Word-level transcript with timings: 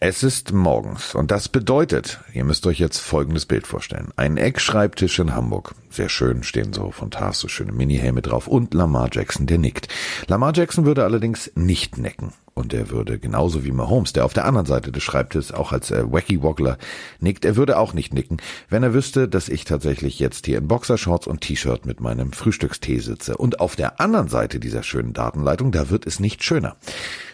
Es 0.00 0.22
ist 0.22 0.52
morgens 0.52 1.16
und 1.16 1.32
das 1.32 1.48
bedeutet, 1.48 2.20
ihr 2.32 2.44
müsst 2.44 2.64
euch 2.68 2.78
jetzt 2.78 2.98
folgendes 2.98 3.46
Bild 3.46 3.66
vorstellen. 3.66 4.10
Ein 4.14 4.36
Eckschreibtisch 4.36 5.18
in 5.18 5.34
Hamburg. 5.34 5.74
Sehr 5.90 6.08
schön, 6.08 6.44
stehen 6.44 6.72
so 6.72 6.92
von 6.92 7.10
Tars 7.10 7.40
so 7.40 7.48
schöne 7.48 7.72
Mini-Helme 7.72 8.22
drauf 8.22 8.46
und 8.46 8.74
Lamar 8.74 9.08
Jackson, 9.10 9.48
der 9.48 9.58
nickt. 9.58 9.88
Lamar 10.28 10.52
Jackson 10.54 10.84
würde 10.84 11.02
allerdings 11.02 11.50
nicht 11.56 11.98
necken. 11.98 12.32
Und 12.54 12.72
er 12.74 12.90
würde 12.90 13.18
genauso 13.18 13.64
wie 13.64 13.72
Mahomes, 13.72 14.12
der 14.12 14.24
auf 14.24 14.34
der 14.34 14.44
anderen 14.44 14.66
Seite 14.66 14.92
des 14.92 15.02
Schreibtisches 15.02 15.50
auch 15.50 15.72
als 15.72 15.90
äh, 15.90 16.04
Wacky 16.04 16.42
Woggler 16.42 16.78
nickt, 17.18 17.44
er 17.44 17.56
würde 17.56 17.76
auch 17.76 17.92
nicht 17.92 18.14
nicken, 18.14 18.36
wenn 18.68 18.84
er 18.84 18.94
wüsste, 18.94 19.26
dass 19.26 19.48
ich 19.48 19.64
tatsächlich 19.64 20.20
jetzt 20.20 20.46
hier 20.46 20.58
in 20.58 20.68
Boxershorts 20.68 21.26
und 21.26 21.40
T-Shirt 21.40 21.86
mit 21.86 22.00
meinem 22.00 22.30
Frühstückstee 22.32 23.00
sitze. 23.00 23.36
Und 23.36 23.58
auf 23.58 23.74
der 23.74 24.00
anderen 24.00 24.28
Seite 24.28 24.60
dieser 24.60 24.84
schönen 24.84 25.12
Datenleitung, 25.12 25.72
da 25.72 25.90
wird 25.90 26.06
es 26.06 26.20
nicht 26.20 26.44
schöner. 26.44 26.76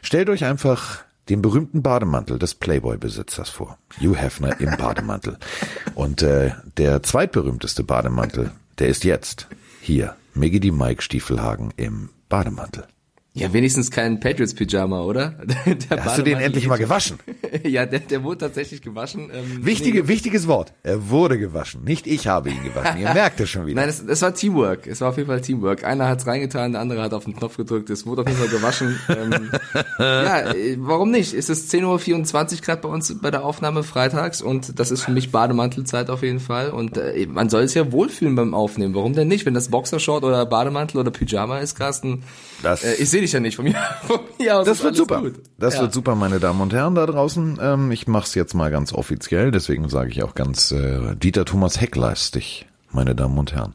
Stellt 0.00 0.30
euch 0.30 0.46
einfach 0.46 1.04
den 1.29 1.43
berühmten 1.43 1.82
Bademantel 1.82 2.38
des 2.38 2.54
Playboy-Besitzers 2.54 3.50
vor. 3.50 3.78
Hugh 4.01 4.16
Hefner 4.16 4.60
im 4.60 4.77
Bademantel. 4.78 5.38
Und 5.95 6.23
äh, 6.23 6.52
der 6.77 7.02
zweitberühmteste 7.02 7.84
Bademantel, 7.84 8.52
der 8.78 8.88
ist 8.88 9.05
jetzt 9.05 9.48
hier. 9.80 10.16
Miggy 10.34 10.59
die 10.59 10.73
Mike 10.73 11.00
Stiefelhagen 11.00 11.73
im 11.77 12.10
Bademantel. 12.28 12.87
Ja, 13.37 13.52
wenigstens 13.52 13.91
kein 13.91 14.20
Patriots-Pyjama, 14.20 15.01
oder? 15.01 15.30
Der 15.91 16.05
Hast 16.05 16.19
du 16.19 16.23
den 16.23 16.38
endlich 16.38 16.69
mal 16.69 16.79
gewaschen? 16.79 17.19
ja, 17.65 17.84
der, 17.84 17.98
der 17.98 18.23
wurde 18.23 18.38
tatsächlich 18.38 18.80
gewaschen. 18.80 19.29
Ähm, 19.34 19.66
Wichtige, 19.66 20.02
nee. 20.02 20.09
Wichtiges 20.09 20.47
Wort. 20.47 20.73
Er 20.84 21.11
wurde 21.11 21.37
gewaschen. 21.37 21.83
Nicht 21.83 22.06
ich 22.06 22.28
habe 22.28 22.51
ihn 22.51 22.62
gewaschen. 22.62 23.01
Ihr 23.01 23.12
merkt 23.15 23.41
es 23.41 23.51
schon 23.51 23.66
wieder. 23.66 23.80
Nein, 23.80 23.89
es, 23.89 24.01
es 24.01 24.23
war 24.23 24.34
Teamwork. 24.34 24.87
Es 24.87 25.01
war 25.01 25.09
auf 25.09 25.16
jeden 25.16 25.27
Fall 25.27 25.41
Teamwork. 25.41 25.83
Einer 25.83 26.06
hat's 26.06 26.28
reingetan, 26.28 26.73
der 26.73 26.80
andere 26.80 27.02
hat 27.02 27.12
auf 27.12 27.25
den 27.25 27.34
Knopf 27.34 27.56
gedrückt. 27.56 27.91
Es 27.91 28.06
wurde 28.06 28.23
auf 28.23 28.28
jeden 28.28 28.39
Fall 28.39 28.51
gewaschen. 28.51 29.01
ähm, 29.09 29.51
ja, 29.98 30.53
äh, 30.53 30.77
warum 30.78 31.11
nicht? 31.11 31.34
Es 31.34 31.48
ist 31.48 31.75
10.24 31.75 32.55
Uhr 32.55 32.61
gerade 32.61 32.83
bei 32.83 32.89
uns 32.89 33.20
bei 33.20 33.33
der 33.33 33.45
Aufnahme 33.45 33.83
freitags 33.83 34.42
und 34.42 34.78
das 34.78 34.92
ist 34.92 35.03
für 35.03 35.11
mich 35.11 35.33
Bademantelzeit 35.33 36.08
auf 36.08 36.23
jeden 36.23 36.39
Fall. 36.39 36.70
Und 36.70 36.98
äh, 36.98 37.27
man 37.27 37.48
soll 37.48 37.64
es 37.64 37.75
ja 37.75 37.91
wohlfühlen 37.91 38.36
beim 38.36 38.55
Aufnehmen. 38.55 38.95
Warum 38.95 39.12
denn 39.12 39.27
nicht? 39.27 39.45
Wenn 39.45 39.55
das 39.55 39.70
Boxershort 39.70 40.23
oder 40.23 40.47
Bademantel 40.47 41.01
oder 41.01 41.11
Pyjama 41.11 41.58
ist, 41.58 41.75
Carsten, 41.75 42.23
das 42.62 42.84
äh, 42.84 42.95
ich 42.95 43.11
sehe 43.11 43.23
dich 43.25 43.33
ja 43.33 43.41
nicht 43.41 43.56
von 43.56 43.64
mir, 43.64 43.75
von 44.06 44.20
mir 44.39 44.58
aus. 44.58 44.67
Das 44.67 44.83
wird 44.83 44.97
super. 44.97 45.20
Gut. 45.20 45.34
Das 45.58 45.75
ja. 45.75 45.83
wird 45.83 45.92
super, 45.92 46.14
meine 46.14 46.41
Damen 46.41 46.61
und 46.61 46.72
Herren 46.72 46.94
da 46.94 47.06
draußen. 47.06 47.58
Ähm, 47.61 47.91
ich 47.91 48.06
mache 48.06 48.25
es 48.25 48.34
jetzt 48.34 48.55
mal 48.55 48.70
ganz 48.70 48.92
offiziell, 48.92 49.50
deswegen 49.50 49.89
sage 49.89 50.11
ich 50.11 50.22
auch 50.22 50.34
ganz 50.34 50.70
äh, 50.70 51.17
Dieter 51.17 51.45
Thomas 51.45 51.80
Heckleistig, 51.80 52.67
meine 52.91 53.14
Damen 53.14 53.39
und 53.39 53.52
Herren. 53.52 53.75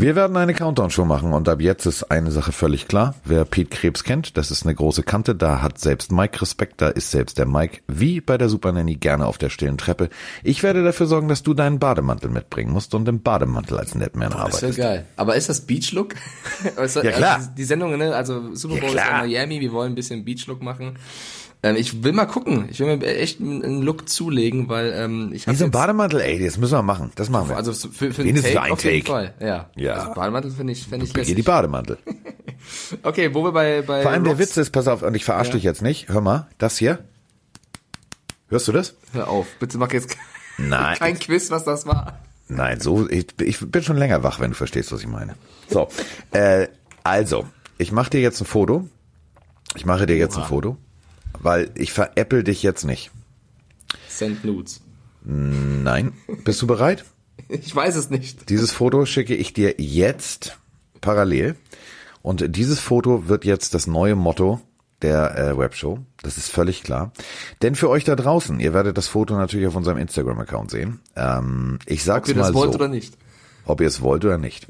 Wir 0.00 0.16
werden 0.16 0.34
eine 0.38 0.54
Countdown-Show 0.54 1.04
machen 1.04 1.34
und 1.34 1.46
ab 1.46 1.60
jetzt 1.60 1.84
ist 1.84 2.04
eine 2.04 2.30
Sache 2.30 2.52
völlig 2.52 2.88
klar. 2.88 3.14
Wer 3.22 3.44
Pete 3.44 3.68
Krebs 3.68 4.02
kennt, 4.02 4.38
das 4.38 4.50
ist 4.50 4.64
eine 4.64 4.74
große 4.74 5.02
Kante, 5.02 5.34
da 5.34 5.60
hat 5.60 5.78
selbst 5.78 6.10
Mike 6.10 6.40
Respekt, 6.40 6.80
da 6.80 6.88
ist 6.88 7.10
selbst 7.10 7.36
der 7.36 7.44
Mike, 7.44 7.82
wie 7.86 8.22
bei 8.22 8.38
der 8.38 8.48
Super 8.48 8.72
Nanny, 8.72 8.94
gerne 8.94 9.26
auf 9.26 9.36
der 9.36 9.50
stillen 9.50 9.76
Treppe. 9.76 10.08
Ich 10.42 10.62
werde 10.62 10.82
dafür 10.82 11.04
sorgen, 11.04 11.28
dass 11.28 11.42
du 11.42 11.52
deinen 11.52 11.78
Bademantel 11.78 12.30
mitbringen 12.30 12.72
musst 12.72 12.94
und 12.94 13.06
im 13.08 13.20
Bademantel 13.20 13.78
als 13.78 13.94
Netman 13.94 14.32
arbeitest. 14.32 14.62
Das 14.62 14.76
wäre 14.78 14.88
geil. 14.88 15.06
Aber 15.16 15.36
ist 15.36 15.50
das 15.50 15.60
Beach-Look? 15.66 16.14
ja 16.64 17.10
klar. 17.12 17.36
Also 17.36 17.50
die 17.54 17.64
Sendung, 17.64 17.94
ne? 17.98 18.14
also 18.16 18.54
Super 18.54 18.76
Bowl 18.76 18.94
ja, 18.94 19.02
ist 19.02 19.10
in 19.10 19.28
Miami, 19.28 19.60
wir 19.60 19.72
wollen 19.72 19.92
ein 19.92 19.96
bisschen 19.96 20.24
Beach-Look 20.24 20.62
machen. 20.62 20.96
Ähm, 21.62 21.76
ich 21.76 22.02
will 22.02 22.12
mal 22.12 22.24
gucken. 22.24 22.68
Ich 22.70 22.80
will 22.80 22.96
mir 22.96 23.06
echt 23.06 23.40
einen 23.40 23.82
Look 23.82 24.08
zulegen, 24.08 24.68
weil 24.68 24.94
ähm, 24.96 25.30
ich 25.34 25.46
habe 25.46 25.62
ein 25.62 25.70
Bademantel, 25.70 26.20
ey, 26.20 26.42
das 26.42 26.56
müssen 26.56 26.72
wir 26.72 26.82
machen. 26.82 27.12
Das 27.16 27.28
machen 27.28 27.50
wir. 27.50 27.56
Also 27.56 27.72
für, 27.72 28.12
für 28.12 28.22
einen 28.22 28.36
Take 28.36 28.62
ein 28.62 28.72
auf 28.72 28.84
jeden 28.84 29.06
Fall. 29.06 29.34
Ja. 29.40 29.68
ja. 29.76 29.89
Also 29.94 30.14
Bademantel 30.14 30.50
finde 30.50 30.72
ich, 30.72 30.86
finde 30.86 31.06
ich 31.06 31.14
lässig. 31.14 31.34
die 31.36 31.42
Bademantel. 31.42 31.98
okay, 33.02 33.34
wo 33.34 33.44
wir 33.44 33.52
bei 33.52 33.82
bei 33.82 34.02
Vor 34.02 34.10
allem 34.10 34.24
Rocks 34.24 34.36
der 34.36 34.46
Witz 34.46 34.56
ist, 34.56 34.70
pass 34.70 34.88
auf, 34.88 35.02
und 35.02 35.14
ich 35.14 35.24
verarsche 35.24 35.50
ja. 35.50 35.54
dich 35.56 35.64
jetzt 35.64 35.82
nicht. 35.82 36.08
Hör 36.08 36.20
mal, 36.20 36.48
das 36.58 36.78
hier. 36.78 36.98
Hörst 38.48 38.68
du 38.68 38.72
das? 38.72 38.94
Hör 39.12 39.28
auf, 39.28 39.46
bitte 39.58 39.78
mach 39.78 39.92
jetzt 39.92 40.16
Nein. 40.58 40.96
kein 40.98 41.18
Quiz, 41.18 41.50
was 41.50 41.64
das 41.64 41.86
war. 41.86 42.18
Nein, 42.48 42.80
so 42.80 43.08
ich, 43.08 43.26
ich 43.40 43.60
bin 43.60 43.82
schon 43.82 43.96
länger 43.96 44.22
wach, 44.22 44.40
wenn 44.40 44.50
du 44.50 44.56
verstehst, 44.56 44.90
was 44.92 45.00
ich 45.00 45.06
meine. 45.06 45.36
So, 45.68 45.88
äh, 46.32 46.66
also, 47.04 47.46
ich 47.78 47.92
mache 47.92 48.10
dir 48.10 48.20
jetzt 48.20 48.40
ein 48.40 48.46
Foto. 48.46 48.88
Ich 49.76 49.86
mache 49.86 50.06
dir 50.06 50.16
jetzt 50.16 50.36
Oha. 50.36 50.42
ein 50.42 50.48
Foto 50.48 50.76
weil 51.38 51.70
ich 51.74 51.92
veräpple 51.92 52.44
dich 52.44 52.62
jetzt 52.62 52.84
nicht. 52.84 53.10
Send 54.08 54.44
Nudes. 54.44 54.80
Nein. 55.22 56.12
Bist 56.44 56.62
du 56.62 56.66
bereit? 56.66 57.04
Ich 57.48 57.74
weiß 57.74 57.96
es 57.96 58.10
nicht. 58.10 58.48
Dieses 58.48 58.72
Foto 58.72 59.06
schicke 59.06 59.34
ich 59.34 59.52
dir 59.52 59.74
jetzt 59.78 60.58
parallel. 61.00 61.56
Und 62.22 62.56
dieses 62.56 62.80
Foto 62.80 63.28
wird 63.28 63.44
jetzt 63.44 63.74
das 63.74 63.86
neue 63.86 64.14
Motto 64.14 64.60
der 65.02 65.38
äh, 65.38 65.58
Webshow. 65.58 65.98
Das 66.22 66.36
ist 66.36 66.50
völlig 66.50 66.82
klar. 66.82 67.12
Denn 67.62 67.74
für 67.74 67.88
euch 67.88 68.04
da 68.04 68.16
draußen, 68.16 68.60
ihr 68.60 68.74
werdet 68.74 68.98
das 68.98 69.08
Foto 69.08 69.34
natürlich 69.34 69.66
auf 69.66 69.76
unserem 69.76 69.96
Instagram-Account 69.96 70.70
sehen. 70.70 71.00
Ähm, 71.16 71.78
ich 71.86 72.04
sag's 72.04 72.34
mal 72.34 72.34
so. 72.34 72.40
Ob 72.42 72.46
ihr 72.46 72.52
das 72.52 72.54
wollt 72.54 72.72
so, 72.72 72.78
oder 72.78 72.88
nicht. 72.88 73.16
Ob 73.64 73.80
ihr 73.80 73.86
es 73.86 74.02
wollt 74.02 74.24
oder 74.24 74.38
nicht. 74.38 74.66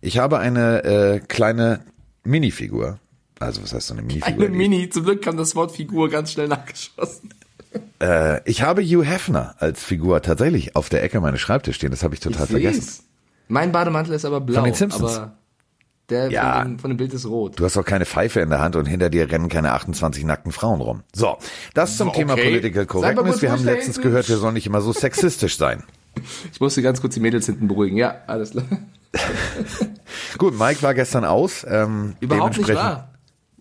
Ich 0.00 0.18
habe 0.18 0.38
eine 0.38 0.84
äh, 0.84 1.20
kleine 1.20 1.80
Minifigur 2.22 3.00
also 3.40 3.62
was 3.62 3.72
heißt 3.72 3.88
so 3.88 3.94
eine 3.94 4.02
Mini-Figur? 4.02 4.46
Eine 4.46 4.56
Mini, 4.56 4.88
zum 4.88 5.04
Glück 5.04 5.22
kam 5.22 5.36
das 5.36 5.54
Wort 5.54 5.72
Figur 5.72 6.08
ganz 6.08 6.32
schnell 6.32 6.48
nachgeschossen. 6.48 7.30
Äh, 8.00 8.40
ich 8.48 8.62
habe 8.62 8.82
Hugh 8.82 9.04
Hefner 9.04 9.54
als 9.58 9.82
Figur 9.82 10.22
tatsächlich 10.22 10.76
auf 10.76 10.88
der 10.88 11.02
Ecke 11.02 11.20
meines 11.20 11.40
Schreibtisches 11.40 11.76
stehen, 11.76 11.90
das 11.90 12.02
habe 12.02 12.14
ich 12.14 12.20
total 12.20 12.44
ich 12.44 12.50
vergessen. 12.50 12.80
Seh's. 12.80 13.04
Mein 13.48 13.72
Bademantel 13.72 14.14
ist 14.14 14.24
aber 14.24 14.40
blau. 14.40 14.56
Von 14.56 14.64
den 14.64 14.74
Simpsons. 14.74 15.16
Aber 15.16 15.38
der 16.08 16.30
ja, 16.30 16.60
von, 16.60 16.68
dem, 16.68 16.78
von 16.78 16.90
dem 16.90 16.96
Bild 16.96 17.12
ist 17.12 17.26
rot. 17.26 17.58
Du 17.58 17.64
hast 17.64 17.76
auch 17.76 17.84
keine 17.84 18.06
Pfeife 18.06 18.40
in 18.40 18.48
der 18.48 18.60
Hand 18.60 18.76
und 18.76 18.86
hinter 18.86 19.10
dir 19.10 19.30
rennen 19.30 19.48
keine 19.48 19.72
28 19.72 20.24
nackten 20.24 20.52
Frauen 20.52 20.80
rum. 20.80 21.02
So, 21.14 21.36
das 21.74 21.96
zum 21.96 22.08
okay. 22.08 22.20
Thema 22.20 22.36
Political 22.36 22.86
Correctness. 22.86 23.42
Wir 23.42 23.52
haben 23.52 23.64
letztens 23.64 24.00
gehört, 24.00 24.28
wir 24.28 24.38
sollen 24.38 24.54
nicht 24.54 24.66
immer 24.66 24.80
so 24.80 24.92
sexistisch 24.92 25.56
sein. 25.56 25.82
Ich 26.52 26.60
musste 26.60 26.82
ganz 26.82 27.00
kurz 27.00 27.14
die 27.14 27.20
Mädels 27.20 27.46
hinten 27.46 27.68
beruhigen. 27.68 27.96
Ja, 27.96 28.22
alles 28.26 28.50
klar. 28.50 28.64
Gut, 30.38 30.58
Mike 30.58 30.82
war 30.82 30.92
gestern 30.92 31.24
aus. 31.24 31.64
Ähm, 31.68 32.16
Überhaupt 32.18 32.58
nicht 32.58 32.74
wahr. 32.74 33.10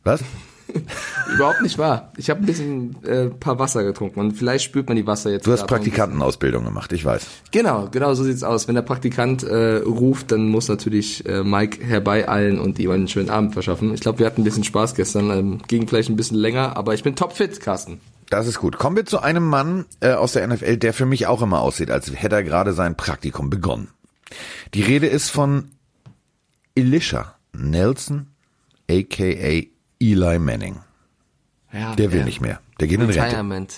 Was? 0.04 0.22
Überhaupt 1.34 1.62
nicht 1.62 1.78
wahr. 1.78 2.12
Ich 2.18 2.30
habe 2.30 2.42
ein 2.42 2.46
bisschen 2.46 3.04
äh, 3.04 3.28
paar 3.28 3.60
Wasser 3.60 3.84
getrunken 3.84 4.20
und 4.20 4.34
vielleicht 4.34 4.66
spürt 4.66 4.88
man 4.88 4.96
die 4.96 5.06
Wasser 5.06 5.32
jetzt. 5.32 5.46
Du 5.48 5.52
hast 5.52 5.68
Praktikantenausbildung 5.68 6.64
gemacht, 6.66 6.92
ich 6.94 7.04
weiß. 7.04 7.26
Genau, 7.52 7.90
genau 7.92 8.14
so 8.14 8.24
sieht's 8.24 8.44
aus. 8.44 8.68
Wenn 8.68 8.76
der 8.76 8.82
Praktikant 8.82 9.44
äh, 9.44 9.78
ruft, 9.78 10.32
dann 10.32 10.48
muss 10.50 10.68
natürlich 10.68 11.26
äh, 11.26 11.44
Mike 11.44 11.86
herbeieilen 11.86 12.60
und 12.60 12.80
ihm 12.80 12.92
einen 12.92 13.08
schönen 13.08 13.30
Abend 13.30 13.54
verschaffen. 13.54 13.94
Ich 13.94 14.02
glaube, 14.02 14.20
wir 14.20 14.26
hatten 14.26 14.42
ein 14.42 14.46
bisschen 14.46 14.64
Spaß 14.64 14.96
gestern, 14.96 15.30
ähm, 15.32 15.62
ging 15.68 15.88
vielleicht 15.88 16.10
ein 16.10 16.16
bisschen 16.16 16.38
länger, 16.38 16.78
aber 16.78 16.94
ich 16.94 17.04
bin 17.04 17.16
topfit, 17.16 17.60
Carsten. 17.60 18.00
Das 18.30 18.48
ist 18.48 18.60
gut. 18.60 18.78
Kommen 18.78 18.98
wir 18.98 19.06
zu 19.06 19.20
einem 19.20 19.48
Mann 19.48 19.86
äh, 20.02 20.12
aus 20.12 20.34
der 20.34 20.46
NFL, 20.48 20.78
der 20.78 20.94
für 20.94 21.06
mich 21.06 21.28
auch 21.28 21.42
immer 21.42 21.62
aussieht, 21.62 21.92
als 21.92 22.12
hätte 22.14 22.36
er 22.36 22.44
gerade 22.44 22.74
sein 22.74 22.98
Praktikum 22.98 23.50
begonnen. 23.50 23.90
Die 24.74 24.82
Rede 24.82 25.08
ist 25.08 25.30
von 25.30 25.72
Elisha 26.76 27.36
Nelson, 27.54 28.28
aka 28.90 29.64
Eli 30.00 30.40
Manning. 30.40 30.78
Ja, 31.74 31.96
der 31.96 32.12
will 32.12 32.20
ja. 32.20 32.26
nicht 32.26 32.42
mehr. 32.42 32.60
Der 32.80 32.88
geht 32.88 33.00
in 33.00 33.06
Retirement. 33.06 33.52
Rente. 33.52 33.76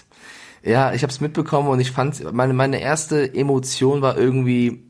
Ja, 0.64 0.94
ich 0.94 1.04
habe 1.04 1.12
es 1.12 1.22
mitbekommen 1.22 1.70
und 1.70 1.80
ich 1.80 1.92
fand 1.92 2.34
meine 2.34 2.54
meine 2.54 2.82
erste 2.82 3.34
Emotion 3.34 4.02
war 4.02 4.18
irgendwie 4.18 4.84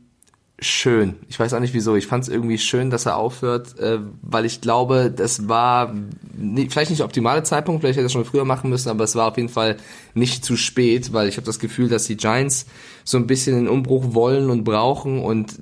schön. 0.60 1.16
Ich 1.28 1.40
weiß 1.40 1.54
auch 1.54 1.60
nicht 1.60 1.72
wieso. 1.74 1.96
Ich 1.96 2.06
fand 2.06 2.24
es 2.24 2.28
irgendwie 2.28 2.58
schön, 2.58 2.90
dass 2.90 3.06
er 3.06 3.16
aufhört, 3.16 3.78
äh, 3.78 3.98
weil 4.20 4.44
ich 4.44 4.60
glaube, 4.60 5.10
das 5.14 5.48
war 5.48 5.94
nicht, 6.36 6.72
vielleicht 6.72 6.90
nicht 6.90 7.00
der 7.00 7.06
optimale 7.06 7.42
Zeitpunkt, 7.42 7.80
vielleicht 7.80 7.96
hätte 7.96 8.06
er 8.06 8.10
schon 8.10 8.26
früher 8.26 8.44
machen 8.44 8.68
müssen, 8.68 8.90
aber 8.90 9.04
es 9.04 9.14
war 9.16 9.28
auf 9.28 9.36
jeden 9.36 9.48
Fall 9.48 9.78
nicht 10.12 10.44
zu 10.44 10.56
spät, 10.56 11.12
weil 11.12 11.28
ich 11.28 11.36
habe 11.36 11.46
das 11.46 11.58
Gefühl, 11.58 11.88
dass 11.88 12.04
die 12.04 12.16
Giants 12.16 12.66
so 13.04 13.16
ein 13.16 13.26
bisschen 13.26 13.56
den 13.56 13.68
Umbruch 13.68 14.12
wollen 14.12 14.50
und 14.50 14.64
brauchen 14.64 15.22
und 15.22 15.58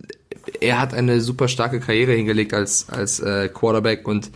er 0.60 0.80
hat 0.80 0.94
eine 0.94 1.20
super 1.20 1.46
starke 1.46 1.78
Karriere 1.78 2.12
hingelegt 2.12 2.54
als 2.54 2.88
als 2.88 3.20
äh, 3.20 3.48
Quarterback 3.48 4.08
und 4.08 4.30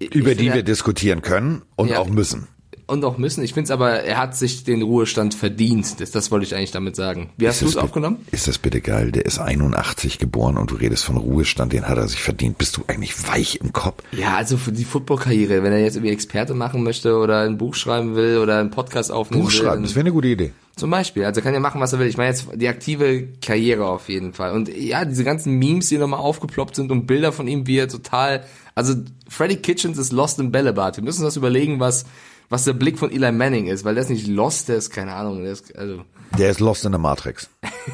über 0.00 0.34
die 0.34 0.52
wir 0.52 0.62
diskutieren 0.62 1.22
können 1.22 1.62
und 1.76 1.88
ja, 1.88 1.98
auch 1.98 2.08
müssen. 2.08 2.48
Und 2.88 3.04
auch 3.04 3.18
müssen. 3.18 3.44
Ich 3.44 3.52
finde 3.52 3.66
es 3.66 3.70
aber, 3.70 4.00
er 4.00 4.16
hat 4.16 4.34
sich 4.34 4.64
den 4.64 4.80
Ruhestand 4.80 5.34
verdient. 5.34 6.00
Das, 6.00 6.10
das 6.10 6.30
wollte 6.30 6.46
ich 6.46 6.54
eigentlich 6.54 6.70
damit 6.70 6.96
sagen. 6.96 7.28
Wie 7.36 7.46
hast 7.46 7.60
du 7.60 7.66
es 7.66 7.76
aufgenommen? 7.76 8.26
Ist 8.30 8.48
das 8.48 8.56
bitte 8.56 8.80
geil? 8.80 9.12
Der 9.12 9.26
ist 9.26 9.38
81 9.38 10.18
geboren 10.18 10.56
und 10.56 10.70
du 10.70 10.74
redest 10.74 11.04
von 11.04 11.18
Ruhestand, 11.18 11.74
den 11.74 11.86
hat 11.86 11.98
er 11.98 12.08
sich 12.08 12.22
verdient. 12.22 12.56
Bist 12.56 12.78
du 12.78 12.84
eigentlich 12.86 13.28
weich 13.28 13.60
im 13.62 13.74
Kopf? 13.74 14.02
Ja, 14.12 14.36
also 14.36 14.56
für 14.56 14.72
die 14.72 14.84
Footballkarriere, 14.84 15.62
wenn 15.62 15.72
er 15.72 15.82
jetzt 15.82 15.96
irgendwie 15.96 16.14
Experte 16.14 16.54
machen 16.54 16.82
möchte 16.82 17.18
oder 17.18 17.42
ein 17.42 17.58
Buch 17.58 17.74
schreiben 17.74 18.16
will 18.16 18.38
oder 18.38 18.58
einen 18.58 18.70
Podcast 18.70 19.12
aufnehmen 19.12 19.42
Buch 19.42 19.52
will. 19.52 19.58
Buch 19.58 19.66
schreiben, 19.66 19.82
das 19.82 19.94
wäre 19.94 20.00
eine 20.00 20.12
gute 20.12 20.28
Idee. 20.28 20.52
Zum 20.78 20.90
Beispiel. 20.90 21.24
Also 21.24 21.42
kann 21.42 21.52
er 21.52 21.60
machen, 21.60 21.80
was 21.80 21.92
er 21.92 21.98
will. 21.98 22.06
Ich 22.06 22.16
meine 22.16 22.30
jetzt 22.30 22.46
die 22.54 22.68
aktive 22.68 23.28
Karriere 23.42 23.86
auf 23.86 24.08
jeden 24.08 24.32
Fall. 24.32 24.52
Und 24.52 24.74
ja, 24.74 25.04
diese 25.04 25.24
ganzen 25.24 25.58
Memes, 25.58 25.88
die 25.88 25.98
nochmal 25.98 26.20
aufgeploppt 26.20 26.76
sind 26.76 26.90
und 26.90 27.06
Bilder 27.06 27.32
von 27.32 27.48
ihm, 27.48 27.66
wie 27.66 27.78
er 27.78 27.88
total, 27.88 28.44
also 28.74 28.94
Freddy 29.28 29.56
Kitchens 29.56 29.98
ist 29.98 30.12
lost 30.12 30.38
in 30.38 30.52
Bällebad. 30.52 30.96
Wir 30.96 31.04
müssen 31.04 31.24
uns 31.24 31.34
das 31.34 31.36
überlegen, 31.36 31.80
was, 31.80 32.06
was 32.48 32.64
der 32.64 32.72
Blick 32.72 32.98
von 32.98 33.10
Eli 33.10 33.30
Manning 33.32 33.66
ist, 33.66 33.84
weil 33.84 33.94
der 33.94 34.04
ist 34.04 34.10
nicht 34.10 34.26
lost, 34.26 34.68
der 34.68 34.76
ist 34.76 34.90
keine 34.90 35.14
Ahnung, 35.14 35.42
der 35.42 35.52
ist, 35.52 35.76
also. 35.76 36.02
Der 36.38 36.50
ist 36.50 36.60
lost 36.60 36.84
in 36.84 36.92
der 36.92 36.98
Matrix. 36.98 37.50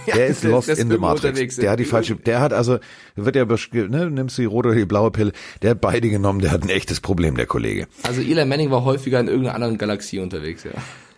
Der 0.06 0.17
ja, 0.17 0.25
ist 0.27 0.45
lost 0.45 0.69
in 0.69 0.89
der 0.89 0.99
Matrix. 0.99 1.56
Der 1.56 1.71
hat 1.71 1.79
die 1.79 1.85
falsche, 1.85 2.17
der 2.17 2.41
hat 2.41 2.53
also, 2.53 2.79
wird 3.17 3.37
ja, 3.37 3.45
ne, 3.45 4.11
nimmst 4.11 4.39
du 4.39 4.43
die 4.43 4.47
rote 4.47 4.69
oder 4.69 4.79
die 4.79 4.85
blaue 4.85 5.11
Pille, 5.11 5.33
der 5.62 5.73
hat 5.73 5.81
beide 5.81 6.09
genommen, 6.11 6.41
der 6.41 6.51
hat 6.51 6.62
ein 6.62 6.69
echtes 6.69 7.01
Problem, 7.01 7.37
der 7.37 7.47
Kollege. 7.47 7.87
Also 8.03 8.21
Eli 8.21 8.45
Manning 8.45 8.71
war 8.71 8.85
häufiger 8.85 9.21
in 9.21 9.29
irgendeiner 9.29 9.55
anderen 9.55 9.79
Galaxie 9.79 10.21
unterwegs, 10.21 10.65
ja. 10.65 10.73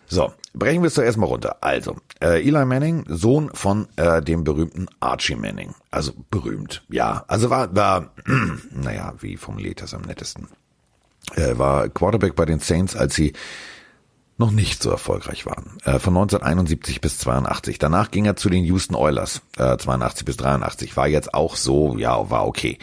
So, 0.09 0.33
brechen 0.55 0.83
wir 0.83 0.89
es 0.89 0.95
doch 0.95 1.03
erstmal 1.03 1.29
runter. 1.29 1.57
Also, 1.63 1.97
äh, 2.21 2.41
Eli 2.47 2.65
Manning, 2.65 3.05
Sohn 3.09 3.51
von 3.53 3.89
äh, 3.97 4.23
dem 4.23 4.45
berühmten 4.45 4.87
Archie 5.01 5.35
Manning. 5.35 5.75
Also 5.91 6.13
berühmt, 6.31 6.85
ja. 6.89 7.25
Also 7.27 7.51
war, 7.51 7.75
war 7.75 8.13
naja, 8.71 9.15
wie 9.21 9.37
formuliert 9.37 9.83
das 9.83 9.95
am 9.95 10.03
nettesten? 10.03 10.49
Äh, 11.35 11.59
war 11.59 11.89
Quarterback 11.89 12.37
bei 12.37 12.45
den 12.45 12.61
Saints, 12.61 12.97
als 12.97 13.15
sie 13.15 13.33
noch 14.39 14.51
nicht 14.51 14.83
so 14.83 14.91
erfolgreich 14.91 15.47
waren. 15.47 15.79
Äh, 15.85 15.99
von 15.99 16.17
1971 16.17 17.01
bis 17.01 17.19
82. 17.19 17.79
Danach 17.79 18.11
ging 18.11 18.27
er 18.27 18.37
zu 18.37 18.51
den 18.51 18.65
Houston 18.65 18.95
Oilers, 18.95 19.43
äh, 19.57 19.77
82 19.77 20.25
bis 20.25 20.37
83. 20.37 20.97
War 20.97 21.09
jetzt 21.09 21.35
auch 21.35 21.57
so, 21.57 21.97
ja, 21.97 22.31
war 22.31 22.47
okay. 22.47 22.79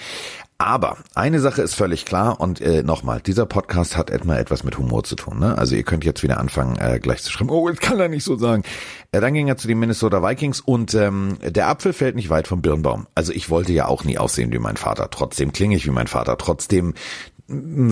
Aber 0.60 0.98
eine 1.14 1.42
Sache 1.42 1.62
ist 1.62 1.76
völlig 1.76 2.06
klar 2.06 2.40
und 2.40 2.62
äh, 2.62 2.84
nochmal, 2.84 3.20
dieser 3.20 3.46
Podcast 3.46 3.98
hat 3.98 4.10
etwa 4.10 4.38
etwas 4.38 4.64
mit 4.64 4.78
Humor 4.78 5.04
zu 5.04 5.16
tun. 5.16 5.40
Ne? 5.40 5.58
Also 5.58 5.76
ihr 5.76 5.84
könnt 5.84 6.06
jetzt 6.06 6.24
wieder 6.24 6.40
anfangen, 6.40 6.78
äh, 6.78 7.00
gleich 7.00 7.22
zu 7.22 7.32
schreiben, 7.32 7.50
oh, 7.50 7.68
jetzt 7.68 7.82
kann 7.82 8.00
er 8.00 8.08
nicht 8.08 8.24
so 8.24 8.38
sagen. 8.38 8.64
Äh, 9.12 9.20
dann 9.20 9.34
ging 9.34 9.48
er 9.48 9.58
zu 9.58 9.68
den 9.68 9.78
Minnesota 9.80 10.24
Vikings 10.24 10.62
und 10.62 10.94
ähm, 10.94 11.38
der 11.44 11.68
Apfel 11.68 11.92
fällt 11.92 12.16
nicht 12.16 12.30
weit 12.30 12.48
vom 12.48 12.62
Birnbaum. 12.62 13.08
Also 13.14 13.34
ich 13.34 13.50
wollte 13.50 13.74
ja 13.74 13.88
auch 13.88 14.06
nie 14.06 14.18
aussehen 14.18 14.54
wie 14.54 14.60
mein 14.60 14.78
Vater. 14.78 15.10
Trotzdem 15.10 15.52
klinge 15.52 15.76
ich 15.76 15.86
wie 15.86 15.92
mein 15.92 16.08
Vater. 16.08 16.38
Trotzdem 16.38 16.94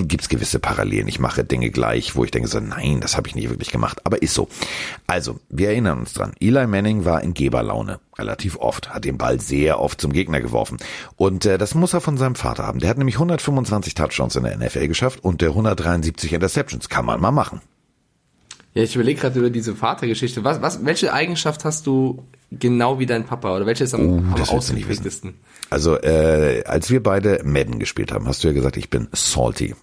gibt's 0.07 0.29
gewisse 0.29 0.59
Parallelen. 0.59 1.07
Ich 1.07 1.19
mache 1.19 1.43
Dinge 1.43 1.69
gleich, 1.69 2.15
wo 2.15 2.23
ich 2.23 2.31
denke 2.31 2.47
so, 2.47 2.59
nein, 2.59 2.99
das 3.01 3.17
habe 3.17 3.27
ich 3.27 3.35
nicht 3.35 3.49
wirklich 3.49 3.71
gemacht, 3.71 4.01
aber 4.03 4.21
ist 4.21 4.33
so. 4.33 4.47
Also, 5.07 5.39
wir 5.49 5.69
erinnern 5.69 5.99
uns 5.99 6.13
dran. 6.13 6.33
Eli 6.39 6.67
Manning 6.67 7.05
war 7.05 7.21
in 7.21 7.33
Geberlaune 7.33 7.99
relativ 8.17 8.57
oft, 8.57 8.93
hat 8.93 9.05
den 9.05 9.17
Ball 9.17 9.39
sehr 9.39 9.79
oft 9.79 9.99
zum 9.99 10.13
Gegner 10.13 10.41
geworfen 10.41 10.77
und 11.15 11.45
äh, 11.45 11.57
das 11.57 11.75
muss 11.75 11.93
er 11.93 12.01
von 12.01 12.17
seinem 12.17 12.35
Vater 12.35 12.65
haben. 12.65 12.79
Der 12.79 12.89
hat 12.89 12.97
nämlich 12.97 13.15
125 13.15 13.95
Touchdowns 13.95 14.35
in 14.35 14.43
der 14.43 14.57
NFL 14.57 14.87
geschafft 14.87 15.23
und 15.23 15.41
der 15.41 15.49
173 15.49 16.33
Interceptions 16.33 16.89
kann 16.89 17.05
man 17.05 17.19
mal 17.19 17.31
machen. 17.31 17.61
Ja, 18.73 18.83
ich 18.83 18.95
überlege 18.95 19.19
gerade 19.19 19.39
über 19.39 19.49
diese 19.49 19.75
Vatergeschichte. 19.75 20.43
Was, 20.43 20.61
was, 20.61 20.85
welche 20.85 21.13
Eigenschaft 21.13 21.65
hast 21.65 21.87
du 21.87 22.23
genau 22.51 22.99
wie 22.99 23.05
dein 23.05 23.25
Papa 23.25 23.55
oder 23.55 23.65
welche 23.65 23.83
ist 23.83 23.93
am, 23.93 24.01
Uh, 24.01 24.17
am 24.17 24.41
ausgeprägtesten? 24.43 25.35
Also, 25.69 25.97
äh, 25.97 26.63
als 26.65 26.89
wir 26.89 27.03
beide 27.03 27.41
Madden 27.43 27.79
gespielt 27.79 28.11
haben, 28.11 28.27
hast 28.27 28.43
du 28.43 28.47
ja 28.47 28.53
gesagt, 28.53 28.77
ich 28.77 28.89
bin 28.89 29.09
salty. 29.13 29.75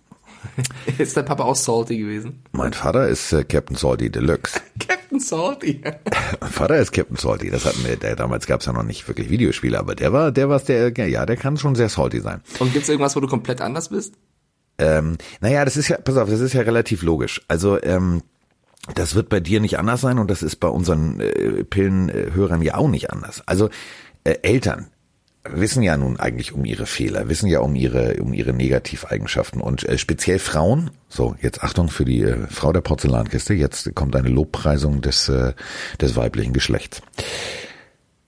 Ist 0.98 1.16
dein 1.16 1.24
Papa 1.24 1.44
auch 1.44 1.56
salty 1.56 1.98
gewesen? 1.98 2.42
Mein 2.52 2.72
Vater 2.72 3.08
ist 3.08 3.32
äh, 3.32 3.44
Captain 3.44 3.76
Salty 3.76 4.08
Deluxe. 4.08 4.60
Captain 4.88 5.20
Salty. 5.20 5.82
Mein 6.40 6.50
Vater 6.50 6.78
ist 6.78 6.92
Captain 6.92 7.16
Salty. 7.16 7.50
Das 7.50 7.64
hatten 7.64 7.84
wir, 7.84 7.96
der, 7.96 8.14
damals 8.14 8.46
gab 8.46 8.60
es 8.60 8.66
ja 8.66 8.72
noch 8.72 8.84
nicht 8.84 9.06
wirklich 9.08 9.30
Videospiele, 9.30 9.78
aber 9.78 9.94
der 9.94 10.12
war, 10.12 10.30
der 10.30 10.48
war 10.48 10.60
der, 10.60 10.92
ja, 11.08 11.26
der 11.26 11.36
kann 11.36 11.56
schon 11.56 11.74
sehr 11.74 11.88
salty 11.88 12.20
sein. 12.20 12.40
Und 12.60 12.72
gibt's 12.72 12.88
irgendwas, 12.88 13.16
wo 13.16 13.20
du 13.20 13.26
komplett 13.26 13.60
anders 13.60 13.88
bist? 13.88 14.14
Ähm, 14.78 15.18
naja, 15.40 15.64
das 15.64 15.76
ist 15.76 15.88
ja, 15.88 15.98
pass 15.98 16.16
auf, 16.16 16.30
das 16.30 16.40
ist 16.40 16.52
ja 16.52 16.62
relativ 16.62 17.02
logisch. 17.02 17.42
Also, 17.48 17.82
ähm, 17.82 18.22
das 18.94 19.14
wird 19.14 19.28
bei 19.28 19.40
dir 19.40 19.60
nicht 19.60 19.78
anders 19.78 20.00
sein 20.00 20.18
und 20.18 20.30
das 20.30 20.42
ist 20.42 20.56
bei 20.56 20.68
unseren 20.68 21.20
äh, 21.20 21.64
Pillenhörern 21.64 22.62
ja 22.62 22.76
auch 22.76 22.88
nicht 22.88 23.10
anders. 23.10 23.42
Also 23.46 23.68
äh, 24.24 24.38
Eltern 24.42 24.88
wissen 25.44 25.82
ja 25.82 25.96
nun 25.96 26.18
eigentlich 26.18 26.52
um 26.52 26.64
ihre 26.64 26.86
Fehler, 26.86 27.28
wissen 27.28 27.48
ja 27.48 27.60
um 27.60 27.74
ihre 27.74 28.16
um 28.20 28.32
ihre 28.32 28.52
Negativeigenschaften 28.52 29.60
und 29.60 29.84
äh, 29.84 29.98
speziell 29.98 30.38
Frauen. 30.38 30.90
So 31.08 31.36
jetzt 31.40 31.62
Achtung 31.62 31.88
für 31.88 32.04
die 32.04 32.22
äh, 32.22 32.46
Frau 32.48 32.72
der 32.72 32.80
Porzellankiste. 32.80 33.54
Jetzt 33.54 33.94
kommt 33.94 34.16
eine 34.16 34.28
Lobpreisung 34.28 35.00
des 35.00 35.28
äh, 35.28 35.54
des 36.00 36.16
weiblichen 36.16 36.52
Geschlechts. 36.52 37.02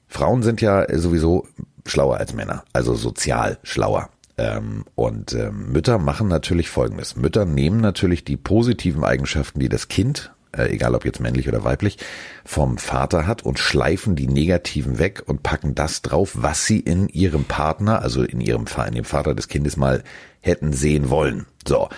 Frauen 0.08 0.42
sind 0.42 0.60
ja 0.60 0.86
sowieso 0.98 1.46
schlauer 1.86 2.16
als 2.16 2.34
Männer, 2.34 2.64
also 2.72 2.94
sozial 2.94 3.58
schlauer. 3.62 4.10
Ähm, 4.38 4.84
und 4.94 5.34
ähm, 5.34 5.70
Mütter 5.72 5.98
machen 5.98 6.28
natürlich 6.28 6.70
Folgendes. 6.70 7.16
Mütter 7.16 7.44
nehmen 7.44 7.80
natürlich 7.80 8.24
die 8.24 8.36
positiven 8.36 9.04
Eigenschaften, 9.04 9.60
die 9.60 9.68
das 9.68 9.88
Kind, 9.88 10.32
äh, 10.56 10.68
egal 10.70 10.94
ob 10.94 11.04
jetzt 11.04 11.20
männlich 11.20 11.48
oder 11.48 11.64
weiblich, 11.64 11.98
vom 12.44 12.78
Vater 12.78 13.26
hat 13.26 13.42
und 13.42 13.58
schleifen 13.58 14.16
die 14.16 14.26
negativen 14.26 14.98
weg 14.98 15.22
und 15.26 15.42
packen 15.42 15.74
das 15.74 16.02
drauf, 16.02 16.32
was 16.34 16.66
sie 16.66 16.80
in 16.80 17.08
ihrem 17.08 17.44
Partner, 17.44 18.02
also 18.02 18.22
in 18.22 18.40
ihrem 18.40 18.66
in 18.86 18.94
dem 18.94 19.04
Vater 19.04 19.34
des 19.34 19.48
Kindes 19.48 19.76
mal 19.76 20.02
hätten 20.40 20.72
sehen 20.72 21.10
wollen. 21.10 21.46
So, 21.66 21.88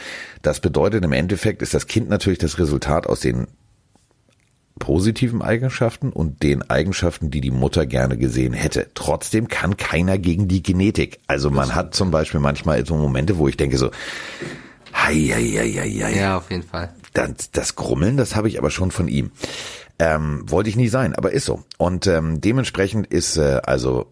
das 0.43 0.61
bedeutet 0.61 1.05
im 1.05 1.13
Endeffekt 1.13 1.63
ist 1.63 1.75
das 1.75 1.87
Kind 1.87 2.09
natürlich 2.09 2.39
das 2.39 2.59
Resultat 2.59 3.07
aus 3.07 3.21
den 3.21 3.47
positiven 4.79 5.43
Eigenschaften 5.43 6.11
und 6.11 6.43
den 6.43 6.69
Eigenschaften, 6.69 7.31
die 7.31 7.41
die 7.41 7.51
Mutter 7.51 7.87
gerne 7.87 8.17
gesehen 8.17 8.53
hätte. 8.53 8.89
Trotzdem 8.95 9.47
kann 9.47 9.77
keiner 9.77 10.19
gegen 10.19 10.49
die 10.49 10.63
Genetik. 10.63 11.21
Also 11.29 11.51
man 11.51 11.75
hat 11.75 11.95
zum 11.95 12.11
Beispiel 12.11 12.41
manchmal 12.41 12.85
so 12.85 12.97
Momente, 12.97 13.39
wo 13.39 13.47
ich 13.47 13.57
denke 13.57 13.79
so, 13.79 13.91
hei, 14.93 15.15
hei, 15.15 15.45
hei, 15.45 15.73
hei, 15.73 16.01
hei. 16.03 16.17
Ja, 16.17 16.37
auf 16.37 16.51
jeden 16.51 16.65
Fall. 16.65 16.93
Das, 17.13 17.51
das 17.53 17.77
Grummeln, 17.77 18.17
das 18.17 18.37
habe 18.37 18.49
ich 18.49 18.59
aber 18.59 18.71
schon 18.71 18.91
von 18.91 19.09
ihm. 19.09 19.33
Ähm, 19.99 20.45
wollte 20.51 20.71
ich 20.71 20.77
nie 20.77 20.89
sein, 20.89 21.15
aber 21.15 21.33
ist 21.33 21.45
so. 21.45 21.63
Und 21.79 22.07
ähm, 22.07 22.41
dementsprechend 22.41 23.07
ist 23.07 23.37
äh, 23.37 23.61
also 23.65 24.07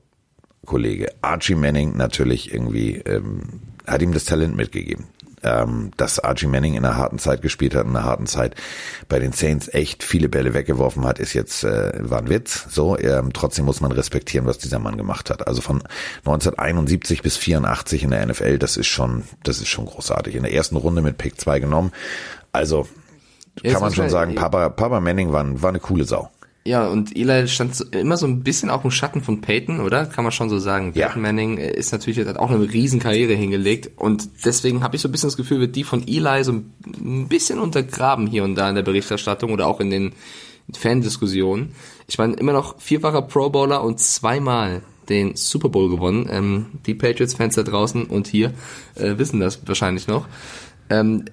Kollege 0.67 1.13
Archie 1.23 1.55
Manning 1.55 1.97
natürlich 1.97 2.53
irgendwie, 2.53 2.97
ähm, 2.99 3.61
hat 3.87 4.03
ihm 4.03 4.13
das 4.13 4.25
Talent 4.25 4.57
mitgegeben. 4.57 5.07
Ähm, 5.43 5.91
dass 5.97 6.19
Archie 6.19 6.49
Manning 6.49 6.75
in 6.75 6.85
einer 6.85 6.99
harten 6.99 7.19
Zeit 7.19 7.41
gespielt 7.41 7.75
hat, 7.75 7.87
in 7.87 7.97
einer 7.97 8.05
harten 8.05 8.27
Zeit 8.27 8.57
bei 9.09 9.19
den 9.19 9.33
Saints 9.33 9.69
echt 9.73 10.03
viele 10.03 10.29
Bälle 10.29 10.53
weggeworfen 10.53 11.07
hat, 11.07 11.19
ist 11.19 11.33
jetzt 11.33 11.65
äh, 11.65 11.93
war 11.99 12.19
ein 12.19 12.29
Witz. 12.29 12.67
So, 12.69 12.99
ähm, 12.99 13.33
trotzdem 13.33 13.65
muss 13.65 13.81
man 13.81 13.91
respektieren, 13.91 14.45
was 14.45 14.59
dieser 14.59 14.79
Mann 14.79 14.99
gemacht 14.99 15.31
hat. 15.31 15.49
Also 15.49 15.63
von 15.63 15.83
1971 16.27 17.23
bis 17.23 17.39
84 17.39 18.03
in 18.03 18.11
der 18.11 18.27
NFL, 18.27 18.59
das 18.59 18.77
ist 18.77 18.89
schon, 18.89 19.25
das 19.43 19.61
ist 19.61 19.69
schon 19.69 19.87
großartig. 19.87 20.35
In 20.35 20.43
der 20.43 20.53
ersten 20.53 20.77
Runde 20.77 21.01
mit 21.01 21.17
Pick 21.17 21.41
2 21.41 21.59
genommen. 21.59 21.93
Also 22.53 22.87
kann 23.63 23.73
man 23.75 23.83
das 23.85 23.95
schon 23.97 24.09
sagen, 24.11 24.35
man- 24.35 24.43
Papa, 24.43 24.69
Papa 24.71 25.01
Manning 25.01 25.33
war, 25.33 25.63
war 25.63 25.71
eine 25.71 25.81
coole 25.81 26.05
Sau. 26.05 26.31
Ja, 26.65 26.87
und 26.89 27.17
Eli 27.17 27.49
stand 27.49 27.75
so- 27.75 27.87
immer 27.87 28.19
so 28.19 28.27
ein 28.27 28.43
bisschen 28.43 28.69
auch 28.69 28.85
im 28.85 28.91
Schatten 28.91 29.23
von 29.23 29.41
Peyton, 29.41 29.81
oder? 29.81 30.05
Kann 30.05 30.25
man 30.25 30.31
schon 30.33 30.51
so 30.51 30.59
sagen. 30.59 30.93
Ja. 30.95 31.07
Peyton 31.07 31.23
Manning 31.23 31.57
äh, 31.59 31.73
ist 31.73 31.91
natürlich 31.91 32.19
hat 32.27 32.37
auch 32.37 32.51
eine 32.51 32.61
riesen 32.71 33.01
Karriere 33.01 33.33
hingelegt 33.33 33.91
und 33.97 34.29
deswegen 34.45 34.83
habe 34.83 34.95
ich 34.95 35.01
so 35.03 35.09
ein 35.09 35.13
bisschen 35.13 35.29
das 35.29 35.39
Gefühl, 35.39 35.61
wird 35.61 35.75
die 35.75 35.85
von 35.85 36.07
Eli 36.07 36.45
so 36.45 36.53
ein 36.53 37.29
bisschen 37.29 37.59
untergraben 37.59 38.27
hier 38.27 38.45
und 38.45 38.57
da 38.57 38.69
in 38.69 38.75
der 38.75 38.83
Berichterstattung 38.83 39.53
oder 39.53 39.67
auch 39.67 39.81
in 39.81 39.89
den 39.91 40.13
Fandiskussionen. 40.81 41.75
Ich 42.09 42.19
meine, 42.19 42.35
immer 42.35 42.53
noch 42.53 42.81
vierfacher 42.81 43.23
Pro 43.23 43.51
Bowler 43.51 43.83
und 43.83 44.01
zweimal 44.01 44.83
den 45.09 45.37
Super 45.37 45.69
Bowl 45.69 45.89
gewonnen. 45.91 46.29
Ähm, 46.31 46.67
die 46.87 46.95
Patriots-Fans 46.95 47.55
da 47.57 47.63
draußen 47.63 48.05
und 48.05 48.27
hier 48.29 48.53
äh, 48.97 49.19
wissen 49.19 49.41
das 49.41 49.61
wahrscheinlich 49.67 50.07
noch. 50.09 50.27
Ähm, 50.91 51.25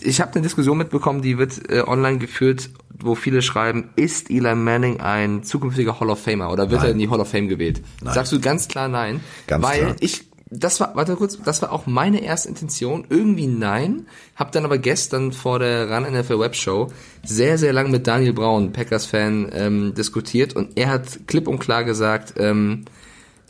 ich 0.00 0.20
habe 0.20 0.34
eine 0.34 0.42
Diskussion 0.42 0.78
mitbekommen, 0.78 1.22
die 1.22 1.38
wird 1.38 1.70
äh, 1.70 1.82
online 1.86 2.18
geführt, 2.18 2.70
wo 2.98 3.14
viele 3.14 3.42
schreiben, 3.42 3.90
ist 3.96 4.30
Eli 4.30 4.54
Manning 4.54 5.00
ein 5.00 5.42
zukünftiger 5.42 5.98
Hall 5.98 6.10
of 6.10 6.20
Famer 6.20 6.52
oder 6.52 6.70
wird 6.70 6.82
Nein. 6.82 6.90
er 6.90 6.92
in 6.92 6.98
die 6.98 7.08
Hall 7.08 7.20
of 7.20 7.28
Fame 7.28 7.48
gewählt? 7.48 7.80
Sagst 8.04 8.30
du 8.32 8.40
ganz 8.40 8.68
klar 8.68 8.88
nein, 8.88 9.20
Ganz 9.46 9.64
weil 9.64 9.80
klar. 9.80 9.96
ich 10.00 10.30
das 10.50 10.80
war, 10.80 10.96
warte 10.96 11.14
kurz, 11.14 11.38
das 11.40 11.62
war 11.62 11.70
auch 11.70 11.86
meine 11.86 12.22
erste 12.22 12.48
Intention, 12.48 13.06
irgendwie 13.08 13.46
nein, 13.46 14.06
hab 14.34 14.50
dann 14.50 14.64
aber 14.64 14.78
gestern 14.78 15.32
vor 15.32 15.60
der 15.60 15.88
Run 15.88 16.12
NFL 16.12 16.40
Webshow 16.40 16.88
sehr, 17.24 17.56
sehr 17.56 17.72
lang 17.72 17.90
mit 17.90 18.08
Daniel 18.08 18.32
Braun, 18.32 18.72
Packers-Fan, 18.72 19.50
ähm, 19.52 19.94
diskutiert 19.94 20.56
und 20.56 20.76
er 20.76 20.88
hat 20.88 21.20
klipp 21.28 21.46
und 21.46 21.60
klar 21.60 21.84
gesagt, 21.84 22.34
ähm, 22.36 22.84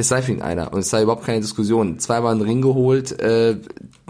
es 0.01 0.09
sei 0.09 0.23
für 0.23 0.33
ihn 0.33 0.43
einer 0.43 0.73
und 0.73 0.81
es 0.81 0.91
sei 0.91 1.03
überhaupt 1.03 1.25
keine 1.25 1.41
Diskussion. 1.41 1.99
Zweimal 1.99 2.33
einen 2.33 2.43
Ring 2.43 2.63
geholt, 2.63 3.19
äh, 3.21 3.57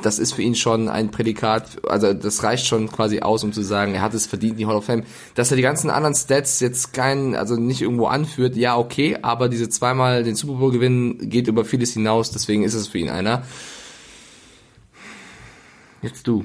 das 0.02 0.18
ist 0.18 0.32
für 0.32 0.42
ihn 0.42 0.54
schon 0.54 0.88
ein 0.88 1.10
Prädikat, 1.10 1.84
also 1.88 2.14
das 2.14 2.42
reicht 2.42 2.66
schon 2.66 2.90
quasi 2.90 3.20
aus, 3.20 3.44
um 3.44 3.52
zu 3.52 3.62
sagen, 3.62 3.94
er 3.94 4.00
hat 4.00 4.14
es 4.14 4.26
verdient, 4.26 4.58
die 4.58 4.66
Hall 4.66 4.76
of 4.76 4.84
Fame. 4.84 5.04
Dass 5.34 5.50
er 5.50 5.56
die 5.56 5.62
ganzen 5.62 5.90
anderen 5.90 6.14
Stats 6.14 6.60
jetzt 6.60 6.92
keinen, 6.92 7.34
also 7.34 7.56
nicht 7.56 7.82
irgendwo 7.82 8.06
anführt, 8.06 8.56
ja 8.56 8.76
okay, 8.76 9.18
aber 9.20 9.48
diese 9.48 9.68
zweimal 9.68 10.22
den 10.22 10.36
Super 10.36 10.54
Bowl 10.54 10.72
gewinnen 10.72 11.28
geht 11.28 11.48
über 11.48 11.64
vieles 11.64 11.92
hinaus, 11.92 12.30
deswegen 12.30 12.62
ist 12.62 12.74
es 12.74 12.88
für 12.88 12.98
ihn 12.98 13.10
einer. 13.10 13.42
Jetzt 16.02 16.26
du. 16.26 16.44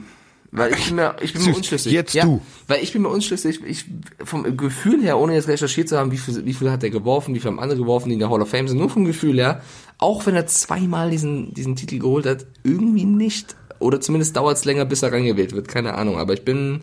Weil 0.56 0.74
ich 0.74 0.88
bin 0.88 0.96
mir, 0.96 1.16
ich 1.22 1.34
bin 1.34 1.44
mir 1.44 1.56
unschlüssig. 1.56 1.92
jetzt 1.92 2.16
du. 2.16 2.42
Weil 2.68 2.82
ich 2.82 2.94
bin 2.94 3.02
mir 3.02 3.10
unschlüssig, 3.10 3.62
ich, 3.66 3.86
vom 4.24 4.56
Gefühl 4.56 5.04
her, 5.04 5.18
ohne 5.18 5.34
jetzt 5.34 5.48
recherchiert 5.48 5.90
zu 5.90 5.98
haben, 5.98 6.12
wie 6.12 6.18
viel, 6.18 6.46
wie 6.46 6.54
viel 6.54 6.72
hat 6.72 6.84
er 6.84 6.90
geworfen, 6.90 7.36
wie 7.36 7.40
viel 7.40 7.52
haben 7.52 7.60
andere 7.60 7.80
geworfen, 7.80 8.10
die 8.10 8.14
in 8.14 8.20
der 8.20 8.30
Hall 8.30 8.42
of 8.42 8.50
Fame 8.50 8.68
sind, 8.68 8.78
nur 8.78 8.90
vom 8.90 9.06
Gefühl 9.06 9.38
her, 9.38 9.62
auch 9.98 10.26
wenn 10.26 10.36
er 10.36 10.48
zweimal 10.48 11.10
diesen, 11.10 11.54
diesen 11.54 11.76
Titel 11.76 12.00
geholt 12.00 12.26
hat, 12.26 12.46
irgendwie 12.64 13.06
nicht. 13.06 13.56
Oder 13.80 14.00
zumindest 14.00 14.38
dauert 14.38 14.58
es 14.58 14.66
länger, 14.66 14.86
bis 14.86 15.04
er 15.04 15.12
reingewählt 15.12 15.54
wird, 15.54 15.68
keine 15.68 15.96
Ahnung. 15.96 16.18
Aber 16.18 16.34
ich 16.34 16.46
bin 16.46 16.82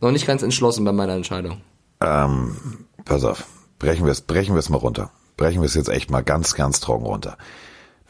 noch 0.00 0.10
nicht 0.10 0.26
ganz 0.26 0.42
entschlossen 0.42 0.84
bei 0.84 0.92
meiner 0.92 1.14
Entscheidung. 1.14 1.62
Ähm, 2.00 2.56
pass 3.04 3.24
auf, 3.24 3.46
brechen 3.78 4.04
wir 4.04 4.12
es, 4.12 4.20
brechen 4.20 4.54
wir 4.54 4.60
es 4.60 4.68
mal 4.68 4.76
runter. 4.76 5.10
Brechen 5.36 5.62
wir 5.62 5.66
es 5.66 5.74
jetzt 5.74 5.88
echt 5.88 6.10
mal 6.10 6.22
ganz, 6.22 6.54
ganz 6.54 6.80
trocken 6.80 7.06
runter. 7.06 7.38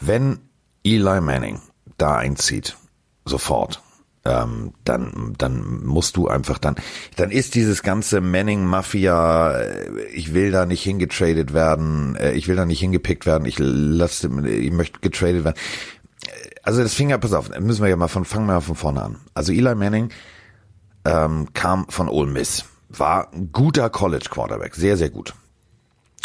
Wenn 0.01 0.41
Eli 0.83 1.21
Manning 1.21 1.61
da 1.97 2.17
einzieht, 2.17 2.77
sofort, 3.25 3.81
ähm, 4.25 4.73
dann, 4.85 5.35
dann 5.37 5.85
musst 5.85 6.17
du 6.17 6.29
einfach 6.29 6.59
dann, 6.59 6.77
dann 7.17 7.31
ist 7.31 7.55
dieses 7.55 7.83
ganze 7.83 8.21
Manning-Mafia, 8.21 9.59
äh, 9.59 10.07
ich 10.13 10.33
will 10.33 10.51
da 10.51 10.65
nicht 10.67 10.83
hingetradet 10.83 11.53
werden, 11.53 12.17
äh, 12.17 12.33
ich 12.33 12.49
will 12.49 12.57
da 12.57 12.65
nicht 12.65 12.81
hingepickt 12.81 13.27
werden, 13.27 13.45
ich 13.45 13.59
lasse, 13.59 14.31
ich 14.47 14.73
möchte 14.73 15.01
getradet 15.01 15.45
werden. 15.45 15.57
Also 16.63 16.83
das 16.83 16.95
fing 16.95 17.11
ja, 17.11 17.19
pass 17.19 17.35
auf, 17.35 17.51
müssen 17.61 17.83
wir 17.83 17.91
ja 17.91 17.97
mal 17.97 18.09
von, 18.09 18.25
fangen 18.25 18.47
wir 18.47 18.55
mal 18.55 18.61
von 18.61 18.77
vorne 18.77 19.03
an. 19.03 19.21
Also 19.35 19.53
Eli 19.53 19.75
Manning 19.75 20.11
ähm, 21.05 21.49
kam 21.53 21.87
von 21.91 22.09
Ole 22.09 22.31
Miss. 22.31 22.65
war 22.89 23.31
ein 23.33 23.53
guter 23.53 23.91
College 23.91 24.29
Quarterback, 24.31 24.75
sehr, 24.75 24.97
sehr 24.97 25.11
gut. 25.11 25.35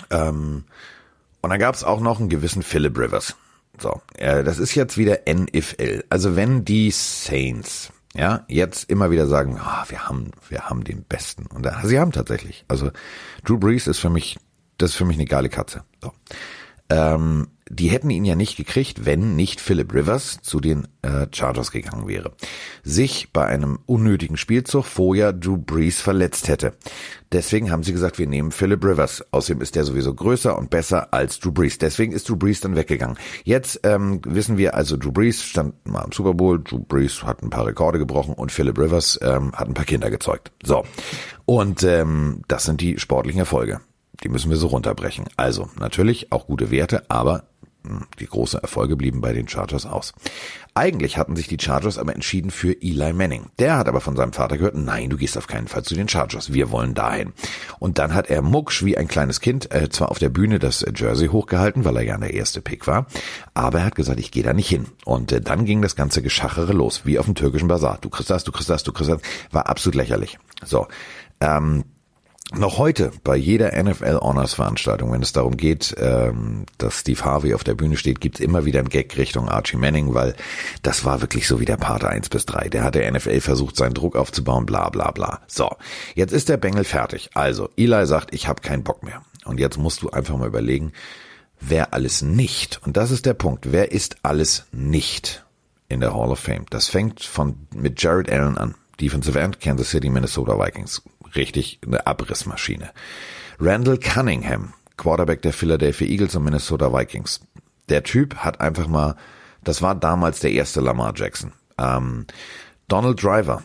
Ähm, 0.09 0.63
und 1.41 1.49
dann 1.49 1.59
gab 1.59 1.75
es 1.75 1.83
auch 1.83 1.99
noch 1.99 2.19
einen 2.19 2.29
gewissen 2.29 2.63
Philip 2.63 2.97
Rivers. 2.97 3.35
So, 3.79 4.01
äh, 4.15 4.43
das 4.43 4.59
ist 4.59 4.75
jetzt 4.75 4.97
wieder 4.97 5.19
NFL. 5.27 6.03
Also 6.09 6.35
wenn 6.35 6.65
die 6.65 6.91
Saints 6.91 7.91
ja 8.15 8.43
jetzt 8.47 8.89
immer 8.89 9.11
wieder 9.11 9.27
sagen, 9.27 9.57
ah, 9.59 9.85
wir 9.87 10.07
haben, 10.07 10.31
wir 10.49 10.69
haben 10.69 10.83
den 10.83 11.03
Besten 11.03 11.45
und 11.47 11.63
da, 11.65 11.81
sie 11.83 11.99
haben 11.99 12.11
tatsächlich. 12.11 12.65
Also 12.67 12.91
Drew 13.45 13.57
Brees 13.57 13.87
ist 13.87 13.99
für 13.99 14.09
mich, 14.09 14.37
das 14.77 14.91
ist 14.91 14.95
für 14.95 15.05
mich 15.05 15.17
eine 15.17 15.25
geile 15.25 15.49
Katze. 15.49 15.83
So. 16.01 16.11
Ähm, 16.89 17.47
die 17.69 17.89
hätten 17.89 18.09
ihn 18.09 18.25
ja 18.25 18.35
nicht 18.35 18.57
gekriegt, 18.57 19.05
wenn 19.05 19.35
nicht 19.35 19.61
Philip 19.61 19.93
Rivers 19.93 20.41
zu 20.41 20.59
den 20.59 20.87
äh, 21.03 21.27
Chargers 21.31 21.71
gegangen 21.71 22.07
wäre. 22.07 22.33
Sich 22.83 23.31
bei 23.31 23.45
einem 23.45 23.79
unnötigen 23.85 24.37
Spielzug 24.37 24.85
vorher 24.85 25.33
Drew 25.33 25.57
Brees 25.57 26.01
verletzt 26.01 26.47
hätte. 26.47 26.73
Deswegen 27.31 27.71
haben 27.71 27.83
sie 27.83 27.93
gesagt, 27.93 28.17
wir 28.17 28.27
nehmen 28.27 28.51
Philip 28.51 28.83
Rivers. 28.83 29.23
Außerdem 29.31 29.61
ist 29.61 29.75
der 29.75 29.83
sowieso 29.83 30.15
größer 30.15 30.57
und 30.57 30.71
besser 30.71 31.13
als 31.13 31.39
Drew 31.39 31.51
Brees. 31.51 31.77
Deswegen 31.77 32.11
ist 32.11 32.27
Drew 32.27 32.35
Brees 32.35 32.59
dann 32.59 32.75
weggegangen. 32.75 33.17
Jetzt 33.43 33.81
ähm, 33.83 34.19
wissen 34.25 34.57
wir 34.57 34.73
also, 34.73 34.97
Drew 34.97 35.11
Brees 35.11 35.43
stand 35.43 35.73
mal 35.87 36.03
im 36.03 36.11
Super 36.11 36.33
Bowl, 36.33 36.59
Drew 36.61 36.79
Brees 36.79 37.23
hat 37.23 37.43
ein 37.43 37.51
paar 37.51 37.67
Rekorde 37.67 37.99
gebrochen 37.99 38.33
und 38.33 38.51
Philip 38.51 38.77
Rivers 38.79 39.19
ähm, 39.21 39.53
hat 39.53 39.67
ein 39.67 39.75
paar 39.75 39.85
Kinder 39.85 40.09
gezeugt. 40.09 40.51
So. 40.63 40.83
Und 41.45 41.83
ähm, 41.83 42.41
das 42.47 42.65
sind 42.65 42.81
die 42.81 42.97
sportlichen 42.97 43.39
Erfolge. 43.39 43.79
Die 44.23 44.29
müssen 44.29 44.49
wir 44.49 44.57
so 44.57 44.67
runterbrechen. 44.67 45.25
Also 45.37 45.69
natürlich 45.79 46.31
auch 46.31 46.47
gute 46.47 46.71
Werte, 46.71 47.09
aber 47.09 47.43
hm, 47.85 48.05
die 48.19 48.25
großen 48.25 48.59
Erfolge 48.59 48.97
blieben 48.97 49.21
bei 49.21 49.31
den 49.31 49.47
Chargers 49.47 49.85
aus. 49.85 50.13
Eigentlich 50.73 51.17
hatten 51.17 51.37
sich 51.37 51.47
die 51.47 51.57
Chargers 51.59 51.97
aber 51.97 52.13
entschieden 52.13 52.51
für 52.51 52.73
Eli 52.81 53.13
Manning. 53.13 53.45
Der 53.57 53.77
hat 53.77 53.87
aber 53.87 54.01
von 54.01 54.17
seinem 54.17 54.33
Vater 54.33 54.57
gehört, 54.57 54.75
nein, 54.75 55.09
du 55.09 55.15
gehst 55.15 55.37
auf 55.37 55.47
keinen 55.47 55.67
Fall 55.67 55.83
zu 55.83 55.95
den 55.95 56.09
Chargers, 56.09 56.53
wir 56.53 56.71
wollen 56.71 56.93
dahin. 56.93 57.31
Und 57.79 57.97
dann 57.97 58.13
hat 58.13 58.29
er 58.29 58.41
mucksch 58.41 58.83
wie 58.83 58.97
ein 58.97 59.07
kleines 59.07 59.39
Kind 59.39 59.73
äh, 59.73 59.89
zwar 59.89 60.11
auf 60.11 60.19
der 60.19 60.29
Bühne 60.29 60.59
das 60.59 60.85
Jersey 60.93 61.29
hochgehalten, 61.29 61.85
weil 61.85 61.95
er 61.95 62.03
ja 62.03 62.17
der 62.17 62.33
erste 62.33 62.61
Pick 62.61 62.85
war, 62.85 63.07
aber 63.53 63.79
er 63.79 63.85
hat 63.85 63.95
gesagt, 63.95 64.19
ich 64.19 64.31
gehe 64.31 64.43
da 64.43 64.53
nicht 64.53 64.69
hin. 64.69 64.87
Und 65.05 65.31
äh, 65.31 65.39
dann 65.39 65.63
ging 65.63 65.81
das 65.81 65.95
ganze 65.95 66.21
Geschachere 66.21 66.73
los, 66.73 67.05
wie 67.05 67.17
auf 67.17 67.25
dem 67.25 67.35
türkischen 67.35 67.69
Bazar. 67.69 67.97
Du 68.01 68.09
kriegst 68.09 68.29
das, 68.29 68.43
du 68.43 68.51
kriegst 68.51 68.69
das, 68.69 68.83
du 68.83 68.91
kriegst 68.91 69.11
das. 69.11 69.21
War 69.51 69.67
absolut 69.67 69.95
lächerlich. 69.95 70.37
So, 70.65 70.87
ähm, 71.39 71.85
noch 72.51 72.79
heute 72.79 73.11
bei 73.23 73.35
jeder 73.35 73.71
NFL 73.81 74.19
Honors 74.21 74.55
Veranstaltung, 74.55 75.11
wenn 75.11 75.21
es 75.21 75.33
darum 75.33 75.55
geht, 75.55 75.95
ähm, 75.99 76.65
dass 76.79 77.01
Steve 77.01 77.23
Harvey 77.23 77.53
auf 77.53 77.63
der 77.63 77.75
Bühne 77.75 77.95
steht, 77.95 78.21
gibt's 78.21 78.39
immer 78.39 78.65
wieder 78.65 78.79
einen 78.79 78.89
Gag 78.89 79.15
Richtung 79.17 79.47
Archie 79.47 79.77
Manning, 79.77 80.15
weil 80.15 80.35
das 80.81 81.05
war 81.05 81.21
wirklich 81.21 81.47
so 81.47 81.59
wie 81.59 81.65
der 81.65 81.77
Pate 81.77 82.09
1 82.09 82.29
bis 82.29 82.47
3. 82.47 82.69
Der 82.69 82.83
hat 82.83 82.95
der 82.95 83.11
NFL 83.11 83.41
versucht, 83.41 83.75
seinen 83.75 83.93
Druck 83.93 84.15
aufzubauen, 84.15 84.65
bla 84.65 84.89
bla 84.89 85.11
bla. 85.11 85.41
So, 85.47 85.69
jetzt 86.15 86.31
ist 86.33 86.49
der 86.49 86.57
Bengel 86.57 86.85
fertig. 86.85 87.29
Also, 87.35 87.69
Eli 87.77 88.05
sagt, 88.07 88.33
ich 88.33 88.47
habe 88.47 88.61
keinen 88.61 88.83
Bock 88.83 89.03
mehr. 89.03 89.21
Und 89.45 89.59
jetzt 89.59 89.77
musst 89.77 90.01
du 90.01 90.09
einfach 90.09 90.35
mal 90.35 90.47
überlegen, 90.47 90.91
wer 91.59 91.93
alles 91.93 92.23
nicht, 92.23 92.81
und 92.83 92.97
das 92.97 93.11
ist 93.11 93.27
der 93.27 93.35
Punkt, 93.35 93.71
wer 93.71 93.91
ist 93.91 94.17
alles 94.23 94.65
nicht 94.71 95.45
in 95.87 95.99
der 95.99 96.15
Hall 96.15 96.31
of 96.31 96.39
Fame? 96.39 96.65
Das 96.71 96.87
fängt 96.87 97.21
von 97.21 97.67
mit 97.75 98.01
Jared 98.01 98.31
Allen 98.31 98.57
an. 98.57 98.75
Defensive 98.99 99.39
End, 99.39 99.61
Kansas 99.61 99.91
City, 99.91 100.09
Minnesota 100.09 100.59
Vikings 100.59 101.01
richtig 101.35 101.79
eine 101.85 102.05
Abrissmaschine. 102.07 102.91
Randall 103.59 103.97
Cunningham, 103.97 104.73
Quarterback 104.97 105.41
der 105.41 105.53
Philadelphia 105.53 106.07
Eagles 106.07 106.35
und 106.35 106.43
Minnesota 106.43 106.93
Vikings. 106.93 107.41
Der 107.89 108.03
Typ 108.03 108.35
hat 108.37 108.61
einfach 108.61 108.87
mal, 108.87 109.15
das 109.63 109.81
war 109.81 109.95
damals 109.95 110.39
der 110.39 110.51
erste 110.51 110.81
Lamar 110.81 111.13
Jackson. 111.15 111.51
Ähm, 111.77 112.25
Donald 112.87 113.21
Driver, 113.21 113.63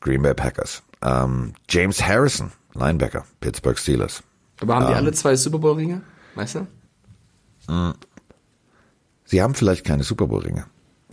Green 0.00 0.22
Bay 0.22 0.34
Packers. 0.34 0.82
Ähm, 1.02 1.54
James 1.68 2.02
Harrison, 2.02 2.52
Linebacker, 2.74 3.24
Pittsburgh 3.40 3.78
Steelers. 3.78 4.22
Aber 4.60 4.74
haben 4.74 4.86
die 4.86 4.92
ähm, 4.92 4.98
alle 4.98 5.12
zwei 5.12 5.36
Super 5.36 5.58
Bowl 5.58 5.76
Ringe? 5.76 6.02
Weißt 6.34 6.56
du? 6.56 6.66
Hm. 7.68 7.94
Sie 9.24 9.42
haben 9.42 9.54
vielleicht 9.54 9.84
keine 9.84 10.02
Super 10.02 10.26
Bowl 10.26 10.42
Ringe. 10.42 10.66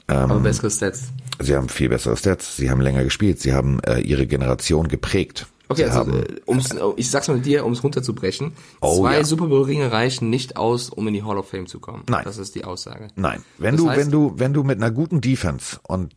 Ähm, 0.08 0.32
Aber 0.32 0.40
bessere 0.40 0.72
Stats. 0.72 1.12
Sie 1.40 1.56
haben 1.56 1.70
viel 1.70 1.90
bessere 1.90 2.18
Stats. 2.18 2.58
Sie 2.58 2.70
haben 2.70 2.82
länger 2.82 3.04
gespielt. 3.04 3.40
Sie 3.40 3.54
haben 3.54 3.80
äh, 3.82 4.00
ihre 4.00 4.26
Generation 4.26 4.88
geprägt. 4.88 5.48
Okay, 5.70 5.86
also 5.86 6.12
äh, 6.12 6.40
um's, 6.46 6.70
ich 6.96 7.10
sag's 7.10 7.28
mal 7.28 7.40
dir, 7.40 7.66
um 7.66 7.74
es 7.74 7.84
runterzubrechen. 7.84 8.54
Oh, 8.82 9.00
zwei 9.00 9.18
ja. 9.18 9.24
Super 9.24 9.48
Bowl 9.48 9.64
Ringe 9.64 9.92
reichen 9.92 10.30
nicht 10.30 10.58
aus, 10.58 10.90
um 10.90 11.08
in 11.08 11.14
die 11.14 11.24
Hall 11.24 11.38
of 11.38 11.50
Fame 11.50 11.68
zu 11.68 11.80
kommen. 11.80 12.04
Nein. 12.10 12.24
Das 12.24 12.38
ist 12.38 12.56
die 12.56 12.64
Aussage. 12.64 13.10
Nein. 13.16 13.44
Wenn 13.58 13.76
das 13.76 13.84
du, 13.84 13.90
heißt, 13.90 14.00
wenn 14.00 14.12
du, 14.12 14.34
wenn 14.38 14.54
du 14.54 14.64
mit 14.64 14.78
einer 14.78 14.92
guten 14.92 15.22
Defense 15.22 15.80
und 15.88 16.16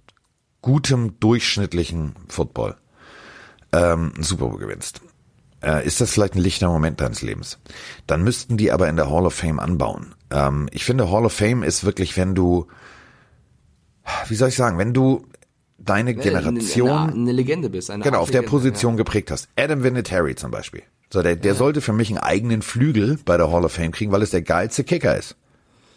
gutem 0.62 1.18
durchschnittlichen 1.18 2.14
Football 2.28 2.76
ähm, 3.72 4.12
einen 4.14 4.24
Super 4.24 4.46
Bowl 4.46 4.58
gewinnst, 4.58 5.00
äh, 5.62 5.86
ist 5.86 6.00
das 6.00 6.12
vielleicht 6.12 6.34
ein 6.34 6.40
lichter 6.40 6.68
Moment 6.68 7.00
deines 7.00 7.22
Lebens. 7.22 7.58
Dann 8.06 8.22
müssten 8.22 8.56
die 8.56 8.72
aber 8.72 8.88
in 8.88 8.96
der 8.96 9.10
Hall 9.10 9.26
of 9.26 9.34
Fame 9.34 9.58
anbauen. 9.58 10.14
Ähm, 10.30 10.68
ich 10.72 10.84
finde, 10.84 11.10
Hall 11.10 11.24
of 11.24 11.32
Fame 11.32 11.62
ist 11.62 11.84
wirklich, 11.84 12.16
wenn 12.16 12.34
du, 12.34 12.66
wie 14.28 14.34
soll 14.34 14.48
ich 14.48 14.56
sagen, 14.56 14.78
wenn 14.78 14.94
du 14.94 15.26
deine 15.84 16.14
Generation 16.14 16.90
eine, 16.90 17.12
eine 17.12 17.32
Legende 17.32 17.70
bist. 17.70 17.90
Eine 17.90 18.04
genau, 18.04 18.20
auf 18.20 18.30
der 18.30 18.42
Position 18.42 18.94
ja. 18.94 18.98
geprägt 18.98 19.30
hast. 19.30 19.48
Adam 19.56 19.82
Vinatieri 19.82 20.34
zum 20.34 20.50
Beispiel. 20.50 20.82
So, 21.12 21.22
der, 21.22 21.36
der 21.36 21.52
ja. 21.52 21.58
sollte 21.58 21.80
für 21.80 21.92
mich 21.92 22.08
einen 22.10 22.18
eigenen 22.18 22.62
Flügel 22.62 23.18
bei 23.24 23.36
der 23.36 23.50
Hall 23.50 23.64
of 23.64 23.72
Fame 23.72 23.90
kriegen, 23.90 24.12
weil 24.12 24.22
es 24.22 24.30
der 24.30 24.42
geilste 24.42 24.84
Kicker 24.84 25.16
ist. 25.16 25.36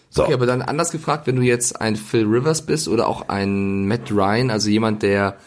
So. 0.09 0.23
Okay, 0.23 0.33
aber 0.33 0.45
dann 0.45 0.61
anders 0.61 0.91
gefragt, 0.91 1.27
wenn 1.27 1.35
du 1.35 1.41
jetzt 1.41 1.81
ein 1.81 1.95
Phil 1.95 2.25
Rivers 2.25 2.63
bist 2.63 2.87
oder 2.87 3.07
auch 3.07 3.29
ein 3.29 3.87
Matt 3.87 4.11
Ryan, 4.11 4.51
also 4.51 4.69
jemand, 4.69 5.01
der 5.03 5.37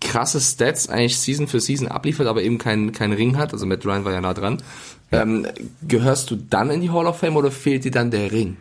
krasse 0.00 0.40
Stats 0.40 0.88
eigentlich 0.88 1.18
Season 1.18 1.48
für 1.48 1.60
Season 1.60 1.88
abliefert, 1.88 2.26
aber 2.26 2.42
eben 2.42 2.58
keinen 2.58 2.92
keinen 2.92 3.12
Ring 3.12 3.38
hat, 3.38 3.52
also 3.52 3.66
Matt 3.66 3.84
Ryan 3.84 4.04
war 4.04 4.12
ja 4.12 4.20
nah 4.20 4.34
dran, 4.34 4.62
ja. 5.10 5.22
Ähm, 5.22 5.46
gehörst 5.86 6.30
du 6.30 6.36
dann 6.36 6.70
in 6.70 6.80
die 6.80 6.90
Hall 6.90 7.06
of 7.06 7.18
Fame 7.18 7.36
oder 7.36 7.50
fehlt 7.50 7.84
dir 7.84 7.90
dann 7.90 8.10
der 8.10 8.32
Ring? 8.32 8.56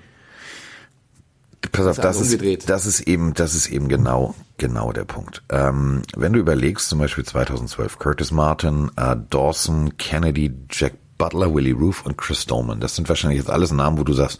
Pass 1.71 1.87
auf, 1.87 1.99
das 1.99 2.19
ist, 2.19 2.69
das 2.69 2.85
ist 2.85 3.01
eben, 3.01 3.33
das 3.33 3.55
ist 3.55 3.67
eben 3.67 3.87
genau, 3.87 4.35
genau 4.57 4.91
der 4.91 5.05
Punkt. 5.05 5.43
Ähm, 5.49 6.01
wenn 6.15 6.33
du 6.33 6.39
überlegst, 6.39 6.89
zum 6.89 6.99
Beispiel 6.99 7.25
2012, 7.25 7.99
Curtis 7.99 8.31
Martin, 8.31 8.91
äh, 8.97 9.15
Dawson, 9.29 9.97
Kennedy, 9.97 10.53
Jack 10.69 10.93
Butler, 11.17 11.53
Willie 11.53 11.73
Roof 11.73 12.05
und 12.05 12.17
Chris 12.17 12.45
Dolman. 12.45 12.79
Das 12.79 12.95
sind 12.95 13.07
wahrscheinlich 13.07 13.39
jetzt 13.39 13.49
alles 13.49 13.71
Namen, 13.71 13.97
wo 13.97 14.03
du 14.03 14.13
sagst, 14.13 14.39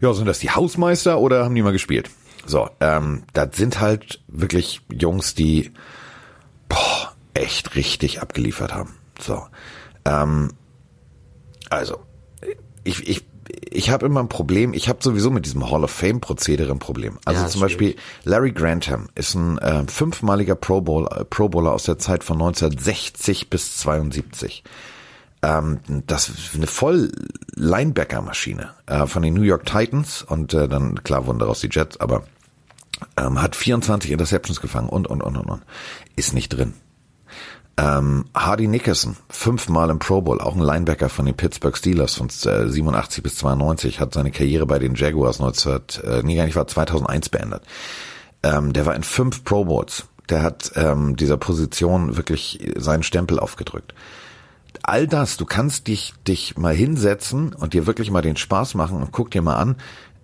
ja, 0.00 0.12
sind 0.12 0.26
das 0.26 0.40
die 0.40 0.50
Hausmeister 0.50 1.18
oder 1.20 1.44
haben 1.44 1.54
die 1.54 1.62
mal 1.62 1.72
gespielt? 1.72 2.10
So, 2.44 2.68
ähm, 2.80 3.24
das 3.32 3.56
sind 3.56 3.80
halt 3.80 4.22
wirklich 4.26 4.80
Jungs, 4.90 5.34
die 5.34 5.72
boah, 6.68 7.14
echt 7.34 7.76
richtig 7.76 8.20
abgeliefert 8.20 8.74
haben. 8.74 8.94
So, 9.20 9.46
ähm, 10.04 10.52
also 11.70 11.98
ich, 12.84 13.06
ich 13.08 13.27
ich 13.70 13.90
habe 13.90 14.06
immer 14.06 14.20
ein 14.20 14.28
Problem, 14.28 14.74
ich 14.74 14.88
habe 14.88 14.98
sowieso 15.02 15.30
mit 15.30 15.46
diesem 15.46 15.70
Hall 15.70 15.84
of 15.84 15.90
Fame 15.90 16.20
Prozedere 16.20 16.72
ein 16.72 16.78
Problem. 16.78 17.18
Also 17.24 17.42
ja, 17.42 17.48
zum 17.48 17.60
Beispiel 17.60 17.96
Larry 18.24 18.52
Grantham 18.52 19.08
ist 19.14 19.34
ein 19.34 19.58
äh, 19.58 19.84
fünfmaliger 19.86 20.54
Pro, 20.54 20.80
Bowl, 20.80 21.06
äh, 21.10 21.24
Pro 21.24 21.48
Bowler 21.48 21.72
aus 21.72 21.84
der 21.84 21.98
Zeit 21.98 22.24
von 22.24 22.36
1960 22.36 23.50
bis 23.50 23.76
72. 23.78 24.64
Ähm, 25.42 25.78
das 26.06 26.28
ist 26.28 26.54
eine 26.54 26.66
voll 26.66 27.12
Linebacker-Maschine 27.54 28.70
äh, 28.86 29.06
von 29.06 29.22
den 29.22 29.34
New 29.34 29.42
York 29.42 29.66
Titans 29.66 30.22
und 30.22 30.52
äh, 30.54 30.68
dann 30.68 31.02
klar 31.04 31.26
wurden 31.26 31.38
daraus 31.38 31.60
die 31.60 31.68
Jets, 31.70 31.98
aber 32.00 32.24
ähm, 33.16 33.40
hat 33.40 33.54
24 33.54 34.10
Interceptions 34.10 34.60
gefangen 34.60 34.88
und 34.88 35.06
und 35.06 35.22
und 35.22 35.36
und 35.36 35.48
und 35.48 35.62
ist 36.16 36.34
nicht 36.34 36.48
drin. 36.48 36.74
Ähm, 37.78 38.24
Hardy 38.34 38.66
Nickerson, 38.66 39.16
fünfmal 39.30 39.90
im 39.90 40.00
Pro 40.00 40.20
Bowl, 40.20 40.40
auch 40.40 40.56
ein 40.56 40.60
Linebacker 40.60 41.08
von 41.08 41.26
den 41.26 41.36
Pittsburgh 41.36 41.76
Steelers 41.76 42.16
von 42.16 42.26
äh, 42.26 42.68
87 42.68 43.22
bis 43.22 43.36
92, 43.36 44.00
hat 44.00 44.14
seine 44.14 44.32
Karriere 44.32 44.66
bei 44.66 44.80
den 44.80 44.96
Jaguars 44.96 45.38
19, 45.38 45.80
äh, 46.02 46.22
nee, 46.24 46.34
gar 46.34 46.44
nicht, 46.46 46.56
war 46.56 46.66
2001 46.66 47.28
beendet. 47.28 47.62
Ähm, 48.42 48.72
der 48.72 48.84
war 48.84 48.96
in 48.96 49.04
fünf 49.04 49.44
Pro 49.44 49.64
Bowls. 49.64 50.06
Der 50.28 50.42
hat 50.42 50.72
ähm, 50.74 51.16
dieser 51.16 51.36
Position 51.36 52.16
wirklich 52.16 52.72
seinen 52.76 53.04
Stempel 53.04 53.38
aufgedrückt. 53.38 53.94
All 54.82 55.06
das, 55.06 55.36
du 55.36 55.46
kannst 55.46 55.86
dich, 55.86 56.14
dich 56.26 56.56
mal 56.58 56.74
hinsetzen 56.74 57.54
und 57.54 57.74
dir 57.74 57.86
wirklich 57.86 58.10
mal 58.10 58.22
den 58.22 58.36
Spaß 58.36 58.74
machen 58.74 58.96
und 59.00 59.12
guck 59.12 59.30
dir 59.30 59.40
mal 59.40 59.56
an, 59.56 59.76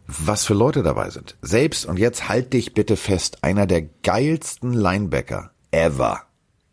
was 0.08 0.44
für 0.44 0.54
Leute 0.54 0.82
dabei 0.82 1.10
sind. 1.10 1.36
Selbst, 1.40 1.86
und 1.86 2.00
jetzt 2.00 2.28
halt 2.28 2.52
dich 2.52 2.74
bitte 2.74 2.96
fest, 2.96 3.38
einer 3.42 3.66
der 3.66 3.82
geilsten 4.02 4.72
Linebacker 4.72 5.52
ever 5.70 6.22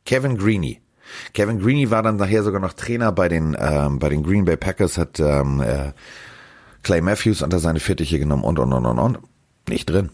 Kevin 0.05 0.37
Greeny. 0.37 0.81
Kevin 1.33 1.59
Greeny 1.59 1.89
war 1.91 2.03
dann 2.03 2.17
nachher 2.17 2.43
sogar 2.43 2.61
noch 2.61 2.73
Trainer 2.73 3.11
bei 3.11 3.27
den 3.27 3.55
ähm, 3.59 3.99
bei 3.99 4.09
den 4.09 4.23
Green 4.23 4.45
Bay 4.45 4.57
Packers, 4.57 4.97
hat 4.97 5.19
ähm, 5.19 5.61
äh, 5.61 5.91
Clay 6.83 7.01
Matthews 7.01 7.41
unter 7.41 7.59
seine 7.59 7.79
Fittiche 7.79 8.19
genommen 8.19 8.43
und 8.43 8.59
und 8.59 8.71
und 8.73 8.85
und 8.85 8.99
und 8.99 9.19
nicht 9.67 9.89
drin. 9.89 10.09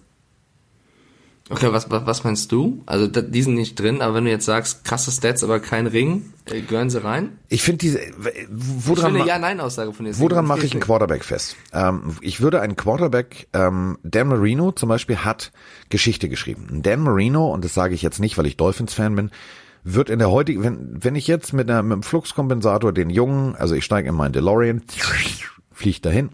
Okay, 1.49 1.71
was, 1.71 1.89
was, 1.89 2.05
was 2.05 2.23
meinst 2.25 2.51
du? 2.51 2.83
Also 2.85 3.07
die 3.07 3.41
sind 3.41 3.53
nicht 3.53 3.79
drin, 3.79 4.01
aber 4.01 4.15
wenn 4.15 4.25
du 4.25 4.31
jetzt 4.31 4.43
sagst, 4.43 4.83
krasse 4.83 5.11
Stats, 5.11 5.45
aber 5.45 5.61
kein 5.61 5.87
Ring, 5.87 6.33
äh, 6.45 6.59
gehören 6.59 6.89
sie 6.89 7.01
rein? 7.01 7.39
Ich 7.47 7.63
finde 7.63 7.77
diese, 7.77 8.01
woran, 8.49 9.15
ich 9.15 9.25
Ja-Nein-Aussage 9.25 9.93
von 9.93 10.05
dir. 10.05 10.19
Woran 10.19 10.45
mache 10.45 10.65
ich 10.65 10.73
einen 10.73 10.81
Quarterback 10.81 11.23
fest? 11.23 11.55
Ähm, 11.71 12.17
ich 12.19 12.41
würde 12.41 12.59
einen 12.59 12.75
Quarterback, 12.75 13.47
ähm, 13.53 13.97
Dan 14.03 14.27
Marino 14.27 14.73
zum 14.73 14.89
Beispiel 14.89 15.19
hat 15.19 15.53
Geschichte 15.87 16.27
geschrieben. 16.27 16.81
Dan 16.83 16.99
Marino, 16.99 17.53
und 17.53 17.63
das 17.63 17.73
sage 17.73 17.95
ich 17.95 18.01
jetzt 18.01 18.19
nicht, 18.19 18.37
weil 18.37 18.45
ich 18.45 18.57
Dolphins-Fan 18.57 19.15
bin, 19.15 19.31
wird 19.93 20.09
in 20.09 20.19
der 20.19 20.29
heutigen, 20.29 20.63
wenn, 20.63 21.03
wenn 21.03 21.15
ich 21.15 21.27
jetzt 21.27 21.53
mit, 21.53 21.69
einer, 21.69 21.81
mit 21.81 21.93
einem 21.93 22.03
Fluxkompensator 22.03 22.91
den 22.91 23.09
Jungen, 23.09 23.55
also 23.55 23.73
ich 23.73 23.85
steige 23.85 24.09
in 24.09 24.15
meinen 24.15 24.33
DeLorean, 24.33 24.83
fliege 25.71 26.01
dahin 26.01 26.29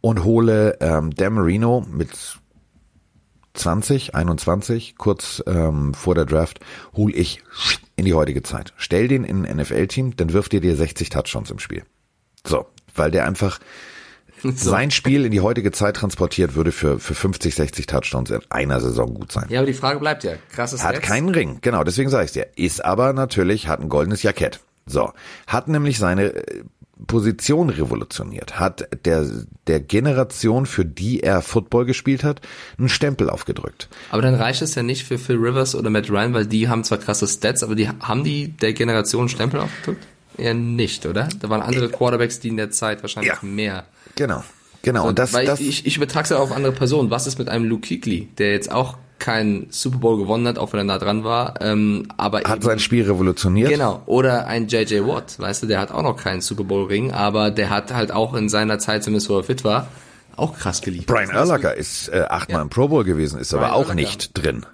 und 0.00 0.24
hole 0.24 0.76
ähm, 0.80 1.14
Dan 1.14 1.34
mit 1.96 2.38
20, 3.54 4.14
21, 4.14 4.96
kurz 4.96 5.42
ähm, 5.46 5.94
vor 5.94 6.14
der 6.14 6.24
Draft, 6.24 6.60
hole 6.94 7.14
ich 7.14 7.42
in 7.96 8.04
die 8.04 8.14
heutige 8.14 8.42
Zeit. 8.42 8.72
Stell 8.76 9.06
den 9.08 9.24
in 9.24 9.46
ein 9.46 9.58
NFL-Team, 9.58 10.16
dann 10.16 10.32
wirft 10.32 10.52
ihr 10.54 10.60
dir 10.60 10.74
60 10.76 11.10
Touchdowns 11.10 11.50
im 11.50 11.58
Spiel. 11.58 11.84
So, 12.46 12.66
weil 12.94 13.10
der 13.10 13.26
einfach 13.26 13.60
so. 14.42 14.70
sein 14.70 14.90
Spiel 14.90 15.24
in 15.24 15.30
die 15.30 15.40
heutige 15.40 15.72
Zeit 15.72 15.96
transportiert 15.96 16.54
würde 16.54 16.72
für, 16.72 16.98
für 16.98 17.14
50, 17.14 17.54
60 17.54 17.86
Touchdowns 17.86 18.30
in 18.30 18.40
einer 18.50 18.80
Saison 18.80 19.14
gut 19.14 19.32
sein. 19.32 19.46
Ja, 19.48 19.60
aber 19.60 19.66
die 19.66 19.74
Frage 19.74 20.00
bleibt 20.00 20.24
ja, 20.24 20.32
krasses 20.52 20.82
Hat 20.82 20.94
Netz. 20.94 21.02
keinen 21.02 21.28
Ring, 21.28 21.58
genau, 21.60 21.84
deswegen 21.84 22.10
sage 22.10 22.24
ich 22.24 22.32
dir. 22.32 22.46
Ist 22.56 22.84
aber 22.84 23.12
natürlich, 23.12 23.68
hat 23.68 23.80
ein 23.80 23.88
goldenes 23.88 24.22
Jackett. 24.22 24.60
So, 24.86 25.12
hat 25.46 25.68
nämlich 25.68 25.98
seine 25.98 26.32
äh, 26.34 26.64
Position 27.06 27.70
revolutioniert, 27.70 28.58
hat 28.58 28.88
der, 29.04 29.26
der 29.66 29.80
Generation, 29.80 30.66
für 30.66 30.84
die 30.84 31.22
er 31.22 31.42
Football 31.42 31.86
gespielt 31.86 32.24
hat, 32.24 32.40
einen 32.78 32.88
Stempel 32.88 33.30
aufgedrückt. 33.30 33.88
Aber 34.10 34.22
dann 34.22 34.34
reicht 34.34 34.62
es 34.62 34.74
ja 34.74 34.82
nicht 34.82 35.04
für 35.04 35.18
Phil 35.18 35.36
Rivers 35.36 35.74
oder 35.74 35.90
Matt 35.90 36.10
Ryan, 36.10 36.34
weil 36.34 36.46
die 36.46 36.68
haben 36.68 36.84
zwar 36.84 36.98
krasse 36.98 37.26
Stats, 37.26 37.62
aber 37.62 37.74
die 37.74 37.88
haben 37.88 38.24
die 38.24 38.48
der 38.48 38.72
Generation 38.72 39.22
einen 39.22 39.28
Stempel 39.28 39.60
aufgedrückt? 39.60 40.06
Eher 40.40 40.54
nicht, 40.54 41.06
oder? 41.06 41.28
Da 41.40 41.48
waren 41.48 41.62
andere 41.62 41.88
Quarterbacks, 41.88 42.40
die 42.40 42.48
in 42.48 42.56
der 42.56 42.70
Zeit 42.70 43.02
wahrscheinlich 43.02 43.32
ja. 43.32 43.38
mehr. 43.42 43.84
Genau. 44.16 44.42
Genau. 44.82 45.00
Also, 45.00 45.08
und 45.10 45.18
das, 45.18 45.32
das 45.32 45.60
ich, 45.60 45.86
ich 45.86 45.96
übertrage 45.96 46.24
es 46.24 46.30
ja 46.30 46.38
auf 46.38 46.52
andere 46.52 46.72
Personen. 46.72 47.10
Was 47.10 47.26
ist 47.26 47.38
mit 47.38 47.48
einem 47.48 47.64
Luke 47.64 47.86
Kuechly, 47.86 48.28
der 48.38 48.52
jetzt 48.52 48.72
auch 48.72 48.96
kein 49.18 49.66
Super 49.70 49.98
Bowl 49.98 50.16
gewonnen 50.16 50.48
hat, 50.48 50.58
auch 50.58 50.72
wenn 50.72 50.80
er 50.80 50.84
nah 50.84 50.98
dran 50.98 51.24
war, 51.24 51.60
ähm, 51.60 52.08
aber 52.16 52.38
hat 52.38 52.56
eben, 52.56 52.62
sein 52.62 52.78
Spiel 52.78 53.04
revolutioniert. 53.04 53.70
Genau. 53.70 54.02
Oder 54.06 54.46
ein 54.46 54.66
JJ 54.66 55.06
Watt, 55.06 55.38
weißt 55.38 55.62
du, 55.62 55.66
der 55.66 55.78
hat 55.78 55.92
auch 55.92 56.02
noch 56.02 56.16
keinen 56.16 56.40
Super 56.40 56.64
Bowl 56.64 56.86
Ring, 56.86 57.12
aber 57.12 57.50
der 57.50 57.68
hat 57.68 57.92
halt 57.92 58.12
auch 58.12 58.34
in 58.34 58.48
seiner 58.48 58.78
Zeit, 58.78 59.04
zumindest 59.04 59.28
wo 59.28 59.36
er 59.36 59.44
fit 59.44 59.62
war, 59.62 59.88
auch 60.36 60.56
krass 60.56 60.80
geliefert. 60.80 61.08
Brian 61.08 61.36
Urlacher 61.36 61.76
ist 61.76 62.08
äh, 62.08 62.24
achtmal 62.28 62.60
ja. 62.60 62.62
im 62.62 62.70
Pro 62.70 62.88
Bowl 62.88 63.04
gewesen, 63.04 63.38
ist 63.38 63.50
Brian 63.50 63.64
aber 63.64 63.74
auch 63.74 63.80
Urlacher. 63.80 63.94
nicht 63.94 64.30
drin. 64.42 64.64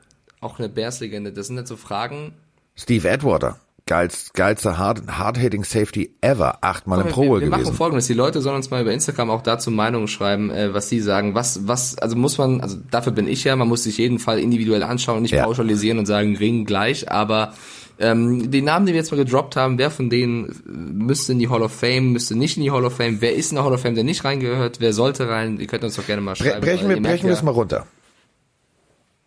Auch 0.40 0.60
eine 0.60 0.68
Bears-Legende. 0.68 1.32
Das 1.32 1.48
sind 1.48 1.56
jetzt 1.56 1.68
so 1.68 1.76
Fragen. 1.76 2.32
Steve 2.76 3.08
Edwarder 3.08 3.58
geilst, 3.86 4.34
geilster 4.34 4.78
Hard, 4.78 5.06
Hard-Hitting 5.06 5.64
Safety 5.64 6.16
ever, 6.20 6.58
achtmal 6.60 7.00
im 7.00 7.08
Pro 7.08 7.22
Bowl 7.22 7.40
gewesen. 7.40 7.52
Wir 7.52 7.58
machen 7.58 7.74
folgendes, 7.74 8.08
die 8.08 8.14
Leute 8.14 8.40
sollen 8.40 8.56
uns 8.56 8.70
mal 8.70 8.82
über 8.82 8.92
Instagram 8.92 9.30
auch 9.30 9.42
dazu 9.42 9.70
Meinungen 9.70 10.08
schreiben, 10.08 10.50
äh, 10.50 10.74
was 10.74 10.88
sie 10.88 11.00
sagen. 11.00 11.34
Was, 11.34 11.68
was, 11.68 11.96
also 11.98 12.16
muss 12.16 12.36
man, 12.36 12.60
also 12.60 12.76
dafür 12.90 13.12
bin 13.12 13.28
ich 13.28 13.44
ja, 13.44 13.54
man 13.54 13.68
muss 13.68 13.84
sich 13.84 13.98
jeden 13.98 14.18
Fall 14.18 14.40
individuell 14.40 14.82
anschauen, 14.82 15.22
nicht 15.22 15.34
ja. 15.34 15.44
pauschalisieren 15.44 16.00
und 16.00 16.06
sagen, 16.06 16.36
Ring 16.36 16.64
gleich, 16.64 17.10
aber 17.10 17.54
ähm, 17.98 18.50
die 18.50 18.60
Namen, 18.60 18.86
die 18.86 18.92
wir 18.92 18.98
jetzt 18.98 19.12
mal 19.12 19.18
gedroppt 19.18 19.54
haben, 19.54 19.78
wer 19.78 19.90
von 19.90 20.10
denen 20.10 20.60
müsste 20.66 21.32
in 21.32 21.38
die 21.38 21.48
Hall 21.48 21.62
of 21.62 21.72
Fame, 21.72 22.12
müsste 22.12 22.36
nicht 22.36 22.56
in 22.56 22.64
die 22.64 22.72
Hall 22.72 22.84
of 22.84 22.96
Fame, 22.96 23.20
wer 23.20 23.36
ist 23.36 23.52
in 23.52 23.54
der 23.54 23.64
Hall 23.64 23.72
of 23.72 23.80
Fame, 23.80 23.94
der 23.94 24.04
nicht 24.04 24.24
reingehört, 24.24 24.80
wer 24.80 24.92
sollte 24.92 25.28
rein, 25.28 25.60
ihr 25.60 25.68
könnt 25.68 25.84
uns 25.84 25.94
doch 25.94 26.06
gerne 26.06 26.22
mal 26.22 26.34
schreiben. 26.34 26.60
Brechen 26.60 26.88
wir, 26.88 27.00
brechen 27.00 27.28
wir 27.28 27.34
es 27.34 27.42
mal 27.42 27.52
runter. 27.52 27.86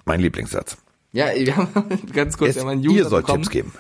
Mein 0.04 0.20
Lieblingssatz. 0.20 0.78
Ja, 1.14 1.28
wir 1.34 1.56
haben 1.56 1.70
ganz 2.14 2.38
kurz, 2.38 2.52
es, 2.52 2.56
wir 2.58 2.62
haben 2.64 2.70
einen 2.70 2.82
User 2.82 2.98
Ihr 2.98 3.06
sollt 3.06 3.26
bekommen. 3.26 3.44
Tipps 3.44 3.54
geben. 3.54 3.72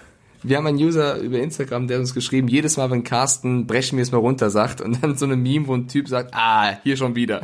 Wir 0.41 0.58
haben 0.58 0.67
einen 0.67 0.77
User 0.77 1.17
über 1.17 1.39
Instagram, 1.39 1.88
der 1.88 2.00
uns 2.00 2.13
geschrieben, 2.13 2.48
jedes 2.48 2.77
Mal, 2.77 2.89
wenn 2.91 3.03
Carsten 3.03 3.67
brechen 3.67 3.98
wir 3.98 4.03
es 4.03 4.12
mal 4.12 4.19
runter 4.19 4.50
sagt 4.50 4.79
und 4.81 5.03
dann 5.03 5.17
so 5.17 5.25
eine 5.25 5.36
Meme, 5.36 5.67
wo 5.67 5.75
ein 5.75 5.88
Typ 5.88 6.08
sagt, 6.08 6.34
ah, 6.34 6.77
hier 6.84 6.96
schon 6.96 7.15
wieder. 7.15 7.41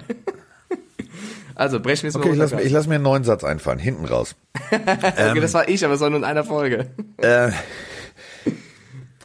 also 1.55 1.79
brechen 1.79 2.03
wir 2.03 2.09
es 2.09 2.15
okay, 2.15 2.29
mal 2.29 2.31
runter. 2.31 2.45
Ich 2.45 2.51
lass, 2.51 2.65
ich 2.65 2.71
lass 2.71 2.87
mir 2.87 2.95
einen 2.95 3.03
neuen 3.03 3.23
Satz 3.23 3.43
einfallen, 3.43 3.79
hinten 3.79 4.05
raus. 4.05 4.35
okay, 4.71 5.11
ähm, 5.17 5.41
das 5.41 5.53
war 5.53 5.67
ich, 5.67 5.83
aber 5.83 5.95
es 5.95 5.99
war 5.99 6.09
nur 6.09 6.19
in 6.19 6.25
einer 6.25 6.43
Folge. 6.43 6.89
äh, 7.17 7.51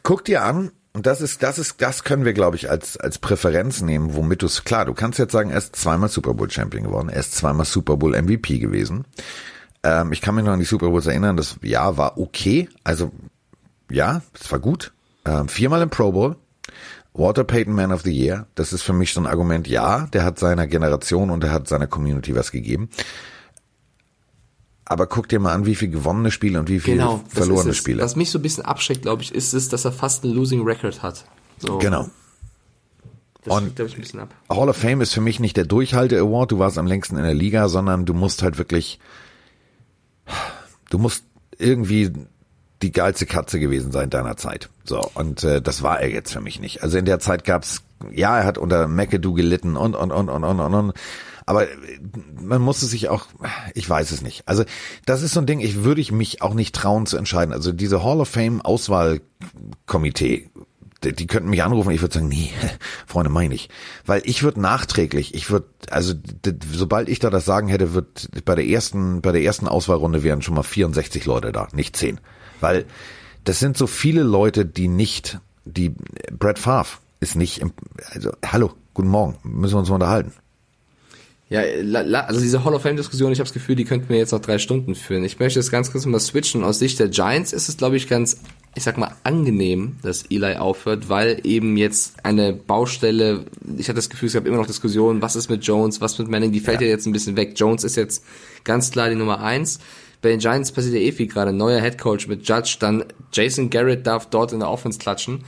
guck 0.03 0.25
dir 0.25 0.43
an, 0.43 0.71
und 0.93 1.05
das 1.05 1.21
ist, 1.21 1.41
das 1.41 1.57
ist, 1.57 1.81
das 1.81 2.03
können 2.03 2.25
wir, 2.25 2.33
glaube 2.33 2.57
ich, 2.57 2.69
als, 2.69 2.97
als 2.97 3.17
Präferenz 3.17 3.81
nehmen, 3.81 4.13
womit 4.13 4.41
du 4.41 4.47
es, 4.47 4.65
klar, 4.65 4.83
du 4.85 4.93
kannst 4.93 5.19
jetzt 5.19 5.31
sagen, 5.31 5.49
er 5.49 5.57
ist 5.57 5.75
zweimal 5.75 6.09
Super 6.09 6.33
Bowl 6.33 6.51
Champion 6.51 6.83
geworden, 6.83 7.07
er 7.07 7.21
ist 7.21 7.35
zweimal 7.35 7.65
Super 7.65 7.95
Bowl 7.95 8.21
MVP 8.21 8.59
gewesen. 8.59 9.05
Ähm, 9.83 10.11
ich 10.11 10.19
kann 10.19 10.35
mich 10.35 10.43
noch 10.43 10.51
an 10.51 10.59
die 10.59 10.65
Super 10.65 10.89
Bowls 10.89 11.07
erinnern, 11.07 11.37
das 11.37 11.57
Jahr 11.61 11.97
war 11.97 12.17
okay, 12.17 12.67
also 12.83 13.11
ja, 13.91 14.21
es 14.33 14.51
war 14.51 14.59
gut. 14.59 14.93
Ähm, 15.25 15.47
viermal 15.47 15.81
im 15.81 15.89
Pro 15.89 16.11
Bowl. 16.11 16.35
Walter 17.13 17.43
Payton 17.43 17.73
Man 17.73 17.91
of 17.91 18.01
the 18.01 18.11
Year. 18.11 18.47
Das 18.55 18.73
ist 18.73 18.83
für 18.83 18.93
mich 18.93 19.13
so 19.13 19.21
ein 19.21 19.27
Argument. 19.27 19.67
Ja, 19.67 20.07
der 20.07 20.23
hat 20.23 20.39
seiner 20.39 20.67
Generation 20.67 21.29
und 21.29 21.43
er 21.43 21.51
hat 21.51 21.67
seiner 21.67 21.87
Community 21.87 22.35
was 22.35 22.51
gegeben. 22.51 22.89
Aber 24.85 25.07
guck 25.07 25.29
dir 25.29 25.39
mal 25.39 25.53
an, 25.53 25.65
wie 25.65 25.75
viel 25.75 25.89
gewonnene 25.89 26.31
Spiele 26.31 26.59
und 26.59 26.69
wie 26.69 26.79
viel 26.79 26.95
genau, 26.95 27.23
verlorene 27.27 27.73
Spiele. 27.73 28.03
Was 28.03 28.15
mich 28.15 28.31
so 28.31 28.39
ein 28.39 28.41
bisschen 28.41 28.65
abschreckt, 28.65 29.03
glaube 29.03 29.21
ich, 29.21 29.33
ist 29.33 29.53
es, 29.53 29.69
dass 29.69 29.85
er 29.85 29.91
fast 29.91 30.23
einen 30.23 30.33
Losing 30.33 30.63
Record 30.63 31.01
hat. 31.01 31.25
So. 31.59 31.77
Genau. 31.77 32.09
Das 33.43 33.57
und 33.57 33.79
ich, 33.79 33.95
ein 33.95 34.01
bisschen 34.01 34.19
ab. 34.19 34.33
Hall 34.49 34.69
of 34.69 34.77
Fame 34.77 35.01
ist 35.01 35.13
für 35.13 35.21
mich 35.21 35.39
nicht 35.39 35.57
der 35.57 35.65
Durchhalte-Award, 35.65 36.51
du 36.51 36.59
warst 36.59 36.77
am 36.77 36.85
längsten 36.85 37.17
in 37.17 37.23
der 37.23 37.33
Liga, 37.33 37.69
sondern 37.69 38.05
du 38.05 38.13
musst 38.13 38.43
halt 38.43 38.57
wirklich, 38.57 38.99
du 40.89 40.99
musst 40.99 41.23
irgendwie 41.57 42.11
die 42.81 42.91
geilste 42.91 43.25
Katze 43.25 43.59
gewesen 43.59 43.91
sein 43.91 44.09
deiner 44.09 44.37
Zeit. 44.37 44.69
So, 44.83 45.01
und 45.13 45.43
äh, 45.43 45.61
das 45.61 45.83
war 45.83 45.99
er 45.99 46.09
jetzt 46.09 46.31
für 46.33 46.41
mich 46.41 46.59
nicht. 46.59 46.83
Also 46.83 46.97
in 46.97 47.05
der 47.05 47.19
Zeit 47.19 47.43
gab's, 47.43 47.83
ja, 48.11 48.39
er 48.39 48.45
hat 48.45 48.57
unter 48.57 48.87
McAdoo 48.87 49.33
gelitten 49.33 49.77
und, 49.77 49.95
und, 49.95 50.11
und, 50.11 50.29
und, 50.29 50.43
und, 50.43 50.59
und, 50.59 50.73
und. 50.73 50.93
Aber 51.45 51.69
äh, 51.69 51.75
man 52.41 52.61
musste 52.61 52.85
sich 52.85 53.09
auch, 53.09 53.27
ich 53.73 53.89
weiß 53.89 54.11
es 54.11 54.21
nicht. 54.21 54.47
Also 54.47 54.63
das 55.05 55.21
ist 55.21 55.33
so 55.33 55.39
ein 55.39 55.45
Ding, 55.45 55.59
ich 55.59 55.83
würde 55.83 56.01
ich 56.01 56.11
mich 56.11 56.41
auch 56.41 56.53
nicht 56.53 56.75
trauen 56.75 57.05
zu 57.05 57.17
entscheiden. 57.17 57.53
Also 57.53 57.71
diese 57.71 58.03
Hall 58.03 58.21
of 58.21 58.29
Fame 58.29 58.61
Auswahlkomitee, 58.61 60.49
die, 61.03 61.13
die 61.13 61.27
könnten 61.27 61.49
mich 61.49 61.63
anrufen, 61.63 61.91
ich 61.91 62.01
würde 62.01 62.13
sagen, 62.13 62.27
nee, 62.27 62.51
Freunde, 63.05 63.29
meine 63.29 63.55
ich. 63.55 63.69
Weil 64.05 64.21
ich 64.25 64.43
würde 64.43 64.61
nachträglich, 64.61 65.33
ich 65.33 65.49
würde, 65.49 65.67
also 65.89 66.13
sobald 66.71 67.09
ich 67.09 67.19
da 67.19 67.29
das 67.29 67.45
Sagen 67.45 67.67
hätte, 67.67 67.93
wird 67.93 68.29
bei 68.45 68.55
der 68.55 68.65
ersten, 68.65 69.21
bei 69.21 69.31
der 69.31 69.41
ersten 69.41 69.67
Auswahlrunde 69.67 70.23
wären 70.23 70.41
schon 70.41 70.55
mal 70.55 70.63
64 70.63 71.25
Leute 71.25 71.51
da, 71.51 71.67
nicht 71.73 71.95
10. 71.95 72.19
Weil 72.61 72.85
das 73.43 73.59
sind 73.59 73.77
so 73.77 73.87
viele 73.87 74.23
Leute, 74.23 74.65
die 74.65 74.87
nicht, 74.87 75.39
die 75.65 75.93
Brad 76.31 76.59
Favre 76.59 76.99
ist 77.19 77.35
nicht, 77.35 77.59
im, 77.59 77.73
also 78.09 78.31
hallo, 78.45 78.73
guten 78.93 79.09
Morgen, 79.09 79.37
müssen 79.43 79.75
wir 79.75 79.79
uns 79.79 79.89
mal 79.89 79.95
unterhalten. 79.95 80.33
Ja, 81.51 81.63
also 82.21 82.39
diese 82.39 82.63
Hall 82.63 82.73
of 82.73 82.81
Fame 82.81 82.95
Diskussion, 82.95 83.29
ich 83.33 83.39
habe 83.39 83.47
das 83.47 83.53
Gefühl, 83.53 83.75
die 83.75 83.83
könnten 83.83 84.07
wir 84.07 84.15
jetzt 84.15 84.31
noch 84.31 84.39
drei 84.39 84.57
Stunden 84.57 84.95
führen. 84.95 85.25
Ich 85.25 85.37
möchte 85.37 85.59
jetzt 85.59 85.69
ganz 85.69 85.91
kurz 85.91 86.05
mal 86.05 86.17
switchen. 86.17 86.63
Aus 86.63 86.79
Sicht 86.79 86.97
der 86.97 87.09
Giants 87.09 87.51
ist 87.51 87.67
es, 87.67 87.75
glaube 87.75 87.97
ich, 87.97 88.07
ganz, 88.07 88.37
ich 88.73 88.83
sag 88.83 88.97
mal, 88.97 89.11
angenehm, 89.25 89.97
dass 90.01 90.23
Eli 90.29 90.55
aufhört, 90.55 91.09
weil 91.09 91.41
eben 91.43 91.75
jetzt 91.75 92.23
eine 92.23 92.53
Baustelle, 92.53 93.43
ich 93.77 93.89
hatte 93.89 93.97
das 93.97 94.09
Gefühl, 94.09 94.27
es 94.27 94.33
gab 94.33 94.45
immer 94.45 94.55
noch 94.55 94.65
Diskussionen, 94.65 95.21
was 95.21 95.35
ist 95.35 95.49
mit 95.49 95.65
Jones, 95.65 95.99
was 95.99 96.17
mit 96.19 96.29
Manning, 96.29 96.53
die 96.53 96.61
fällt 96.61 96.79
ja, 96.79 96.87
ja 96.87 96.93
jetzt 96.93 97.05
ein 97.05 97.11
bisschen 97.11 97.35
weg. 97.35 97.51
Jones 97.57 97.83
ist 97.83 97.97
jetzt 97.97 98.23
ganz 98.63 98.91
klar 98.91 99.09
die 99.09 99.15
Nummer 99.15 99.41
eins. 99.41 99.79
Bei 100.21 100.29
den 100.29 100.39
Giants 100.39 100.71
passiert 100.71 100.95
ja 100.95 101.01
eh 101.01 101.11
viel 101.11 101.27
gerade. 101.27 101.51
Neuer 101.51 101.81
Headcoach 101.81 102.27
mit 102.27 102.47
Judge, 102.47 102.77
dann 102.79 103.05
Jason 103.33 103.69
Garrett 103.69 104.05
darf 104.05 104.27
dort 104.29 104.53
in 104.53 104.59
der 104.59 104.69
Offense 104.69 104.99
klatschen. 104.99 105.43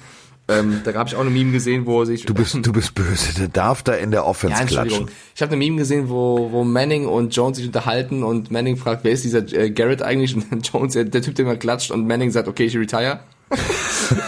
Ähm, 0.50 0.82
da 0.84 0.94
habe 0.94 1.08
ich 1.08 1.16
auch 1.16 1.22
eine 1.22 1.30
Meme 1.30 1.52
gesehen, 1.52 1.86
wo 1.86 2.04
sich. 2.04 2.26
Du 2.26 2.34
bist, 2.34 2.54
du 2.54 2.74
bist 2.74 2.94
böse. 2.96 3.34
Der 3.40 3.48
darf 3.48 3.82
da 3.82 3.94
in 3.94 4.12
der 4.12 4.26
Offense 4.26 4.60
ja, 4.60 4.66
klatschen. 4.66 5.10
Ich 5.36 5.42
habe 5.42 5.52
eine 5.52 5.58
Meme 5.58 5.78
gesehen, 5.78 6.10
wo, 6.10 6.52
wo 6.52 6.66
Manning 6.66 7.06
und 7.08 7.34
Jones 7.34 7.58
sich 7.58 7.68
unterhalten 7.68 8.24
und 8.24 8.52
Manning 8.52 8.76
fragt, 8.76 9.06
wer 9.06 9.14
ist 9.14 9.24
dieser 9.24 9.40
äh, 9.54 9.72
Garrett 9.72 10.02
eigentlich? 10.02 10.36
Und 10.36 10.68
Jones, 10.74 10.94
der, 10.94 11.10
Typ, 11.10 11.36
der 11.36 11.46
immer 11.46 11.56
klatscht 11.56 11.92
und 11.92 12.08
Manning 12.08 12.32
sagt, 12.32 12.50
okay, 12.50 12.66
ich 12.66 12.76
retire. 12.76 13.22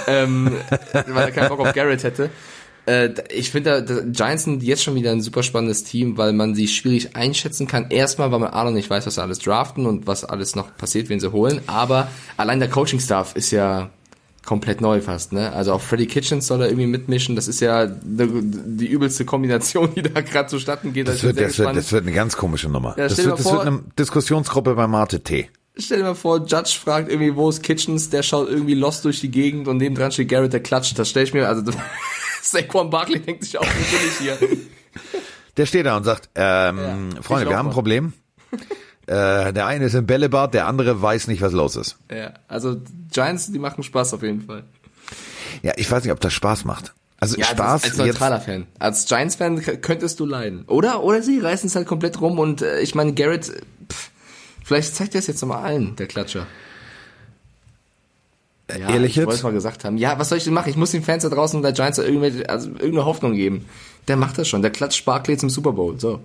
ähm, 0.08 0.52
weil 0.92 1.26
er 1.26 1.32
keinen 1.32 1.50
Bock 1.50 1.60
auf 1.60 1.74
Garrett 1.74 2.04
hätte. 2.04 2.30
Äh, 2.86 3.10
ich 3.34 3.52
finde, 3.52 4.06
Giants 4.12 4.44
sind 4.44 4.64
jetzt 4.64 4.84
schon 4.84 4.96
wieder 4.96 5.12
ein 5.12 5.22
super 5.22 5.44
spannendes 5.44 5.84
Team, 5.84 6.18
weil 6.18 6.34
man 6.34 6.56
sie 6.56 6.68
schwierig 6.68 7.16
einschätzen 7.16 7.68
kann. 7.68 7.90
Erstmal, 7.90 8.32
weil 8.32 8.40
man 8.40 8.50
A 8.50 8.64
noch 8.64 8.72
nicht 8.72 8.90
weiß, 8.90 9.06
was 9.06 9.16
sie 9.16 9.22
alles 9.22 9.40
draften 9.40 9.86
und 9.86 10.08
was 10.08 10.24
alles 10.24 10.56
noch 10.56 10.76
passiert, 10.78 11.10
wenn 11.10 11.20
sie 11.20 11.32
holen. 11.32 11.62
Aber 11.68 12.08
allein 12.38 12.60
der 12.60 12.70
Coaching-Staff 12.70 13.36
ist 13.36 13.52
ja 13.52 13.90
komplett 14.46 14.80
neu 14.80 15.02
fast, 15.02 15.34
ne? 15.34 15.52
Also 15.54 15.74
auch 15.74 15.82
Freddy 15.82 16.06
Kitchens 16.06 16.48
soll 16.48 16.60
da 16.60 16.66
irgendwie 16.66 16.86
mitmischen. 16.86 17.36
Das 17.36 17.48
ist 17.48 17.60
ja 17.60 17.88
die, 17.88 18.28
die 18.32 18.88
übelste 18.88 19.26
Kombination, 19.26 19.94
die 19.96 20.04
da 20.04 20.22
gerade 20.22 20.48
zustatten 20.48 20.94
geht. 20.94 21.08
Das, 21.08 21.16
das, 21.16 21.24
wird, 21.24 21.40
das, 21.40 21.58
wird, 21.58 21.76
das 21.76 21.92
wird 21.92 22.04
eine 22.04 22.14
ganz 22.14 22.38
komische 22.38 22.70
Nummer. 22.70 22.96
Ja, 22.98 23.08
das, 23.08 23.18
wird, 23.18 23.40
das 23.40 23.46
wird 23.46 23.62
eine 23.62 23.84
Diskussionsgruppe 23.98 24.76
bei 24.76 24.88
Marte 24.88 25.22
T. 25.22 25.50
Stell 25.78 25.98
dir 25.98 26.04
mal 26.06 26.16
vor, 26.16 26.46
Judge 26.46 26.78
fragt 26.82 27.10
irgendwie, 27.10 27.36
wo 27.36 27.50
ist 27.50 27.62
Kitchens, 27.62 28.10
der 28.10 28.24
schaut 28.24 28.48
irgendwie 28.48 28.76
lost 28.76 29.04
durch 29.04 29.20
die 29.20 29.30
Gegend 29.30 29.68
und 29.68 29.78
nebendran 29.78 30.12
steht 30.12 30.30
Garrett, 30.30 30.54
der 30.54 30.62
klatscht. 30.62 30.98
Das 30.98 31.10
stell 31.10 31.24
ich 31.24 31.34
mir, 31.34 31.50
also 31.50 31.64
Saquon 32.46 32.90
Barkley 32.90 33.20
denkt 33.20 33.44
sich 33.44 33.58
auch, 33.58 33.66
wo 33.66 33.98
bin 33.98 34.08
ich 34.08 34.18
hier? 34.18 34.38
Der 35.58 35.66
steht 35.66 35.86
da 35.86 35.96
und 35.96 36.04
sagt, 36.04 36.30
ähm, 36.36 37.12
ja, 37.16 37.22
Freunde, 37.22 37.50
wir 37.50 37.58
haben 37.58 37.70
ein 37.70 37.74
Problem. 37.74 38.12
äh, 39.08 39.54
der 39.54 39.66
eine 39.66 39.86
ist 39.86 39.94
im 39.94 40.06
Bällebad, 40.06 40.54
der 40.54 40.68
andere 40.68 41.02
weiß 41.02 41.28
nicht, 41.28 41.42
was 41.42 41.54
los 41.54 41.78
ist. 41.78 41.98
Ja, 42.12 42.34
also 42.50 42.82
Giants, 43.10 43.52
die 43.54 43.60
machen 43.60 43.82
Spaß 43.82 44.16
auf 44.16 44.22
jeden 44.22 44.42
Fall. 44.42 44.66
Ja, 45.62 45.72
ich 45.78 45.90
weiß 45.90 46.04
nicht, 46.04 46.12
ob 46.12 46.20
das 46.20 46.34
Spaß 46.34 46.66
macht. 46.66 46.94
Also 47.18 47.38
ja, 47.38 47.46
Spaß. 47.46 47.86
Als 47.86 47.98
neutraler 47.98 48.36
jetzt, 48.36 48.46
Fan. 48.46 48.68
Als 48.80 49.06
Giants-Fan 49.06 49.82
könntest 49.82 50.20
du 50.20 50.26
leiden. 50.26 50.66
Oder, 50.68 51.04
oder 51.04 51.24
sie 51.24 51.40
reißen 51.40 51.68
es 51.68 51.76
halt 51.76 51.88
komplett 51.88 52.20
rum 52.20 52.38
und 52.38 52.62
äh, 52.62 52.82
ich 52.82 52.96
meine, 52.96 53.14
Garrett, 53.14 53.46
pff, 53.92 54.12
vielleicht 54.64 54.94
zeigt 54.94 55.16
er 55.16 55.20
es 55.20 55.28
jetzt 55.28 55.42
nochmal 55.42 55.64
allen, 55.64 55.96
der 55.96 56.08
Klatscher. 56.08 56.48
Ja, 58.70 58.90
Ehrlich 58.90 59.18
ich 59.18 59.24
wollte 59.24 59.38
es 59.38 59.44
mal 59.44 59.54
gesagt 59.54 59.86
haben. 59.86 59.98
Ja, 59.98 60.18
was 60.18 60.30
soll 60.30 60.40
ich 60.40 60.44
denn 60.44 60.54
machen? 60.54 60.70
Ich 60.70 60.76
muss 60.76 60.92
den 60.92 61.04
Fans 61.04 61.24
da 61.24 61.30
draußen 61.30 61.58
und 61.58 61.64
der 61.64 61.72
Giants 61.72 62.00
irgendwelche, 62.00 62.50
also 62.50 62.70
irgendeine 62.70 63.06
Hoffnung 63.06 63.34
geben. 63.34 63.66
Der 64.08 64.18
macht 64.18 64.38
das 64.38 64.48
schon. 64.48 64.62
Der 64.62 64.72
klatscht 64.72 65.06
Barkley 65.06 65.38
zum 65.38 65.50
Super 65.50 65.72
Bowl. 65.72 66.00
So. 66.00 66.20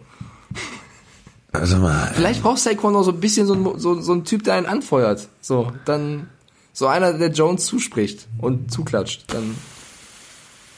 Also 1.52 1.76
mal, 1.78 2.10
Vielleicht 2.14 2.42
braucht 2.42 2.58
Saquon 2.58 2.92
noch 2.92 3.02
so 3.02 3.10
ein 3.10 3.20
bisschen 3.20 3.46
so 3.46 3.54
ein, 3.54 3.78
so, 3.78 4.00
so 4.00 4.12
ein 4.12 4.24
Typ, 4.24 4.44
der 4.44 4.54
einen 4.54 4.66
anfeuert. 4.66 5.28
So, 5.40 5.72
dann 5.84 6.28
so 6.72 6.86
einer, 6.86 7.12
der 7.12 7.30
Jones 7.30 7.66
zuspricht 7.66 8.26
und 8.38 8.72
zuklatscht. 8.72 9.24
Dann 9.28 9.56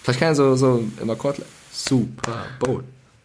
vielleicht 0.02 0.18
kann 0.18 0.28
er 0.28 0.34
so, 0.34 0.56
so 0.56 0.82
immer 1.00 1.14
Kortler. 1.14 1.44
Super 1.70 2.46
Bowl. 2.58 2.82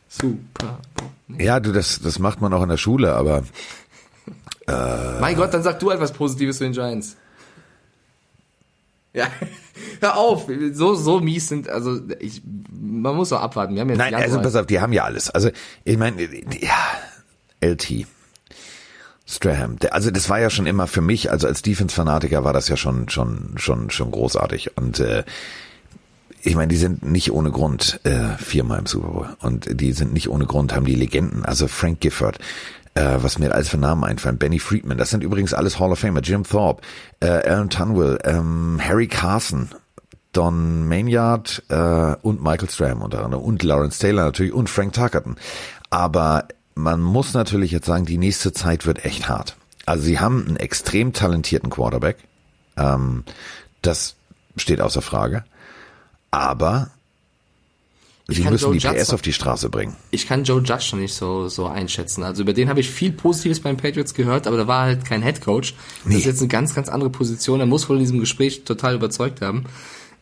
Super 0.10 0.80
Bowl. 0.96 1.10
Nee. 1.28 1.46
ja, 1.46 1.60
du, 1.60 1.72
das, 1.72 2.00
das 2.02 2.20
macht 2.20 2.42
man 2.42 2.54
auch 2.54 2.64
in 2.64 2.70
der 2.70 2.78
Schule, 2.78 3.14
aber 3.16 3.44
Mein 4.68 5.36
Gott, 5.36 5.54
dann 5.54 5.64
sag 5.64 5.80
du 5.80 5.90
etwas 5.90 6.12
Positives 6.12 6.58
zu 6.58 6.66
den 6.66 6.74
Giants. 6.74 7.16
Ja, 9.18 9.28
hör 10.00 10.18
auf. 10.18 10.48
So, 10.74 10.94
so 10.94 11.20
mies 11.20 11.48
sind, 11.50 11.68
also 11.70 12.00
ich, 12.20 12.44
man 12.70 13.16
muss 13.16 13.30
doch 13.30 13.42
abwarten. 13.42 13.74
Wir 13.74 13.82
haben 13.82 13.90
jetzt 13.90 13.98
nein, 13.98 14.12
Januar. 14.12 14.28
also 14.28 14.42
pass 14.42 14.56
auf, 14.56 14.68
die 14.68 14.80
haben 14.80 14.94
ja 14.94 15.06
alles. 15.06 15.32
Also 15.32 15.50
ich 15.84 15.98
meine, 15.98 16.22
ja, 16.22 16.78
LT. 17.62 18.06
Strahan, 19.30 19.78
der, 19.80 19.94
also 19.94 20.10
das 20.10 20.30
war 20.30 20.40
ja 20.40 20.50
schon 20.50 20.68
immer 20.68 20.88
für 20.88 21.02
mich, 21.02 21.32
also 21.32 21.48
als 21.48 21.62
Defense-Fanatiker 21.62 22.46
war 22.46 22.54
das 22.54 22.70
ja 22.70 22.78
schon 22.78 23.10
schon 23.10 23.56
schon 23.58 23.90
schon 23.90 24.10
großartig 24.12 24.78
und 24.78 25.02
äh, 25.02 25.26
ich 26.44 26.56
meine, 26.56 26.70
die 26.70 26.78
sind 26.78 27.04
nicht 27.04 27.34
ohne 27.34 27.52
Grund 27.52 28.00
äh, 28.04 28.38
viermal 28.38 28.80
im 28.80 28.86
Super 28.86 29.10
Bowl 29.10 29.30
und 29.42 29.82
die 29.82 29.92
sind 29.92 30.14
nicht 30.14 30.30
ohne 30.30 30.46
Grund 30.46 30.74
haben 30.74 30.86
die 30.86 30.96
Legenden, 30.96 31.44
also 31.44 31.68
Frank 31.68 32.00
Gifford, 32.00 32.40
äh, 32.98 33.22
was 33.22 33.38
mir 33.38 33.54
alles 33.54 33.70
für 33.70 33.78
Namen 33.78 34.04
einfallen, 34.04 34.38
Benny 34.38 34.60
Friedman, 34.60 34.98
das 34.98 35.12
sind 35.12 35.24
übrigens 35.24 35.54
alles 35.54 35.80
Hall 35.80 35.92
of 35.92 36.00
Famer, 36.00 36.22
Jim 36.22 36.44
Thorpe, 36.44 36.82
äh, 37.20 37.28
Alan 37.28 37.70
Tunwell, 37.70 38.18
ähm, 38.24 38.80
Harry 38.84 39.08
Carson, 39.08 39.70
Don 40.34 40.88
Maynard 40.88 41.64
äh, 41.70 42.16
und 42.22 42.42
Michael 42.42 42.70
Strahan 42.70 43.02
unter 43.02 43.24
anderem 43.24 43.44
und 43.44 43.64
Lawrence 43.64 44.00
Taylor 44.00 44.26
natürlich 44.26 44.54
und 44.54 44.70
Frank 44.70 44.94
Tuckerton. 44.94 45.36
Aber 45.90 46.48
man 46.76 47.02
muss 47.02 47.34
natürlich 47.34 47.72
jetzt 47.72 47.86
sagen, 47.86 48.06
die 48.06 48.18
nächste 48.18 48.52
Zeit 48.52 48.86
wird 48.86 49.06
echt 49.06 49.30
hart. 49.30 49.58
Also 49.86 50.04
sie 50.04 50.20
haben 50.20 50.46
einen 50.48 50.58
extrem 50.58 51.14
talentierten 51.14 51.70
Quarterback. 51.70 52.18
Ähm, 52.78 53.24
das 53.82 54.16
steht 54.58 54.82
außer 54.82 55.02
Frage. 55.02 55.44
Aber 56.32 56.90
sie 58.28 58.44
müssen 58.44 58.66
Joe 58.66 58.74
die 58.74 58.80
Judge 58.80 59.00
PS 59.00 59.14
auf 59.14 59.22
die 59.22 59.34
Straße 59.34 59.70
bringen. 59.70 59.96
ich 60.12 60.28
kann 60.28 60.44
Joe 60.44 60.60
Judge 60.62 60.90
noch 60.92 61.00
nicht 61.00 61.14
so, 61.14 61.48
so 61.48 61.66
einschätzen. 61.68 62.24
Also 62.24 62.44
über 62.44 62.54
den 62.54 62.68
habe 62.70 62.80
ich 62.80 62.90
viel 62.90 63.12
Positives 63.12 63.60
beim 63.62 63.78
Patriots 63.78 64.14
gehört, 64.14 64.48
aber 64.48 64.58
da 64.58 64.68
war 64.68 64.84
halt 64.84 65.06
kein 65.06 65.22
Head 65.24 65.42
Coach. 65.42 65.74
Das 66.04 66.12
Nee. 66.14 66.18
ist 66.20 66.26
jetzt 66.26 66.40
eine 66.40 66.50
ganz, 66.50 66.76
ganz 66.76 66.90
andere 66.90 67.10
Position. 67.10 67.60
Er 67.62 67.66
muss 67.66 67.88
wohl 67.90 67.98
in 67.98 68.04
diesem 68.04 68.20
Gespräch 68.20 68.64
total 68.66 68.96
überzeugt 68.96 69.42
haben. 69.42 69.64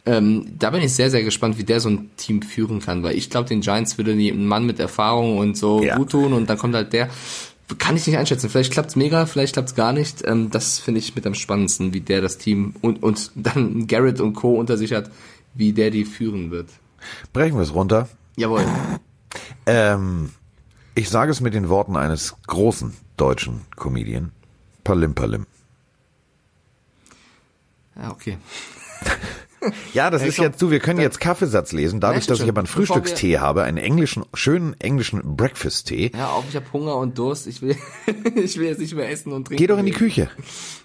Ähm, 0.07 0.45
da 0.59 0.69
bin 0.69 0.81
ich 0.83 0.93
sehr, 0.93 1.09
sehr 1.09 1.23
gespannt, 1.23 1.57
wie 1.57 1.63
der 1.63 1.79
so 1.79 1.89
ein 1.89 2.11
Team 2.15 2.43
führen 2.43 2.79
kann, 2.79 3.01
weil 3.01 3.17
ich 3.17 3.31
glaube, 3.31 3.49
den 3.49 3.61
Giants 3.61 3.97
würde 3.97 4.11
ein 4.11 4.45
Mann 4.45 4.67
mit 4.67 4.79
Erfahrung 4.79 5.39
und 5.39 5.57
so 5.57 5.81
Ja. 5.83 5.97
gut 5.97 6.11
tun 6.11 6.33
und 6.33 6.47
dann 6.49 6.57
kommt 6.59 6.75
halt 6.75 6.93
der. 6.93 7.09
Kann 7.79 7.95
ich 7.97 8.05
nicht 8.05 8.15
einschätzen. 8.19 8.47
Vielleicht 8.51 8.71
klappt's 8.71 8.95
mega, 8.95 9.25
vielleicht 9.25 9.53
klappt's 9.53 9.73
gar 9.73 9.91
nicht. 9.93 10.23
Ähm, 10.27 10.51
das 10.51 10.77
finde 10.77 10.99
ich 10.99 11.15
mit 11.15 11.25
am 11.25 11.33
spannendsten, 11.33 11.95
wie 11.95 12.01
der 12.01 12.21
das 12.21 12.37
Team 12.37 12.75
und, 12.81 13.01
und 13.01 13.31
dann 13.33 13.87
Garrett 13.87 14.21
und 14.21 14.33
Co. 14.33 14.53
unter 14.59 14.77
sich 14.77 14.93
hat, 14.93 15.09
wie 15.55 15.73
der 15.73 15.89
die 15.89 16.05
führen 16.05 16.51
wird. 16.51 16.67
Brechen 17.33 17.55
wir 17.55 17.63
es 17.63 17.73
runter. 17.73 18.07
Jawohl. 18.35 18.65
Ähm, 19.65 20.31
ich 20.93 21.09
sage 21.09 21.31
es 21.31 21.41
mit 21.41 21.53
den 21.53 21.69
Worten 21.69 21.97
eines 21.97 22.35
großen 22.47 22.95
deutschen 23.17 23.65
Comedian. 23.75 24.31
Palim 24.83 25.15
Palim. 25.15 25.45
Ja, 27.95 28.11
okay. 28.11 28.37
Ja, 29.93 30.09
das 30.09 30.23
ist 30.23 30.37
jetzt 30.37 30.61
du, 30.61 30.71
wir 30.71 30.79
können 30.79 30.99
jetzt 30.99 31.19
Kaffeesatz 31.19 31.71
lesen, 31.71 31.99
dadurch, 31.99 32.27
dass 32.27 32.39
ich 32.41 32.49
aber 32.49 32.59
einen 32.59 32.67
Frühstückstee 32.67 33.39
habe, 33.39 33.63
einen 33.63 33.77
englischen, 33.77 34.23
schönen 34.33 34.79
englischen 34.79 35.21
Breakfast-Tee. 35.35 36.11
Ja, 36.15 36.29
auch 36.29 36.43
ich 36.49 36.55
habe 36.55 36.65
Hunger 36.73 36.97
und 36.97 37.17
Durst. 37.17 37.47
Ich 37.47 37.61
will, 37.61 37.75
ich 38.35 38.57
will 38.57 38.67
jetzt 38.67 38.79
nicht 38.79 38.95
mehr 38.95 39.09
essen 39.09 39.31
und 39.33 39.45
trinken. 39.47 39.61
Geh 39.61 39.67
doch 39.67 39.77
in 39.77 39.85
die 39.85 39.91
Küche. 39.91 40.29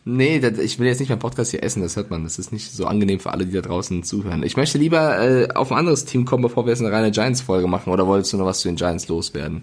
Nee, 0.04 0.40
das, 0.40 0.58
ich 0.58 0.78
will 0.78 0.86
jetzt 0.86 1.00
nicht 1.00 1.08
mehr 1.08 1.18
Podcast 1.18 1.50
hier 1.50 1.62
essen, 1.62 1.82
das 1.82 1.96
hört 1.96 2.10
man. 2.10 2.24
Das 2.24 2.38
ist 2.38 2.52
nicht 2.52 2.72
so 2.72 2.86
angenehm 2.86 3.20
für 3.20 3.32
alle, 3.32 3.46
die 3.46 3.52
da 3.52 3.60
draußen 3.60 4.02
zuhören. 4.02 4.42
Ich 4.42 4.56
möchte 4.56 4.78
lieber 4.78 5.20
äh, 5.20 5.48
auf 5.54 5.72
ein 5.72 5.78
anderes 5.78 6.04
Team 6.04 6.24
kommen, 6.24 6.42
bevor 6.42 6.64
wir 6.66 6.70
jetzt 6.70 6.80
eine 6.80 6.92
reine 6.92 7.10
Giants-Folge 7.10 7.66
machen. 7.66 7.92
Oder 7.92 8.06
wolltest 8.06 8.32
du 8.32 8.36
noch 8.36 8.46
was 8.46 8.60
zu 8.60 8.68
den 8.68 8.76
Giants 8.76 9.08
loswerden? 9.08 9.62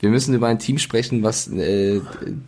Wir 0.00 0.10
müssen 0.10 0.34
über 0.34 0.48
ein 0.48 0.58
Team 0.58 0.78
sprechen, 0.78 1.22
was 1.22 1.48
äh, 1.48 2.00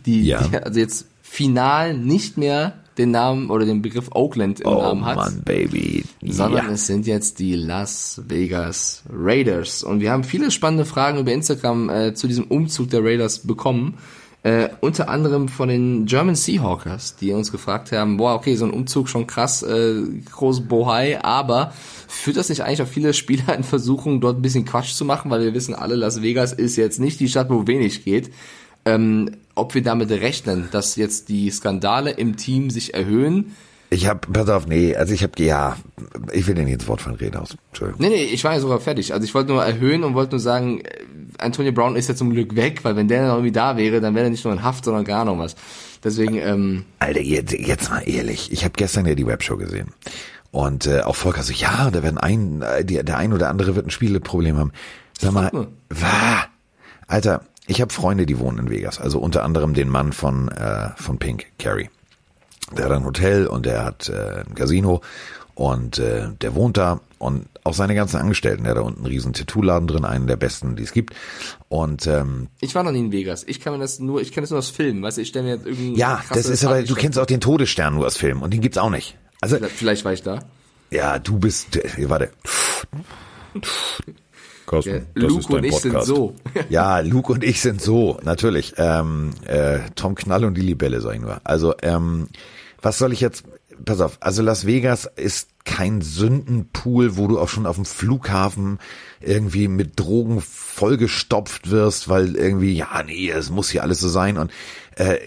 die, 0.05 0.23
Ja. 0.23 0.43
die 0.43 0.57
also 0.57 0.79
jetzt 0.79 1.07
final 1.23 1.95
nicht 1.97 2.37
mehr 2.37 2.73
den 2.97 3.11
Namen 3.11 3.49
oder 3.49 3.65
den 3.65 3.81
Begriff 3.81 4.09
Oakland 4.13 4.61
im 4.61 4.67
Oh 4.67 4.81
Namen 4.81 5.05
hat. 5.05 5.15
Mann, 5.15 5.41
Baby. 5.43 6.03
sondern 6.21 6.67
ja. 6.67 6.73
es 6.73 6.87
sind 6.87 7.07
jetzt 7.07 7.39
die 7.39 7.55
Las 7.55 8.21
Vegas 8.27 9.03
Raiders. 9.11 9.83
Und 9.83 9.99
wir 9.99 10.11
haben 10.11 10.23
viele 10.23 10.51
spannende 10.51 10.85
Fragen 10.85 11.19
über 11.19 11.31
Instagram 11.31 11.89
äh, 11.89 12.13
zu 12.13 12.27
diesem 12.27 12.45
Umzug 12.45 12.89
der 12.89 13.03
Raiders 13.03 13.39
bekommen. 13.39 13.97
Äh, 14.43 14.69
unter 14.81 15.09
anderem 15.09 15.49
von 15.49 15.67
den 15.67 16.05
German 16.05 16.35
Seahawkers, 16.35 17.15
die 17.17 17.33
uns 17.33 17.51
gefragt 17.51 17.91
haben, 17.91 18.17
boah, 18.17 18.35
okay, 18.35 18.55
so 18.55 18.65
ein 18.65 18.71
Umzug 18.71 19.09
schon 19.09 19.27
krass, 19.27 19.63
äh, 19.63 20.03
groß 20.31 20.61
Bohai, 20.67 21.21
aber 21.23 21.73
führt 22.07 22.37
das 22.37 22.47
nicht 22.47 22.61
eigentlich 22.61 22.81
auch 22.81 22.87
viele 22.87 23.13
Spieler 23.13 23.55
in 23.55 23.63
Versuchung, 23.63 24.21
dort 24.21 24.37
ein 24.37 24.41
bisschen 24.41 24.63
Quatsch 24.63 24.93
zu 24.93 25.05
machen, 25.05 25.31
weil 25.31 25.41
wir 25.41 25.53
wissen 25.53 25.73
alle, 25.73 25.95
Las 25.95 26.21
Vegas 26.21 26.53
ist 26.53 26.77
jetzt 26.77 26.99
nicht 26.99 27.19
die 27.19 27.27
Stadt, 27.27 27.49
wo 27.49 27.67
wenig 27.67 28.05
geht. 28.05 28.31
Ähm, 28.87 29.31
ob 29.55 29.73
wir 29.73 29.81
damit 29.81 30.11
rechnen, 30.11 30.69
dass 30.71 30.95
jetzt 30.95 31.29
die 31.29 31.49
Skandale 31.49 32.11
im 32.11 32.37
Team 32.37 32.69
sich 32.69 32.93
erhöhen, 32.93 33.55
Ich 33.89 34.05
hab, 34.07 34.31
pass 34.31 34.49
auf, 34.49 34.67
nee, 34.67 34.95
also 34.95 35.13
ich 35.13 35.23
hab, 35.23 35.39
ja, 35.39 35.77
ich 36.33 36.45
will 36.45 36.55
dir 36.55 36.63
nicht 36.63 36.73
ins 36.73 36.87
Wort 36.87 37.01
von 37.01 37.15
reden 37.15 37.37
aus. 37.37 37.55
Entschuldigung. 37.69 38.01
Nee, 38.01 38.09
nee, 38.09 38.23
ich 38.25 38.43
war 38.43 38.53
ja 38.53 38.59
sogar 38.59 38.79
fertig. 38.79 39.13
Also 39.13 39.23
ich 39.23 39.33
wollte 39.33 39.51
nur 39.51 39.63
erhöhen 39.63 40.03
und 40.03 40.13
wollte 40.13 40.31
nur 40.31 40.39
sagen, 40.39 40.81
äh, 40.81 41.03
Antonio 41.37 41.71
Brown 41.71 41.95
ist 41.95 42.09
ja 42.09 42.15
zum 42.15 42.31
Glück 42.31 42.55
weg, 42.55 42.83
weil 42.83 42.95
wenn 42.95 43.07
der 43.07 43.27
noch 43.27 43.35
irgendwie 43.35 43.51
da 43.53 43.77
wäre, 43.77 44.01
dann 44.01 44.13
wäre 44.13 44.25
er 44.25 44.29
nicht 44.29 44.43
nur 44.43 44.53
in 44.53 44.63
Haft, 44.63 44.85
sondern 44.85 45.05
gar 45.05 45.25
noch 45.25 45.37
was. 45.37 45.55
Deswegen, 46.03 46.35
ähm, 46.35 46.85
Alter, 46.99 47.21
jetzt, 47.21 47.53
jetzt 47.53 47.89
mal 47.89 48.01
ehrlich. 48.07 48.51
Ich 48.51 48.63
habe 48.63 48.73
gestern 48.75 49.05
ja 49.05 49.15
die 49.15 49.25
Webshow 49.25 49.57
gesehen. 49.57 49.93
Und 50.51 50.85
äh, 50.85 51.01
auch 51.01 51.15
Volker 51.15 51.43
so, 51.43 51.53
ja, 51.53 51.89
da 51.91 52.03
werden 52.03 52.17
ein, 52.17 52.61
äh, 52.61 52.83
die, 52.83 53.03
der 53.03 53.17
ein 53.17 53.33
oder 53.33 53.49
andere 53.49 53.75
wird 53.75 53.87
ein 53.87 53.91
Spieleproblem 53.91 54.57
haben. 54.57 54.71
Sag 55.17 55.31
mal, 55.31 55.49
nur. 55.53 55.67
wa? 55.89 56.45
Alter, 57.07 57.41
ich 57.67 57.81
habe 57.81 57.93
Freunde, 57.93 58.25
die 58.25 58.39
wohnen 58.39 58.59
in 58.59 58.69
Vegas. 58.69 58.99
Also 58.99 59.19
unter 59.19 59.43
anderem 59.43 59.73
den 59.73 59.89
Mann 59.89 60.13
von, 60.13 60.47
äh, 60.49 60.89
von 60.95 61.19
Pink, 61.19 61.47
Carrie. 61.59 61.89
Der 62.75 62.85
hat 62.85 62.91
ein 62.91 63.05
Hotel 63.05 63.47
und 63.47 63.65
der 63.65 63.85
hat 63.85 64.09
äh, 64.09 64.43
ein 64.47 64.55
Casino 64.55 65.01
und 65.53 65.99
äh, 65.99 66.29
der 66.41 66.55
wohnt 66.55 66.77
da 66.77 67.01
und 67.17 67.47
auch 67.63 67.73
seine 67.73 67.95
ganzen 67.95 68.17
Angestellten, 68.17 68.63
der 68.63 68.71
hat 68.71 68.77
da 68.77 68.81
unten 68.81 68.99
einen 68.99 69.07
riesen 69.07 69.33
Tattoo-Laden 69.33 69.87
drin, 69.87 70.05
einen 70.05 70.27
der 70.27 70.35
besten, 70.37 70.75
die 70.75 70.83
es 70.83 70.93
gibt. 70.93 71.13
Und 71.67 72.07
ähm, 72.07 72.47
ich 72.61 72.75
war 72.75 72.83
noch 72.83 72.91
nie 72.91 72.99
in 72.99 73.11
Vegas. 73.11 73.43
Ich 73.45 73.59
kann 73.59 73.73
mir 73.73 73.79
das 73.79 73.99
nur, 73.99 74.21
ich 74.21 74.31
kenne 74.31 74.43
das 74.43 74.51
nur 74.51 74.59
aus 74.59 74.69
Filmen, 74.69 75.01
weißt 75.01 75.17
du, 75.17 75.21
ich 75.21 75.29
stelle 75.29 75.45
mir 75.45 75.55
jetzt 75.55 75.65
irgendwie 75.65 75.95
ja, 75.95 76.21
das 76.29 76.47
ist 76.47 76.63
aber, 76.63 76.83
du 76.83 76.95
kennst 76.95 77.19
auch 77.19 77.25
den 77.25 77.41
Todesstern 77.41 77.95
nur 77.95 78.05
aus 78.05 78.17
Filmen 78.17 78.41
und 78.41 78.53
den 78.53 78.61
gibt's 78.61 78.77
auch 78.77 78.89
nicht. 78.89 79.17
Also 79.41 79.57
Vielleicht, 79.57 79.75
vielleicht 79.75 80.05
war 80.05 80.13
ich 80.13 80.23
da. 80.23 80.39
Ja, 80.89 81.19
du 81.19 81.37
bist, 81.39 81.75
äh, 81.75 82.09
warte. 82.09 82.31
Carsten, 84.67 85.07
Ja, 85.15 85.27
Luke 85.27 85.53
und 85.53 85.63
ich 85.63 85.77
sind 85.77 86.03
so. 86.03 86.35
ja, 86.69 86.99
Luke 86.99 87.31
und 87.31 87.43
ich 87.43 87.61
sind 87.61 87.81
so, 87.81 88.19
natürlich. 88.23 88.73
Ähm, 88.77 89.31
äh, 89.45 89.79
Tom 89.95 90.13
Knall 90.13 90.45
und 90.45 90.55
die 90.55 90.61
Libelle, 90.61 91.01
sag 91.01 91.15
ich 91.15 91.21
nur. 91.21 91.39
Also, 91.43 91.73
ähm, 91.81 92.27
was 92.81 92.99
soll 92.99 93.13
ich 93.13 93.21
jetzt, 93.21 93.45
pass 93.85 94.01
auf, 94.01 94.17
also 94.19 94.43
Las 94.43 94.67
Vegas 94.67 95.09
ist 95.15 95.49
kein 95.63 96.01
Sündenpool, 96.01 97.17
wo 97.17 97.27
du 97.27 97.39
auch 97.39 97.49
schon 97.49 97.65
auf 97.65 97.75
dem 97.75 97.85
Flughafen 97.85 98.79
irgendwie 99.21 99.67
mit 99.67 99.99
Drogen 99.99 100.41
vollgestopft 100.41 101.71
wirst, 101.71 102.09
weil 102.09 102.35
irgendwie, 102.35 102.73
ja, 102.73 103.03
nee, 103.05 103.29
es 103.29 103.49
muss 103.49 103.69
hier 103.69 103.83
alles 103.83 103.99
so 103.99 104.09
sein. 104.09 104.37
Und 104.37 104.51
äh, 104.95 105.17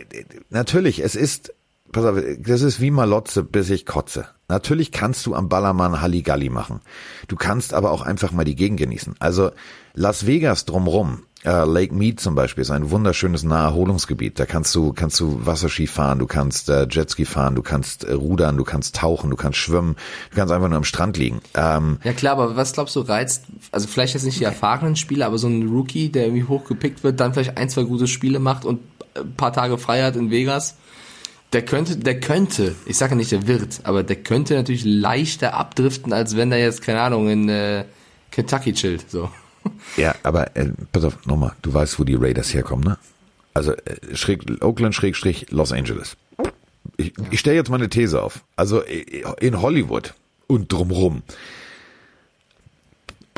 natürlich, 0.50 1.00
es 1.00 1.14
ist 1.14 1.52
pass 1.92 2.04
auf, 2.04 2.18
das 2.38 2.62
ist 2.62 2.80
wie 2.80 2.90
Malotze, 2.90 3.42
bis 3.42 3.70
ich 3.70 3.86
kotze. 3.86 4.26
Natürlich 4.48 4.90
kannst 4.90 5.26
du 5.26 5.34
am 5.34 5.48
Ballermann 5.48 6.00
Halligalli 6.00 6.48
machen. 6.48 6.80
Du 7.28 7.36
kannst 7.36 7.72
aber 7.74 7.92
auch 7.92 8.02
einfach 8.02 8.32
mal 8.32 8.44
die 8.44 8.56
Gegend 8.56 8.80
genießen. 8.80 9.14
Also 9.18 9.50
Las 9.94 10.26
Vegas 10.26 10.64
drumrum, 10.64 11.22
äh, 11.44 11.64
Lake 11.64 11.94
Mead 11.94 12.20
zum 12.20 12.34
Beispiel, 12.34 12.62
ist 12.62 12.70
ein 12.70 12.90
wunderschönes 12.90 13.44
Naherholungsgebiet. 13.44 14.38
Da 14.38 14.46
kannst 14.46 14.74
du, 14.74 14.92
kannst 14.92 15.18
du 15.20 15.44
Wasserski 15.46 15.86
fahren, 15.86 16.18
du 16.18 16.26
kannst 16.26 16.68
äh, 16.68 16.86
Jetski 16.90 17.24
fahren, 17.24 17.54
du 17.54 17.62
kannst 17.62 18.04
äh, 18.04 18.12
rudern, 18.12 18.56
du 18.56 18.64
kannst 18.64 18.96
tauchen, 18.96 19.30
du 19.30 19.36
kannst 19.36 19.58
schwimmen, 19.58 19.96
du 20.30 20.36
kannst 20.36 20.52
einfach 20.52 20.68
nur 20.68 20.76
am 20.76 20.84
Strand 20.84 21.16
liegen. 21.16 21.40
Ähm, 21.54 21.98
Ja 22.04 22.12
klar, 22.12 22.32
aber 22.32 22.56
was 22.56 22.72
glaubst 22.72 22.94
du 22.96 23.00
reizt, 23.00 23.44
also 23.72 23.88
vielleicht 23.88 24.14
jetzt 24.14 24.24
nicht 24.24 24.38
die 24.40 24.44
erfahrenen 24.44 24.96
Spieler, 24.96 25.26
aber 25.26 25.38
so 25.38 25.48
ein 25.48 25.68
Rookie, 25.68 26.08
der 26.10 26.26
irgendwie 26.26 26.44
hochgepickt 26.44 27.02
wird, 27.04 27.20
dann 27.20 27.34
vielleicht 27.34 27.56
ein, 27.56 27.68
zwei 27.68 27.82
gute 27.82 28.06
Spiele 28.06 28.38
macht 28.38 28.64
und 28.64 28.80
ein 29.16 29.34
paar 29.34 29.52
Tage 29.52 29.78
frei 29.78 30.02
hat 30.02 30.16
in 30.16 30.30
Vegas, 30.30 30.76
der 31.52 31.62
könnte, 31.64 31.96
der 31.96 32.20
könnte, 32.20 32.74
ich 32.86 32.96
sage 32.96 33.16
nicht, 33.16 33.32
der 33.32 33.46
wird, 33.46 33.80
aber 33.84 34.02
der 34.02 34.16
könnte 34.16 34.54
natürlich 34.54 34.84
leichter 34.84 35.54
abdriften, 35.54 36.12
als 36.12 36.36
wenn 36.36 36.52
er 36.52 36.58
jetzt, 36.58 36.82
keine 36.82 37.00
Ahnung, 37.00 37.28
in 37.28 37.48
äh, 37.48 37.84
Kentucky 38.30 38.72
chillt. 38.72 39.10
So. 39.10 39.30
Ja, 39.96 40.14
aber 40.22 40.56
äh, 40.56 40.70
pass 40.92 41.04
auf, 41.04 41.26
nochmal, 41.26 41.52
du 41.62 41.74
weißt, 41.74 41.98
wo 41.98 42.04
die 42.04 42.14
Raiders 42.14 42.54
herkommen, 42.54 42.84
ne? 42.84 42.98
Also 43.52 43.72
äh, 43.72 44.14
schräg, 44.14 44.62
Oakland 44.62 44.94
Schrägstrich 44.94 45.50
Los 45.50 45.72
Angeles. 45.72 46.16
ich, 46.96 47.12
ich 47.30 47.40
stelle 47.40 47.56
jetzt 47.56 47.68
mal 47.68 47.76
eine 47.76 47.88
These 47.88 48.22
auf. 48.22 48.44
Also 48.54 48.82
in 48.82 49.60
Hollywood 49.60 50.14
und 50.46 50.72
drumrum 50.72 51.22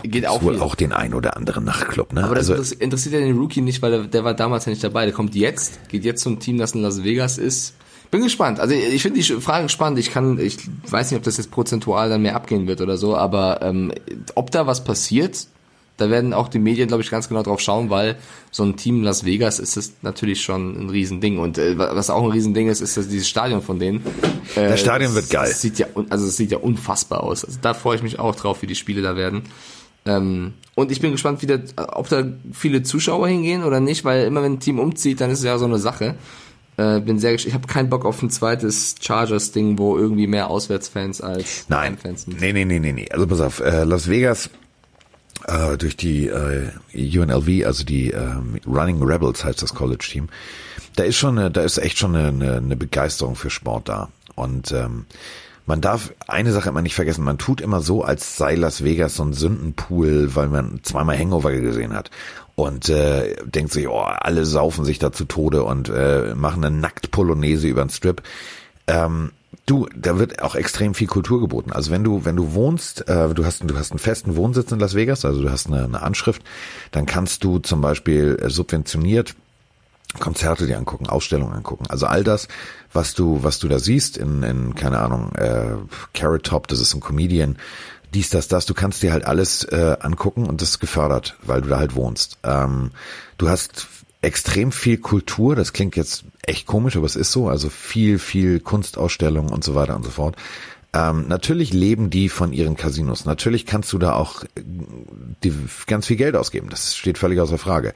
geht 0.02 0.26
auch 0.26 0.42
wohl 0.42 0.60
auch 0.60 0.74
den 0.74 0.92
ein 0.92 1.14
oder 1.14 1.36
anderen 1.36 1.64
Nachtclub, 1.64 2.12
ne? 2.12 2.24
Aber 2.24 2.34
das, 2.34 2.50
also, 2.50 2.60
das 2.60 2.72
interessiert 2.72 3.14
ja 3.14 3.20
den 3.20 3.38
Rookie 3.38 3.60
nicht, 3.60 3.82
weil 3.82 3.90
der, 3.90 4.02
der 4.04 4.24
war 4.24 4.34
damals 4.34 4.66
ja 4.66 4.70
nicht 4.70 4.82
dabei. 4.82 5.04
Der 5.04 5.14
kommt 5.14 5.34
jetzt, 5.34 5.88
geht 5.88 6.04
jetzt 6.04 6.22
zum 6.22 6.40
Team, 6.40 6.58
das 6.58 6.72
in 6.72 6.82
Las 6.82 7.04
Vegas 7.04 7.38
ist. 7.38 7.74
Bin 8.12 8.22
gespannt. 8.22 8.60
Also 8.60 8.74
ich 8.74 9.00
finde 9.00 9.20
die 9.20 9.24
Frage 9.40 9.70
spannend. 9.70 9.98
Ich 9.98 10.12
kann, 10.12 10.38
ich 10.38 10.58
weiß 10.86 11.10
nicht, 11.10 11.16
ob 11.16 11.24
das 11.24 11.38
jetzt 11.38 11.50
prozentual 11.50 12.10
dann 12.10 12.20
mehr 12.20 12.36
abgehen 12.36 12.66
wird 12.66 12.82
oder 12.82 12.98
so, 12.98 13.16
aber 13.16 13.62
ähm, 13.62 13.90
ob 14.34 14.50
da 14.50 14.66
was 14.66 14.84
passiert, 14.84 15.46
da 15.96 16.10
werden 16.10 16.34
auch 16.34 16.48
die 16.48 16.58
Medien, 16.58 16.88
glaube 16.88 17.02
ich, 17.02 17.10
ganz 17.10 17.30
genau 17.30 17.42
drauf 17.42 17.60
schauen, 17.60 17.88
weil 17.88 18.18
so 18.50 18.64
ein 18.64 18.76
Team 18.76 19.02
Las 19.02 19.24
Vegas 19.24 19.58
ist 19.58 19.78
das 19.78 19.94
natürlich 20.02 20.42
schon 20.42 20.78
ein 20.78 20.90
Riesending. 20.90 21.38
Und 21.38 21.56
äh, 21.56 21.78
was 21.78 22.10
auch 22.10 22.22
ein 22.22 22.30
Riesending 22.30 22.68
ist, 22.68 22.82
ist 22.82 22.98
das 22.98 23.08
dieses 23.08 23.30
Stadion 23.30 23.62
von 23.62 23.78
denen. 23.78 24.04
Äh, 24.56 24.68
das 24.68 24.80
Stadion 24.80 25.14
wird 25.14 25.30
geil. 25.30 25.48
Das 25.48 25.62
sieht 25.62 25.78
ja, 25.78 25.86
also 26.10 26.26
es 26.26 26.36
sieht 26.36 26.50
ja 26.50 26.58
unfassbar 26.58 27.22
aus. 27.22 27.46
Also 27.46 27.60
da 27.62 27.72
freue 27.72 27.96
ich 27.96 28.02
mich 28.02 28.18
auch 28.18 28.34
drauf, 28.34 28.60
wie 28.60 28.66
die 28.66 28.74
Spiele 28.74 29.00
da 29.00 29.16
werden. 29.16 29.44
Ähm, 30.04 30.52
und 30.74 30.90
ich 30.90 31.00
bin 31.00 31.12
gespannt, 31.12 31.40
wie 31.40 31.46
der, 31.46 31.62
ob 31.76 32.10
da 32.10 32.24
viele 32.52 32.82
Zuschauer 32.82 33.28
hingehen 33.28 33.64
oder 33.64 33.80
nicht, 33.80 34.04
weil 34.04 34.26
immer 34.26 34.42
wenn 34.42 34.54
ein 34.54 34.60
Team 34.60 34.78
umzieht, 34.78 35.22
dann 35.22 35.30
ist 35.30 35.38
es 35.38 35.44
ja 35.46 35.56
so 35.56 35.64
eine 35.64 35.78
Sache. 35.78 36.16
Äh, 36.82 37.00
bin 37.00 37.18
sehr 37.18 37.34
ich 37.34 37.54
habe 37.54 37.66
keinen 37.66 37.88
Bock 37.88 38.04
auf 38.04 38.22
ein 38.22 38.30
zweites 38.30 38.96
Chargers-Ding, 39.00 39.78
wo 39.78 39.96
irgendwie 39.96 40.26
mehr 40.26 40.50
Auswärtsfans 40.50 41.20
als 41.20 41.66
Nein. 41.68 41.96
Fans 41.96 42.22
sind. 42.22 42.40
Nee, 42.40 42.52
nee, 42.52 42.64
nee, 42.64 42.78
nee, 42.78 42.92
nee. 42.92 43.08
Also 43.10 43.26
pass 43.26 43.40
auf, 43.40 43.60
äh, 43.60 43.84
Las 43.84 44.08
Vegas 44.08 44.50
äh, 45.46 45.76
durch 45.76 45.96
die 45.96 46.28
äh, 46.28 46.70
UNLV, 46.94 47.66
also 47.66 47.84
die 47.84 48.12
äh, 48.12 48.36
Running 48.66 49.02
Rebels 49.02 49.44
heißt 49.44 49.62
das 49.62 49.74
College-Team, 49.74 50.28
da 50.96 51.04
ist 51.04 51.16
schon, 51.16 51.38
eine, 51.38 51.50
da 51.50 51.62
ist 51.62 51.78
echt 51.78 51.98
schon 51.98 52.16
eine, 52.16 52.56
eine 52.56 52.76
Begeisterung 52.76 53.36
für 53.36 53.50
Sport 53.50 53.88
da. 53.88 54.08
Und 54.34 54.72
ähm, 54.72 55.06
man 55.66 55.80
darf 55.80 56.12
eine 56.26 56.52
Sache 56.52 56.68
immer 56.68 56.82
nicht 56.82 56.94
vergessen, 56.94 57.24
man 57.24 57.38
tut 57.38 57.60
immer 57.60 57.80
so, 57.80 58.02
als 58.02 58.36
sei 58.36 58.56
Las 58.56 58.82
Vegas 58.82 59.16
so 59.16 59.24
ein 59.24 59.32
Sündenpool, 59.32 60.34
weil 60.34 60.48
man 60.48 60.80
zweimal 60.82 61.18
Hangover 61.18 61.52
gesehen 61.52 61.92
hat 61.92 62.10
und 62.62 62.88
äh, 62.88 63.36
denkt 63.44 63.72
sich, 63.72 63.88
oh, 63.88 64.00
alle 64.00 64.44
saufen 64.44 64.84
sich 64.84 64.98
da 64.98 65.12
zu 65.12 65.24
Tode 65.24 65.64
und 65.64 65.88
äh, 65.88 66.34
machen 66.34 66.64
eine 66.64 66.76
Nackt-Polonaise 66.76 67.68
über 67.68 67.84
den 67.84 67.90
Strip. 67.90 68.22
Ähm, 68.86 69.32
du, 69.66 69.86
da 69.96 70.18
wird 70.18 70.42
auch 70.42 70.54
extrem 70.54 70.94
viel 70.94 71.06
Kultur 71.06 71.40
geboten. 71.40 71.72
Also 71.72 71.90
wenn 71.90 72.04
du, 72.04 72.24
wenn 72.24 72.36
du 72.36 72.54
wohnst, 72.54 73.08
äh, 73.08 73.32
du 73.34 73.44
hast, 73.44 73.62
du 73.64 73.76
hast 73.76 73.92
einen 73.92 73.98
festen 73.98 74.36
Wohnsitz 74.36 74.72
in 74.72 74.78
Las 74.78 74.94
Vegas, 74.94 75.24
also 75.24 75.42
du 75.42 75.50
hast 75.50 75.66
eine, 75.66 75.84
eine 75.84 76.02
Anschrift, 76.02 76.42
dann 76.90 77.06
kannst 77.06 77.44
du 77.44 77.58
zum 77.58 77.80
Beispiel 77.80 78.38
äh, 78.40 78.50
subventioniert 78.50 79.34
Konzerte 80.18 80.66
dir 80.66 80.76
angucken, 80.76 81.08
Ausstellungen 81.08 81.54
angucken. 81.54 81.86
Also 81.88 82.06
all 82.06 82.22
das, 82.22 82.48
was 82.92 83.14
du, 83.14 83.42
was 83.42 83.58
du 83.58 83.68
da 83.68 83.78
siehst 83.78 84.18
in, 84.18 84.42
in 84.42 84.74
keine 84.74 84.98
Ahnung, 84.98 85.32
äh, 85.36 85.76
Carrot 86.12 86.44
Top, 86.44 86.68
das 86.68 86.80
ist 86.80 86.94
ein 86.94 87.00
Comedian, 87.00 87.56
dies, 88.14 88.30
das, 88.30 88.48
das, 88.48 88.66
du 88.66 88.74
kannst 88.74 89.02
dir 89.02 89.12
halt 89.12 89.24
alles 89.24 89.64
äh, 89.64 89.96
angucken 90.00 90.46
und 90.46 90.60
das 90.60 90.70
ist 90.70 90.80
gefördert, 90.80 91.36
weil 91.42 91.62
du 91.62 91.68
da 91.68 91.78
halt 91.78 91.94
wohnst. 91.94 92.38
Ähm, 92.42 92.90
du 93.38 93.48
hast 93.48 93.88
extrem 94.20 94.70
viel 94.72 94.98
Kultur, 94.98 95.56
das 95.56 95.72
klingt 95.72 95.96
jetzt 95.96 96.24
echt 96.42 96.66
komisch, 96.66 96.96
aber 96.96 97.06
es 97.06 97.16
ist 97.16 97.32
so, 97.32 97.48
also 97.48 97.68
viel, 97.68 98.18
viel 98.18 98.60
Kunstausstellungen 98.60 99.52
und 99.52 99.64
so 99.64 99.74
weiter 99.74 99.96
und 99.96 100.04
so 100.04 100.10
fort. 100.10 100.36
Ähm, 100.94 101.26
natürlich 101.26 101.72
leben 101.72 102.10
die 102.10 102.28
von 102.28 102.52
ihren 102.52 102.76
Casinos. 102.76 103.24
Natürlich 103.24 103.64
kannst 103.64 103.92
du 103.92 103.98
da 103.98 104.14
auch 104.14 104.44
äh, 104.44 104.48
die, 105.42 105.52
ganz 105.86 106.06
viel 106.06 106.16
Geld 106.16 106.36
ausgeben. 106.36 106.68
Das 106.68 106.94
steht 106.94 107.18
völlig 107.18 107.40
außer 107.40 107.58
Frage. 107.58 107.94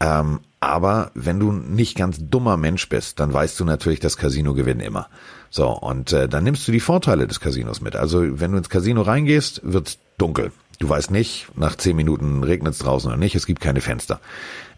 Ähm, 0.00 0.40
aber 0.60 1.10
wenn 1.14 1.38
du 1.38 1.52
nicht 1.52 1.96
ganz 1.96 2.18
dummer 2.20 2.56
Mensch 2.56 2.88
bist, 2.88 3.20
dann 3.20 3.32
weißt 3.32 3.58
du 3.60 3.64
natürlich, 3.64 4.00
das 4.00 4.16
Casino 4.16 4.54
gewinnt 4.54 4.82
immer. 4.82 5.08
So, 5.50 5.68
und 5.68 6.12
äh, 6.12 6.28
dann 6.28 6.44
nimmst 6.44 6.66
du 6.66 6.72
die 6.72 6.80
Vorteile 6.80 7.26
des 7.26 7.40
Casinos 7.40 7.80
mit. 7.80 7.96
Also 7.96 8.40
wenn 8.40 8.52
du 8.52 8.58
ins 8.58 8.68
Casino 8.68 9.02
reingehst, 9.02 9.60
wird's 9.64 9.98
dunkel. 10.18 10.52
Du 10.80 10.88
weißt 10.88 11.10
nicht, 11.10 11.48
nach 11.56 11.76
zehn 11.76 11.96
Minuten 11.96 12.42
regnet 12.44 12.74
es 12.74 12.80
draußen 12.80 13.08
oder 13.08 13.18
nicht, 13.18 13.34
es 13.34 13.46
gibt 13.46 13.60
keine 13.60 13.80
Fenster. 13.80 14.20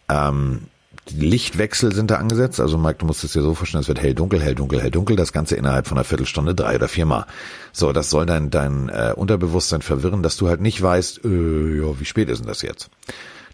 Ähm, 0.08 0.62
Lichtwechsel 1.08 1.92
sind 1.94 2.10
da 2.10 2.16
angesetzt. 2.16 2.60
Also 2.60 2.78
Mike, 2.78 2.98
du 2.98 3.06
musst 3.06 3.24
es 3.24 3.32
dir 3.32 3.42
so 3.42 3.54
vorstellen, 3.54 3.82
es 3.82 3.88
wird 3.88 4.00
hell, 4.00 4.14
dunkel, 4.14 4.40
hell, 4.40 4.54
dunkel, 4.54 4.80
hell, 4.80 4.90
dunkel. 4.90 5.16
Das 5.16 5.32
Ganze 5.32 5.56
innerhalb 5.56 5.86
von 5.86 5.98
einer 5.98 6.04
Viertelstunde, 6.04 6.54
drei 6.54 6.76
oder 6.76 6.88
viermal. 6.88 7.26
So, 7.72 7.92
das 7.92 8.10
soll 8.10 8.26
dein, 8.26 8.50
dein 8.50 8.88
äh, 8.88 9.12
Unterbewusstsein 9.16 9.82
verwirren, 9.82 10.22
dass 10.22 10.36
du 10.36 10.48
halt 10.48 10.60
nicht 10.60 10.80
weißt, 10.80 11.24
äh, 11.24 11.78
ja, 11.78 11.98
wie 11.98 12.04
spät 12.04 12.28
ist 12.28 12.40
denn 12.40 12.48
das 12.48 12.62
jetzt? 12.62 12.90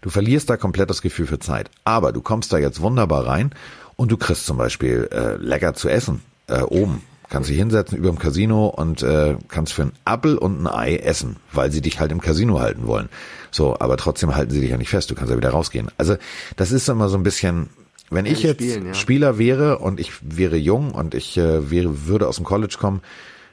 Du 0.07 0.11
verlierst 0.11 0.49
da 0.49 0.55
komplett 0.55 0.89
das 0.89 1.01
Gefühl 1.01 1.27
für 1.27 1.39
Zeit. 1.39 1.69
Aber 1.83 2.13
du 2.13 2.21
kommst 2.21 2.53
da 2.53 2.57
jetzt 2.57 2.79
wunderbar 2.79 3.27
rein 3.27 3.51
und 3.97 4.09
du 4.09 4.15
kriegst 4.15 4.45
zum 4.45 4.55
Beispiel 4.55 5.09
äh, 5.11 5.35
lecker 5.35 5.73
zu 5.73 5.89
essen 5.89 6.21
äh, 6.47 6.61
oben. 6.61 7.03
Kannst 7.29 7.49
dich 7.49 7.57
hinsetzen 7.57 7.97
über 7.97 8.07
dem 8.07 8.17
Casino 8.17 8.67
und 8.67 9.03
äh, 9.03 9.35
kannst 9.49 9.73
für 9.73 9.81
einen 9.81 9.91
Appel 10.05 10.37
und 10.37 10.63
ein 10.63 10.67
Ei 10.67 10.95
essen, 10.95 11.35
weil 11.51 11.73
sie 11.73 11.81
dich 11.81 11.99
halt 11.99 12.13
im 12.13 12.21
Casino 12.21 12.61
halten 12.61 12.87
wollen. 12.87 13.09
So, 13.51 13.77
aber 13.81 13.97
trotzdem 13.97 14.33
halten 14.33 14.51
sie 14.51 14.61
dich 14.61 14.69
ja 14.69 14.77
nicht 14.77 14.91
fest, 14.91 15.11
du 15.11 15.15
kannst 15.15 15.29
ja 15.29 15.35
wieder 15.35 15.49
rausgehen. 15.49 15.89
Also 15.97 16.15
das 16.55 16.71
ist 16.71 16.87
immer 16.87 17.09
so 17.09 17.17
ein 17.17 17.23
bisschen, 17.23 17.67
wenn 18.09 18.25
ich 18.25 18.43
jetzt 18.43 18.61
spielen, 18.61 18.85
ja. 18.85 18.93
Spieler 18.93 19.37
wäre 19.37 19.79
und 19.79 19.99
ich 19.99 20.13
wäre 20.21 20.55
jung 20.55 20.91
und 20.91 21.15
ich 21.15 21.35
äh, 21.35 21.69
wäre, 21.69 22.07
würde 22.07 22.29
aus 22.29 22.37
dem 22.37 22.45
College 22.45 22.77
kommen, 22.79 23.01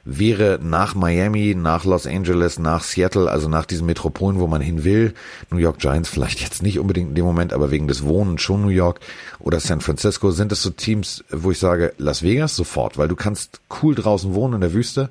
wäre 0.05 0.59
nach 0.61 0.93
Miami, 0.93 1.55
nach 1.55 1.83
Los 1.83 2.05
Angeles, 2.05 2.59
nach 2.59 2.83
Seattle, 2.83 3.29
also 3.29 3.49
nach 3.49 3.65
diesen 3.65 3.87
Metropolen, 3.87 4.39
wo 4.39 4.47
man 4.47 4.61
hin 4.61 4.83
will, 4.83 5.13
New 5.49 5.57
York 5.57 5.79
Giants 5.79 6.09
vielleicht 6.09 6.39
jetzt 6.41 6.61
nicht 6.61 6.79
unbedingt 6.79 7.09
in 7.09 7.15
dem 7.15 7.25
Moment, 7.25 7.51
aber 7.51 7.71
wegen 7.71 7.87
des 7.87 8.03
Wohnens 8.03 8.41
schon 8.41 8.61
New 8.61 8.69
York 8.69 8.99
oder 9.39 9.59
San 9.59 9.81
Francisco, 9.81 10.31
sind 10.31 10.51
es 10.51 10.61
so 10.61 10.69
Teams, 10.69 11.23
wo 11.31 11.51
ich 11.51 11.59
sage, 11.59 11.93
Las 11.97 12.21
Vegas 12.21 12.55
sofort, 12.55 12.97
weil 12.97 13.07
du 13.07 13.15
kannst 13.15 13.59
cool 13.81 13.95
draußen 13.95 14.33
wohnen 14.35 14.55
in 14.55 14.61
der 14.61 14.73
Wüste, 14.73 15.09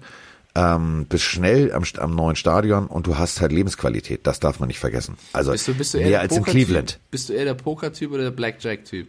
ähm, 0.55 1.07
bist 1.09 1.25
schnell 1.25 1.73
am, 1.73 1.83
am 1.99 2.15
neuen 2.15 2.37
Stadion 2.37 2.87
und 2.87 3.09
du 3.09 3.19
hast 3.19 3.41
halt 3.41 3.51
Lebensqualität. 3.51 4.21
Das 4.25 4.39
darf 4.39 4.61
man 4.61 4.69
nicht 4.69 4.79
vergessen. 4.79 5.17
Also 5.33 5.51
bist 5.51 5.67
du, 5.67 5.75
bist 5.75 5.95
du 5.95 5.99
mehr 5.99 6.21
als 6.21 6.37
in 6.37 6.45
Cleveland. 6.45 7.01
Bist 7.11 7.29
du 7.29 7.33
eher 7.33 7.45
der 7.45 7.55
Poker-Typ 7.55 8.13
oder 8.13 8.23
der 8.23 8.31
Blackjack-Typ? 8.31 9.09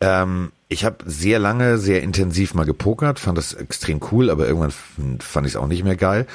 Ähm, 0.00 0.52
ich 0.68 0.84
habe 0.84 0.98
sehr 1.04 1.38
lange, 1.38 1.78
sehr 1.78 2.02
intensiv 2.02 2.54
mal 2.54 2.64
gepokert, 2.64 3.18
fand 3.18 3.36
das 3.36 3.54
extrem 3.54 4.00
cool, 4.12 4.30
aber 4.30 4.46
irgendwann 4.46 4.70
fand 5.20 5.46
ich 5.46 5.54
es 5.54 5.56
auch 5.56 5.66
nicht 5.66 5.84
mehr 5.84 5.96
geil. 5.96 6.26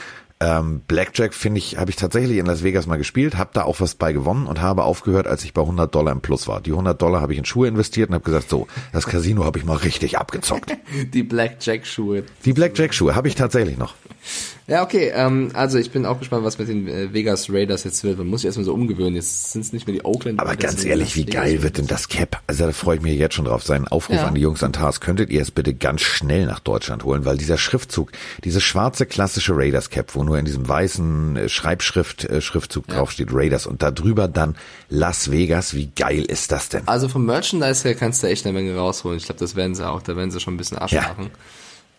Ähm, 0.42 0.82
Blackjack 0.86 1.34
finde 1.34 1.60
ich, 1.60 1.78
habe 1.78 1.90
ich 1.90 1.96
tatsächlich 1.96 2.38
in 2.38 2.46
Las 2.46 2.62
Vegas 2.62 2.88
mal 2.88 2.98
gespielt, 2.98 3.38
habe 3.38 3.52
da 3.54 3.64
auch 3.64 3.80
was 3.80 3.96
bei 3.96 4.12
gewonnen 4.12 4.48
und 4.48 4.62
habe 4.62 4.84
aufgehört, 4.84 5.28
als 5.28 5.46
ich 5.46 5.54
bei 5.54 5.62
100 5.62 5.96
Dollar 5.96 6.12
im 6.12 6.20
Plus 6.20 6.50
war. 6.50 6.60
Die 6.60 6.72
100 6.72 7.02
Dollar 7.02 7.22
habe 7.22 7.32
ich 7.32 7.40
in 7.40 7.46
Schuhe 7.46 7.70
investiert 7.70 8.10
und 8.10 8.16
habe 8.16 8.26
gesagt, 8.26 8.50
so, 8.50 8.68
das 8.92 9.08
Casino 9.08 9.46
habe 9.46 9.60
ich 9.60 9.66
mal 9.66 9.78
richtig 9.78 10.18
abgezockt. 10.18 10.76
Die 11.14 11.24
Blackjack-Schuhe. 11.24 12.24
Die 12.44 12.52
Blackjack-Schuhe 12.52 13.16
habe 13.16 13.30
ich 13.30 13.36
tatsächlich 13.36 13.78
noch. 13.78 13.96
Ja, 14.68 14.82
okay, 14.82 15.12
ähm, 15.14 15.52
also 15.54 15.78
ich 15.78 15.92
bin 15.92 16.08
auch 16.08 16.18
gespannt, 16.18 16.44
was 16.44 16.58
mit 16.58 16.68
den 16.68 16.88
äh, 16.88 17.14
Vegas 17.14 17.52
Raiders 17.52 17.84
jetzt 17.84 18.04
wird. 18.04 18.18
Man 18.18 18.26
muss 18.26 18.42
sich 18.42 18.48
erstmal 18.48 18.66
so 18.66 18.74
umgewöhnen. 18.74 19.14
Jetzt 19.14 19.52
sind 19.52 19.62
es 19.62 19.74
nicht 19.74 19.86
mehr 19.86 19.96
die 19.96 20.04
Oakland. 20.04 20.40
Aber 20.40 20.56
ganz 20.56 20.84
ehrlich, 20.84 21.16
wie 21.16 21.26
geil 21.26 21.62
wird 21.62 21.78
denn 21.78 21.86
das 21.86 22.08
Cap? 22.08 22.42
Also 22.48 22.66
da 22.66 22.72
freue 22.72 22.96
ich 22.98 23.04
mich 23.04 23.16
jetzt 23.16 23.36
schon 23.36 23.46
drauf. 23.46 23.64
Seinen 23.64 23.88
Aufruf 23.88 24.16
ja. 24.16 24.26
an 24.26 24.34
die 24.34 24.42
Jungs 24.42 24.64
an 24.64 24.74
Tars. 24.74 25.02
Könntet 25.02 25.30
ihr 25.30 25.44
es 25.44 25.52
bitte 25.52 25.76
ganz 25.76 26.02
schnell 26.02 26.48
nach 26.48 26.60
Deutschland 26.60 27.04
holen, 27.04 27.26
weil 27.26 27.38
dieser 27.38 27.60
Schriftzug, 27.60 28.12
dieses 28.44 28.64
schwarze 28.64 29.06
klassische 29.06 29.56
Raiders 29.56 29.92
Cap, 29.92 30.16
wo 30.16 30.24
nur 30.24 30.40
in 30.40 30.46
diesem 30.46 30.68
weißen 30.68 31.38
äh, 31.38 31.50
Schreibschrift 31.50 32.26
äh, 32.26 32.42
Schriftzug 32.42 32.86
ja. 32.88 32.96
draufsteht 32.96 33.30
Raiders 33.32 33.68
und 33.68 33.84
da 33.84 33.92
drüber 33.92 34.28
dann 34.28 34.56
Las 34.90 35.30
Vegas, 35.30 35.76
wie 35.76 35.92
geil 35.96 36.24
ist 36.24 36.52
das 36.52 36.70
denn? 36.70 36.88
Also 36.88 37.08
vom 37.08 37.26
Merchandise 37.28 37.88
her 37.88 37.94
kannst 37.94 38.24
du 38.24 38.28
echt 38.28 38.48
eine 38.48 38.54
Menge 38.54 38.76
rausholen. 38.76 39.20
Ich 39.20 39.26
glaube, 39.26 39.40
das 39.40 39.56
werden 39.56 39.76
sie 39.76 39.88
auch, 39.88 40.02
da 40.02 40.16
werden 40.16 40.32
sie 40.32 40.40
schon 40.40 40.56
ein 40.56 40.58
bisschen 40.58 40.80
Arsch 40.80 40.94
ja. 40.94 41.02
machen. 41.02 41.30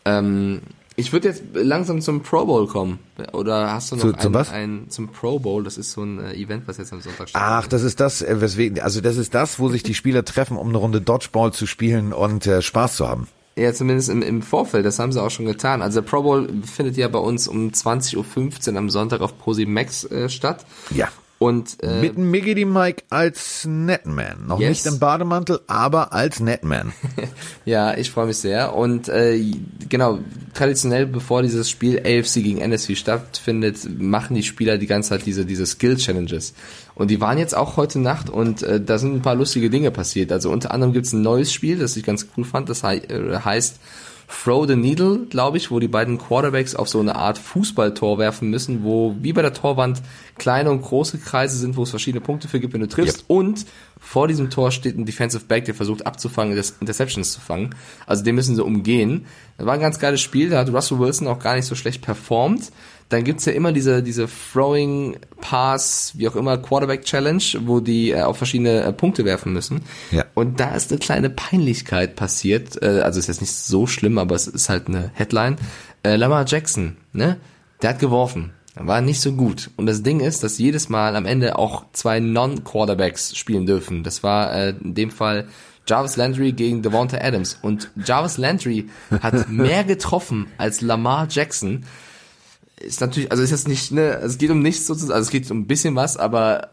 Ähm, 0.05 0.63
ich 0.97 1.13
würde 1.13 1.29
jetzt 1.29 1.43
langsam 1.53 2.01
zum 2.01 2.23
Pro 2.23 2.47
Bowl 2.47 2.67
kommen. 2.67 2.99
Oder 3.33 3.73
hast 3.73 3.93
du 3.93 3.97
noch 3.97 4.03
Zu, 4.03 4.15
ein, 4.15 4.21
zum 4.21 4.35
was? 4.35 4.51
ein 4.51 4.87
zum 4.89 5.09
Pro 5.09 5.39
Bowl? 5.39 5.63
Das 5.63 5.77
ist 5.77 5.93
so 5.93 6.03
ein 6.03 6.19
äh, 6.19 6.33
Event, 6.35 6.67
was 6.67 6.79
jetzt 6.79 6.93
am 6.93 7.01
Sonntag 7.01 7.29
stattfindet. 7.29 7.65
Ach, 7.65 7.67
das 7.69 7.83
ist 7.83 8.01
das, 8.01 8.23
äh, 8.23 8.41
weswegen, 8.41 8.81
also 8.81 9.01
das 9.01 9.17
ist 9.17 9.35
das, 9.35 9.59
wo 9.59 9.69
sich 9.69 9.83
die 9.83 9.95
Spieler 9.95 10.25
treffen, 10.25 10.57
um 10.57 10.69
eine 10.69 10.79
Runde 10.79 11.01
Dodgeball 11.01 11.53
zu 11.53 11.67
spielen 11.67 12.13
und 12.13 12.47
äh, 12.47 12.63
Spaß 12.63 12.97
zu 12.97 13.09
haben. 13.09 13.29
Ja, 13.59 13.73
zumindest 13.73 14.11
im, 14.11 14.21
im 14.23 14.43
Vorfeld, 14.43 14.85
das 14.85 14.99
haben 14.99 15.13
sie 15.13 15.23
auch 15.23 15.31
schon 15.31 15.47
getan. 15.47 15.81
Also 15.81 16.01
der 16.01 16.09
Pro 16.09 16.23
Bowl 16.23 16.49
findet 16.65 16.97
ja 16.97 17.09
bei 17.09 17.19
uns 17.19 17.49
um 17.49 17.71
20.15 17.71 18.73
Uhr 18.73 18.79
am 18.79 18.91
Sonntag 18.91 19.21
auf 19.21 19.39
ProSieben 19.39 19.73
Max 19.73 20.05
äh, 20.05 20.29
statt. 20.29 20.67
Ja. 20.91 21.09
Und 21.39 21.83
äh, 21.83 22.01
mit 22.01 22.17
Miggity 22.17 22.65
Mike 22.65 23.05
als 23.11 23.67
Netman. 23.67 24.47
Noch 24.47 24.59
yes. 24.59 24.69
nicht 24.71 24.87
im 24.87 24.99
Bademantel, 24.99 25.61
aber 25.67 26.15
als 26.15 26.41
Netman. 26.41 26.93
ja, 27.67 27.95
ich 27.95 28.11
freue 28.11 28.27
mich 28.27 28.39
sehr. 28.39 28.75
Und 28.75 29.09
äh, 29.09 29.43
genau, 29.89 30.19
traditionell, 30.57 31.07
bevor 31.07 31.43
dieses 31.43 31.71
Spiel 31.71 32.01
AFC 32.01 32.43
gegen 32.43 32.59
NSV 32.61 32.97
stattfindet, 32.97 33.79
machen 33.99 34.35
die 34.35 34.43
Spieler 34.43 34.79
die 34.79 34.87
ganze 34.87 35.11
Zeit 35.11 35.27
diese, 35.27 35.45
diese 35.45 35.67
Skill-Challenges. 35.67 36.55
Und 36.95 37.11
die 37.11 37.21
waren 37.21 37.39
jetzt 37.39 37.55
auch 37.55 37.77
heute 37.77 37.99
Nacht 37.99 38.31
und 38.31 38.63
äh, 38.63 38.81
da 38.81 38.99
sind 38.99 39.15
ein 39.15 39.23
paar 39.23 39.35
lustige 39.35 39.71
Dinge 39.71 39.91
passiert. 39.91 40.33
Also 40.33 40.51
unter 40.51 40.73
anderem 40.73 40.93
gibt's 40.93 41.13
ein 41.13 41.23
neues 41.23 41.53
Spiel, 41.53 41.79
das 41.79 41.97
ich 41.97 42.05
ganz 42.05 42.27
cool 42.37 42.45
fand, 42.45 42.69
das 42.69 42.83
he 42.83 42.97
äh, 42.97 43.39
heißt 43.39 43.79
Throw 44.29 44.67
the 44.67 44.77
Needle, 44.77 45.27
glaube 45.31 45.57
ich, 45.57 45.71
wo 45.71 45.79
die 45.79 45.89
beiden 45.89 46.19
Quarterbacks 46.19 46.75
auf 46.75 46.89
so 46.89 46.99
eine 46.99 47.15
Art 47.15 47.39
Fußballtor 47.39 48.19
werfen 48.19 48.51
müssen, 48.51 48.83
wo 48.83 49.15
wie 49.21 49.33
bei 49.33 49.43
der 49.43 49.53
Torwand 49.53 50.03
kleine 50.37 50.71
und 50.71 50.83
große 50.83 51.19
Kreise 51.19 51.57
sind, 51.57 51.77
wo 51.77 51.85
es 51.85 51.91
verschiedene 51.91 52.21
Punkte 52.21 52.49
für 52.49 52.59
gibt, 52.59 52.75
wenn 52.75 52.81
du 52.81 52.89
triffst. 52.89 53.19
Yep. 53.19 53.31
Und 53.31 53.67
vor 53.99 54.29
diesem 54.29 54.51
Tor 54.51 54.73
steht 54.73 54.99
ein 54.99 55.07
Defensive 55.07 55.45
Back, 55.47 55.65
der 55.65 55.75
versucht 55.75 56.07
abzufangen, 56.07 56.61
Interceptions 56.81 57.33
zu 57.33 57.41
fangen. 57.41 57.75
Also 58.07 58.25
den 58.25 58.35
müssen 58.35 58.57
sie 58.57 58.65
umgehen. 58.65 59.27
Das 59.59 59.67
war 59.67 59.75
ein 59.75 59.81
ganz 59.81 59.99
geiles 59.99 60.21
Spiel, 60.21 60.51
da 60.51 60.59
hat 60.59 60.73
Russell 60.73 60.99
Wilson 60.99 61.29
auch 61.29 61.39
gar 61.39 61.55
nicht 61.55 61.67
so 61.67 61.75
schlecht 61.75 62.03
performt. 62.03 62.73
Dann 63.09 63.23
gibt's 63.23 63.45
ja 63.45 63.53
immer 63.53 63.73
diese, 63.73 64.03
diese 64.03 64.27
Throwing 64.27 65.17
Pass, 65.41 66.13
wie 66.17 66.29
auch 66.29 66.35
immer, 66.35 66.59
Quarterback 66.59 67.05
Challenge, 67.05 67.43
wo 67.61 67.79
die 67.79 68.11
äh, 68.11 68.23
auf 68.23 68.39
verschiedene 68.39 68.83
äh, 68.83 68.93
Punkte 68.93 69.25
werfen 69.25 69.53
müssen. 69.53 69.83
Ja. 70.11 70.25
Und 70.35 70.59
da 70.59 70.75
ist 70.75 70.91
eine 70.91 70.99
kleine 70.99 71.31
Peinlichkeit 71.31 72.17
passiert. 72.17 72.83
Äh, 72.83 73.01
also 73.01 73.21
ist 73.21 73.29
jetzt 73.29 73.41
nicht 73.41 73.53
so 73.53 73.87
schlimm, 73.87 74.19
aber 74.19 74.35
es 74.35 74.49
ist 74.49 74.69
halt 74.69 74.89
eine 74.89 75.11
Headline. 75.15 75.57
Äh, 76.03 76.17
Lamar 76.17 76.47
Jackson, 76.47 76.97
ne? 77.13 77.37
Der 77.83 77.91
hat 77.91 77.99
geworfen. 78.01 78.53
War 78.75 79.01
nicht 79.01 79.21
so 79.21 79.33
gut. 79.33 79.71
Und 79.77 79.87
das 79.87 80.03
Ding 80.03 80.21
ist, 80.21 80.43
dass 80.43 80.59
jedes 80.59 80.89
Mal 80.89 81.17
am 81.17 81.25
Ende 81.25 81.59
auch 81.59 81.85
zwei 81.93 82.21
Non-Quarterbacks 82.21 83.37
spielen 83.37 83.65
dürfen. 83.65 84.03
Das 84.03 84.23
war 84.23 84.53
äh, 84.53 84.75
in 84.83 84.95
dem 84.95 85.11
Fall 85.11 85.47
Jarvis 85.87 86.17
Landry 86.17 86.53
gegen 86.53 86.83
Devonta 86.83 87.19
Adams. 87.19 87.59
Und 87.63 87.91
Jarvis 88.05 88.37
Landry 88.37 88.89
hat 89.23 89.49
mehr 89.49 89.85
getroffen 89.85 90.49
als 90.59 90.83
Lamar 90.83 91.27
Jackson 91.31 91.85
ist 92.87 93.01
natürlich, 93.01 93.31
also 93.31 93.43
ist 93.43 93.51
jetzt 93.51 93.69
nicht, 93.69 93.93
ne, 93.93 94.21
es 94.23 94.39
geht 94.39 94.51
um 94.51 94.61
nichts 94.61 94.87
sozusagen, 94.87 95.15
also 95.15 95.27
es 95.27 95.31
geht 95.31 95.51
um 95.51 95.61
ein 95.61 95.67
bisschen 95.67 95.95
was, 95.97 96.17
aber 96.17 96.71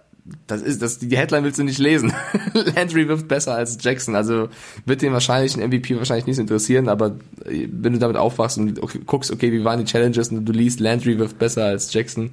das 0.47 0.61
ist, 0.61 0.81
das, 0.81 0.99
die 0.99 1.17
Headline 1.17 1.43
willst 1.43 1.59
du 1.59 1.63
nicht 1.63 1.79
lesen. 1.79 2.13
Landry 2.75 3.07
wirft 3.07 3.27
besser 3.27 3.55
als 3.55 3.77
Jackson, 3.81 4.15
also 4.15 4.47
wird 4.85 5.01
den 5.01 5.11
wahrscheinlich 5.11 5.55
ein 5.55 5.67
MVP 5.67 5.97
wahrscheinlich 5.97 6.27
nicht 6.27 6.39
interessieren, 6.39 6.87
aber 6.87 7.15
wenn 7.45 7.93
du 7.93 7.99
damit 7.99 8.15
aufwachst 8.15 8.57
und 8.57 8.79
guckst, 9.05 9.31
okay, 9.31 9.51
wie 9.51 9.65
waren 9.65 9.79
die 9.79 9.85
Challenges 9.85 10.29
und 10.29 10.45
du 10.45 10.53
liest, 10.53 10.79
Landry 10.79 11.19
wirft 11.19 11.39
besser 11.39 11.65
als 11.65 11.93
Jackson, 11.93 12.31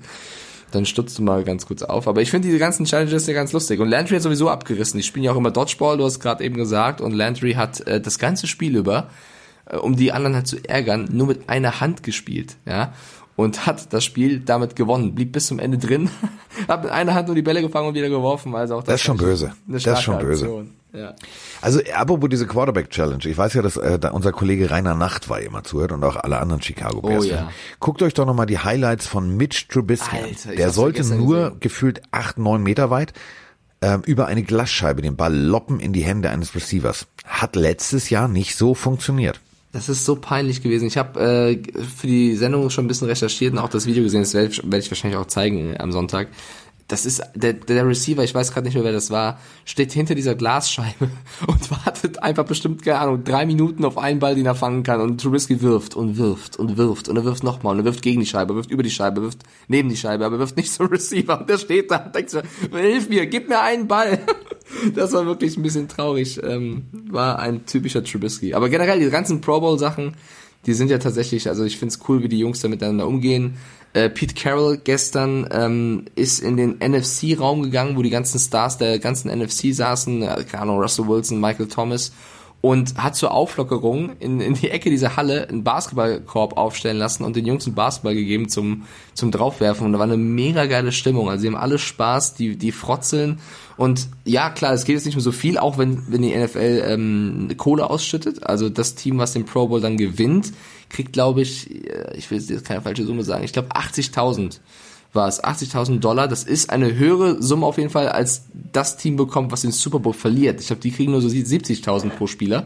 dann 0.70 0.86
stutzt 0.86 1.18
du 1.18 1.22
mal 1.22 1.42
ganz 1.42 1.66
kurz 1.66 1.82
auf. 1.82 2.06
Aber 2.06 2.22
ich 2.22 2.30
finde 2.30 2.46
diese 2.46 2.60
ganzen 2.60 2.86
Challenges 2.86 3.26
ja 3.26 3.34
ganz 3.34 3.52
lustig. 3.52 3.80
Und 3.80 3.88
Landry 3.88 4.14
hat 4.14 4.22
sowieso 4.22 4.48
abgerissen. 4.48 4.98
Die 4.98 5.02
spielen 5.02 5.24
ja 5.24 5.32
auch 5.32 5.36
immer 5.36 5.50
Dodgeball, 5.50 5.98
du 5.98 6.04
hast 6.04 6.20
gerade 6.20 6.44
eben 6.44 6.54
gesagt. 6.54 7.00
Und 7.00 7.12
Landry 7.12 7.54
hat 7.54 7.80
äh, 7.88 8.00
das 8.00 8.20
ganze 8.20 8.46
Spiel 8.46 8.76
über, 8.76 9.10
äh, 9.66 9.78
um 9.78 9.96
die 9.96 10.12
anderen 10.12 10.36
halt 10.36 10.46
zu 10.46 10.58
ärgern, 10.62 11.08
nur 11.10 11.26
mit 11.26 11.48
einer 11.48 11.80
Hand 11.80 12.04
gespielt. 12.04 12.54
Ja 12.66 12.92
und 13.40 13.66
hat 13.66 13.92
das 13.92 14.04
Spiel 14.04 14.40
damit 14.40 14.76
gewonnen. 14.76 15.14
Blieb 15.14 15.32
bis 15.32 15.46
zum 15.46 15.58
Ende 15.58 15.78
drin, 15.78 16.10
hat 16.68 16.84
mit 16.84 16.92
einer 16.92 17.14
Hand 17.14 17.28
nur 17.28 17.34
die 17.34 17.42
Bälle 17.42 17.62
gefangen 17.62 17.88
und 17.88 17.94
wieder 17.94 18.08
geworfen. 18.08 18.54
Also 18.54 18.76
auch 18.76 18.82
das, 18.82 18.86
das 18.86 18.94
ist 18.96 19.06
schon 19.06 19.16
böse. 19.16 19.52
Das 19.66 19.86
ist 19.86 20.02
schon 20.02 20.18
böse. 20.18 20.44
Aktion. 20.44 20.70
Ja. 20.92 21.14
Also 21.62 21.80
apropos 21.94 22.28
diese 22.28 22.46
Quarterback 22.46 22.90
Challenge. 22.90 23.24
Ich 23.24 23.38
weiß 23.38 23.54
ja, 23.54 23.62
dass 23.62 23.76
äh, 23.76 23.98
da 23.98 24.10
unser 24.10 24.32
Kollege 24.32 24.70
Rainer 24.70 24.94
Nacht 24.94 25.28
war 25.28 25.40
immer 25.40 25.62
zuhört 25.62 25.92
und 25.92 26.02
auch 26.02 26.16
alle 26.16 26.38
anderen 26.38 26.60
Chicago 26.60 27.00
Bears. 27.00 27.24
Oh, 27.24 27.28
ja. 27.28 27.50
Guckt 27.78 28.02
euch 28.02 28.12
doch 28.14 28.26
nochmal 28.26 28.46
die 28.46 28.58
Highlights 28.58 29.06
von 29.06 29.36
Mitch 29.36 29.68
Trubisky 29.68 30.16
Alter, 30.16 30.56
Der 30.56 30.70
sollte 30.70 31.04
nur 31.04 31.36
gesehen. 31.44 31.60
gefühlt 31.60 32.02
acht, 32.10 32.38
neun 32.38 32.62
Meter 32.62 32.90
weit 32.90 33.12
ähm, 33.82 34.02
über 34.04 34.26
eine 34.26 34.42
Glasscheibe 34.42 35.00
den 35.00 35.16
Ball 35.16 35.34
loppen 35.34 35.80
in 35.80 35.92
die 35.92 36.02
Hände 36.02 36.30
eines 36.30 36.54
Receivers. 36.54 37.06
Hat 37.24 37.54
letztes 37.56 38.10
Jahr 38.10 38.26
nicht 38.28 38.56
so 38.56 38.74
funktioniert. 38.74 39.40
Das 39.72 39.88
ist 39.88 40.04
so 40.04 40.16
peinlich 40.16 40.62
gewesen. 40.62 40.86
Ich 40.86 40.96
habe 40.96 41.20
äh, 41.20 41.82
für 41.82 42.06
die 42.06 42.34
Sendung 42.34 42.70
schon 42.70 42.84
ein 42.84 42.88
bisschen 42.88 43.08
recherchiert 43.08 43.52
und 43.52 43.58
auch 43.60 43.68
das 43.68 43.86
Video 43.86 44.02
gesehen. 44.02 44.22
Das 44.22 44.34
werde 44.34 44.48
ich, 44.48 44.62
werd 44.64 44.82
ich 44.82 44.90
wahrscheinlich 44.90 45.18
auch 45.18 45.26
zeigen 45.26 45.76
am 45.78 45.92
Sonntag 45.92 46.28
das 46.90 47.06
ist 47.06 47.22
der, 47.34 47.52
der 47.52 47.86
Receiver, 47.86 48.24
ich 48.24 48.34
weiß 48.34 48.52
gerade 48.52 48.66
nicht 48.66 48.74
mehr, 48.74 48.82
wer 48.82 48.92
das 48.92 49.10
war, 49.10 49.38
steht 49.64 49.92
hinter 49.92 50.16
dieser 50.16 50.34
Glasscheibe 50.34 51.08
und 51.46 51.70
wartet 51.70 52.22
einfach 52.22 52.44
bestimmt, 52.44 52.82
keine 52.82 52.98
Ahnung, 52.98 53.24
drei 53.24 53.46
Minuten 53.46 53.84
auf 53.84 53.96
einen 53.96 54.18
Ball, 54.18 54.34
den 54.34 54.46
er 54.46 54.56
fangen 54.56 54.82
kann 54.82 55.00
und 55.00 55.20
Trubisky 55.20 55.62
wirft 55.62 55.94
und 55.94 56.18
wirft 56.18 56.56
und 56.56 56.76
wirft 56.76 57.08
und 57.08 57.16
er 57.16 57.24
wirft 57.24 57.44
nochmal 57.44 57.74
und 57.74 57.80
er 57.80 57.84
wirft 57.84 58.02
gegen 58.02 58.20
die 58.20 58.26
Scheibe, 58.26 58.56
wirft 58.56 58.70
über 58.70 58.82
die 58.82 58.90
Scheibe, 58.90 59.22
wirft 59.22 59.44
neben 59.68 59.88
die 59.88 59.96
Scheibe, 59.96 60.26
aber 60.26 60.36
er 60.36 60.40
wirft 60.40 60.56
nicht 60.56 60.72
zum 60.72 60.86
Receiver 60.86 61.40
und 61.40 61.48
der 61.48 61.58
steht 61.58 61.90
da 61.90 61.98
und 61.98 62.14
denkt 62.14 62.30
so, 62.30 62.40
hilf 62.72 63.08
mir, 63.08 63.26
gib 63.26 63.48
mir 63.48 63.60
einen 63.60 63.86
Ball. 63.86 64.18
Das 64.94 65.12
war 65.12 65.26
wirklich 65.26 65.56
ein 65.56 65.64
bisschen 65.64 65.88
traurig, 65.88 66.40
ähm, 66.44 66.84
war 67.10 67.40
ein 67.40 67.66
typischer 67.66 68.04
Trubisky. 68.04 68.54
Aber 68.54 68.68
generell, 68.68 69.00
die 69.00 69.10
ganzen 69.10 69.40
Pro 69.40 69.60
Bowl 69.60 69.80
Sachen, 69.80 70.14
die 70.66 70.74
sind 70.74 70.90
ja 70.90 70.98
tatsächlich, 70.98 71.48
also 71.48 71.64
ich 71.64 71.76
find's 71.76 71.98
cool, 72.08 72.22
wie 72.22 72.28
die 72.28 72.38
Jungs 72.38 72.60
da 72.60 72.68
miteinander 72.68 73.06
umgehen. 73.06 73.56
Äh, 73.92 74.08
Pete 74.08 74.34
Carroll 74.34 74.78
gestern 74.78 75.48
ähm, 75.50 76.04
ist 76.14 76.40
in 76.40 76.56
den 76.56 76.78
NFC-Raum 76.78 77.62
gegangen, 77.62 77.96
wo 77.96 78.02
die 78.02 78.10
ganzen 78.10 78.38
Stars 78.38 78.78
der 78.78 78.98
ganzen 78.98 79.36
NFC 79.36 79.74
saßen, 79.74 80.22
äh, 80.22 80.44
keine 80.48 80.62
Ahnung, 80.62 80.80
Russell 80.80 81.08
Wilson, 81.08 81.40
Michael 81.40 81.66
Thomas 81.66 82.12
und 82.60 82.96
hat 82.96 83.16
zur 83.16 83.32
Auflockerung 83.32 84.16
in, 84.18 84.40
in 84.40 84.54
die 84.54 84.70
Ecke 84.70 84.90
dieser 84.90 85.16
Halle 85.16 85.48
einen 85.48 85.64
Basketballkorb 85.64 86.58
aufstellen 86.58 86.98
lassen 86.98 87.24
und 87.24 87.34
den 87.34 87.46
Jungs 87.46 87.66
einen 87.66 87.74
Basketball 87.74 88.14
gegeben 88.14 88.48
zum, 88.48 88.82
zum 89.14 89.30
Draufwerfen. 89.30 89.86
Und 89.86 89.94
da 89.94 89.98
war 89.98 90.04
eine 90.04 90.18
mega 90.18 90.66
geile 90.66 90.92
Stimmung. 90.92 91.30
Also 91.30 91.42
sie 91.42 91.48
haben 91.48 91.56
alle 91.56 91.78
Spaß, 91.78 92.34
die, 92.34 92.56
die 92.56 92.72
frotzeln. 92.72 93.40
Und 93.78 94.08
ja, 94.26 94.50
klar, 94.50 94.74
es 94.74 94.84
geht 94.84 94.96
jetzt 94.96 95.06
nicht 95.06 95.14
mehr 95.14 95.22
so 95.22 95.32
viel, 95.32 95.56
auch 95.56 95.78
wenn, 95.78 96.02
wenn 96.12 96.20
die 96.20 96.36
NFL 96.36 96.82
ähm, 96.86 97.48
Kohle 97.56 97.88
ausschüttet. 97.88 98.42
Also 98.42 98.68
das 98.68 98.94
Team, 98.94 99.16
was 99.16 99.32
den 99.32 99.46
Pro 99.46 99.68
Bowl 99.68 99.80
dann 99.80 99.96
gewinnt, 99.96 100.52
kriegt, 100.90 101.12
glaube 101.12 101.40
ich, 101.42 101.70
äh, 101.86 102.16
ich 102.16 102.30
will 102.30 102.40
jetzt 102.40 102.64
keine 102.64 102.82
falsche 102.82 103.04
Summe 103.04 103.24
sagen, 103.24 103.44
ich 103.44 103.52
glaube 103.52 103.70
80.000 103.70 104.58
war 105.12 105.28
es 105.28 105.42
80.000 105.42 105.98
Dollar. 105.98 106.28
Das 106.28 106.44
ist 106.44 106.70
eine 106.70 106.94
höhere 106.94 107.42
Summe 107.42 107.66
auf 107.66 107.78
jeden 107.78 107.90
Fall, 107.90 108.08
als 108.08 108.44
das 108.72 108.96
Team 108.96 109.16
bekommt, 109.16 109.50
was 109.50 109.62
den 109.62 109.72
Super 109.72 109.98
Bowl 109.98 110.12
verliert. 110.12 110.60
Ich 110.60 110.68
glaube, 110.68 110.82
die 110.82 110.92
kriegen 110.92 111.12
nur 111.12 111.20
so 111.20 111.28
70.000 111.28 112.10
pro 112.10 112.26
Spieler. 112.26 112.64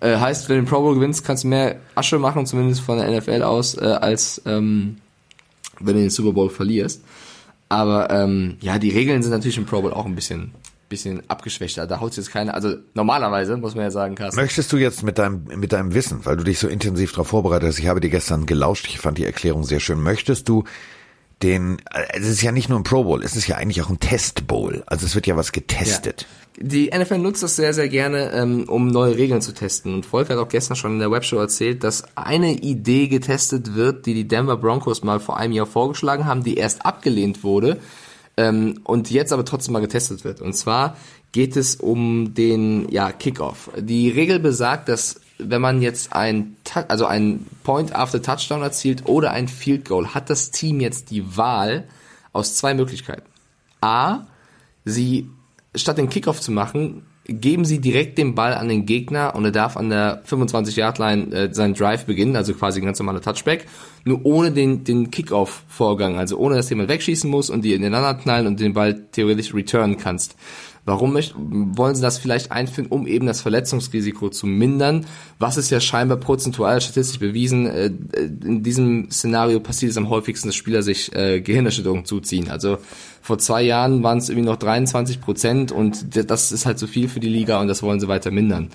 Äh, 0.00 0.16
heißt, 0.16 0.48
wenn 0.48 0.56
du 0.56 0.62
den 0.62 0.68
Pro 0.68 0.80
Bowl 0.80 0.94
gewinnst, 0.94 1.24
kannst 1.24 1.44
du 1.44 1.48
mehr 1.48 1.76
Asche 1.94 2.18
machen, 2.18 2.46
zumindest 2.46 2.80
von 2.80 2.98
der 2.98 3.10
NFL 3.10 3.42
aus, 3.42 3.76
äh, 3.76 3.84
als 3.84 4.40
ähm, 4.46 4.96
wenn 5.80 5.96
du 5.96 6.00
den 6.00 6.10
Super 6.10 6.32
Bowl 6.32 6.48
verlierst. 6.48 7.02
Aber 7.68 8.10
ähm, 8.10 8.56
ja, 8.60 8.78
die 8.78 8.90
Regeln 8.90 9.22
sind 9.22 9.32
natürlich 9.32 9.58
im 9.58 9.66
Pro 9.66 9.82
Bowl 9.82 9.92
auch 9.92 10.06
ein 10.06 10.14
bisschen 10.14 10.52
bisschen 10.92 11.22
abgeschwächter. 11.28 11.86
Da 11.86 12.00
haut 12.00 12.16
jetzt 12.16 12.30
keine, 12.30 12.54
also 12.54 12.74
normalerweise 12.94 13.56
muss 13.56 13.74
man 13.74 13.84
ja 13.84 13.90
sagen, 13.90 14.14
Carsten. 14.14 14.40
Möchtest 14.40 14.72
du 14.72 14.76
jetzt 14.76 15.02
mit 15.02 15.18
deinem 15.18 15.44
mit 15.56 15.72
deinem 15.72 15.94
Wissen, 15.94 16.24
weil 16.24 16.36
du 16.36 16.44
dich 16.44 16.58
so 16.58 16.68
intensiv 16.68 17.12
darauf 17.12 17.28
vorbereitet 17.28 17.68
hast, 17.68 17.78
ich 17.78 17.88
habe 17.88 18.00
dir 18.00 18.10
gestern 18.10 18.46
gelauscht, 18.46 18.86
ich 18.86 18.98
fand 18.98 19.18
die 19.18 19.24
Erklärung 19.24 19.64
sehr 19.64 19.80
schön. 19.80 20.02
Möchtest 20.02 20.48
du 20.48 20.64
den, 21.42 21.78
es 22.12 22.28
ist 22.28 22.42
ja 22.42 22.52
nicht 22.52 22.68
nur 22.68 22.78
ein 22.78 22.84
Pro 22.84 23.04
Bowl, 23.04 23.22
es 23.24 23.34
ist 23.34 23.48
ja 23.48 23.56
eigentlich 23.56 23.82
auch 23.82 23.90
ein 23.90 23.98
Test 23.98 24.46
Bowl. 24.46 24.84
Also 24.86 25.06
es 25.06 25.14
wird 25.14 25.26
ja 25.26 25.36
was 25.36 25.50
getestet. 25.50 26.22
Ja. 26.22 26.64
Die 26.64 26.90
NFL 26.96 27.18
nutzt 27.18 27.42
das 27.42 27.56
sehr, 27.56 27.72
sehr 27.72 27.88
gerne, 27.88 28.30
ähm, 28.32 28.64
um 28.68 28.86
neue 28.88 29.16
Regeln 29.16 29.40
zu 29.40 29.52
testen. 29.52 29.94
Und 29.94 30.06
Volker 30.06 30.34
hat 30.34 30.40
auch 30.40 30.50
gestern 30.50 30.76
schon 30.76 30.92
in 30.92 30.98
der 30.98 31.10
Webshow 31.10 31.38
erzählt, 31.38 31.82
dass 31.82 32.04
eine 32.14 32.52
Idee 32.52 33.08
getestet 33.08 33.74
wird, 33.74 34.06
die 34.06 34.14
die 34.14 34.28
Denver 34.28 34.58
Broncos 34.58 35.02
mal 35.02 35.18
vor 35.18 35.38
einem 35.38 35.54
Jahr 35.54 35.66
vorgeschlagen 35.66 36.26
haben, 36.26 36.44
die 36.44 36.56
erst 36.56 36.84
abgelehnt 36.84 37.42
wurde 37.42 37.78
ähm, 38.36 38.80
und 38.84 39.10
jetzt 39.10 39.32
aber 39.32 39.44
trotzdem 39.44 39.72
mal 39.72 39.80
getestet 39.80 40.24
wird. 40.24 40.40
Und 40.40 40.54
zwar 40.54 40.96
geht 41.32 41.56
es 41.56 41.76
um 41.76 42.34
den 42.34 42.88
ja, 42.90 43.12
Kickoff. 43.12 43.70
Die 43.78 44.10
Regel 44.10 44.38
besagt, 44.38 44.88
dass 44.88 45.20
wenn 45.38 45.60
man 45.60 45.82
jetzt 45.82 46.12
ein, 46.12 46.56
also 46.88 47.06
ein 47.06 47.46
Point 47.64 47.94
after 47.94 48.22
Touchdown 48.22 48.62
erzielt 48.62 49.06
oder 49.06 49.32
ein 49.32 49.48
Field 49.48 49.88
Goal, 49.88 50.14
hat 50.14 50.30
das 50.30 50.50
Team 50.50 50.80
jetzt 50.80 51.10
die 51.10 51.36
Wahl 51.36 51.88
aus 52.32 52.54
zwei 52.56 52.74
Möglichkeiten. 52.74 53.26
A, 53.80 54.26
sie 54.84 55.28
statt 55.74 55.98
den 55.98 56.08
Kickoff 56.08 56.40
zu 56.40 56.52
machen, 56.52 57.04
geben 57.26 57.64
sie 57.64 57.80
direkt 57.80 58.18
den 58.18 58.34
Ball 58.34 58.54
an 58.54 58.68
den 58.68 58.84
Gegner 58.84 59.34
und 59.34 59.44
er 59.44 59.52
darf 59.52 59.76
an 59.76 59.90
der 59.90 60.24
25-Yard-Line 60.24 61.32
äh, 61.32 61.54
seinen 61.54 61.74
Drive 61.74 62.04
beginnen, 62.04 62.34
also 62.34 62.52
quasi 62.54 62.80
ein 62.80 62.84
ganz 62.84 62.98
normaler 62.98 63.20
Touchback, 63.20 63.66
nur 64.04 64.24
ohne 64.24 64.50
den, 64.50 64.82
den 64.82 65.10
Kickoff-Vorgang, 65.10 66.18
also 66.18 66.36
ohne, 66.36 66.56
dass 66.56 66.70
jemand 66.70 66.88
wegschießen 66.88 67.30
muss 67.30 67.48
und 67.48 67.62
die 67.64 67.74
ineinander 67.74 68.14
knallen 68.14 68.46
und 68.48 68.58
den 68.58 68.72
Ball 68.72 69.06
theoretisch 69.12 69.54
returnen 69.54 69.98
kannst. 69.98 70.36
Warum 70.84 71.12
möchten, 71.12 71.76
wollen 71.78 71.94
sie 71.94 72.02
das 72.02 72.18
vielleicht 72.18 72.50
einführen, 72.50 72.88
um 72.88 73.06
eben 73.06 73.26
das 73.26 73.40
Verletzungsrisiko 73.40 74.30
zu 74.30 74.48
mindern? 74.48 75.06
Was 75.38 75.56
ist 75.56 75.70
ja 75.70 75.78
scheinbar 75.78 76.16
prozentual 76.16 76.80
statistisch 76.80 77.20
bewiesen. 77.20 77.66
Äh, 77.66 77.92
in 78.44 78.64
diesem 78.64 79.08
Szenario 79.10 79.60
passiert 79.60 79.92
es 79.92 79.96
am 79.96 80.08
häufigsten, 80.08 80.48
dass 80.48 80.56
Spieler 80.56 80.82
sich 80.82 81.14
äh, 81.14 81.40
Gehirnerschütterungen 81.40 82.04
zuziehen. 82.04 82.50
Also 82.50 82.78
vor 83.20 83.38
zwei 83.38 83.62
Jahren 83.62 84.02
waren 84.02 84.18
es 84.18 84.28
irgendwie 84.28 84.48
noch 84.48 84.56
23 84.56 85.20
Prozent 85.20 85.70
und 85.70 86.16
das 86.16 86.50
ist 86.50 86.66
halt 86.66 86.80
zu 86.80 86.88
viel 86.88 87.08
für 87.08 87.20
die 87.20 87.28
Liga 87.28 87.60
und 87.60 87.68
das 87.68 87.84
wollen 87.84 88.00
sie 88.00 88.08
weiter 88.08 88.32
mindern. 88.32 88.70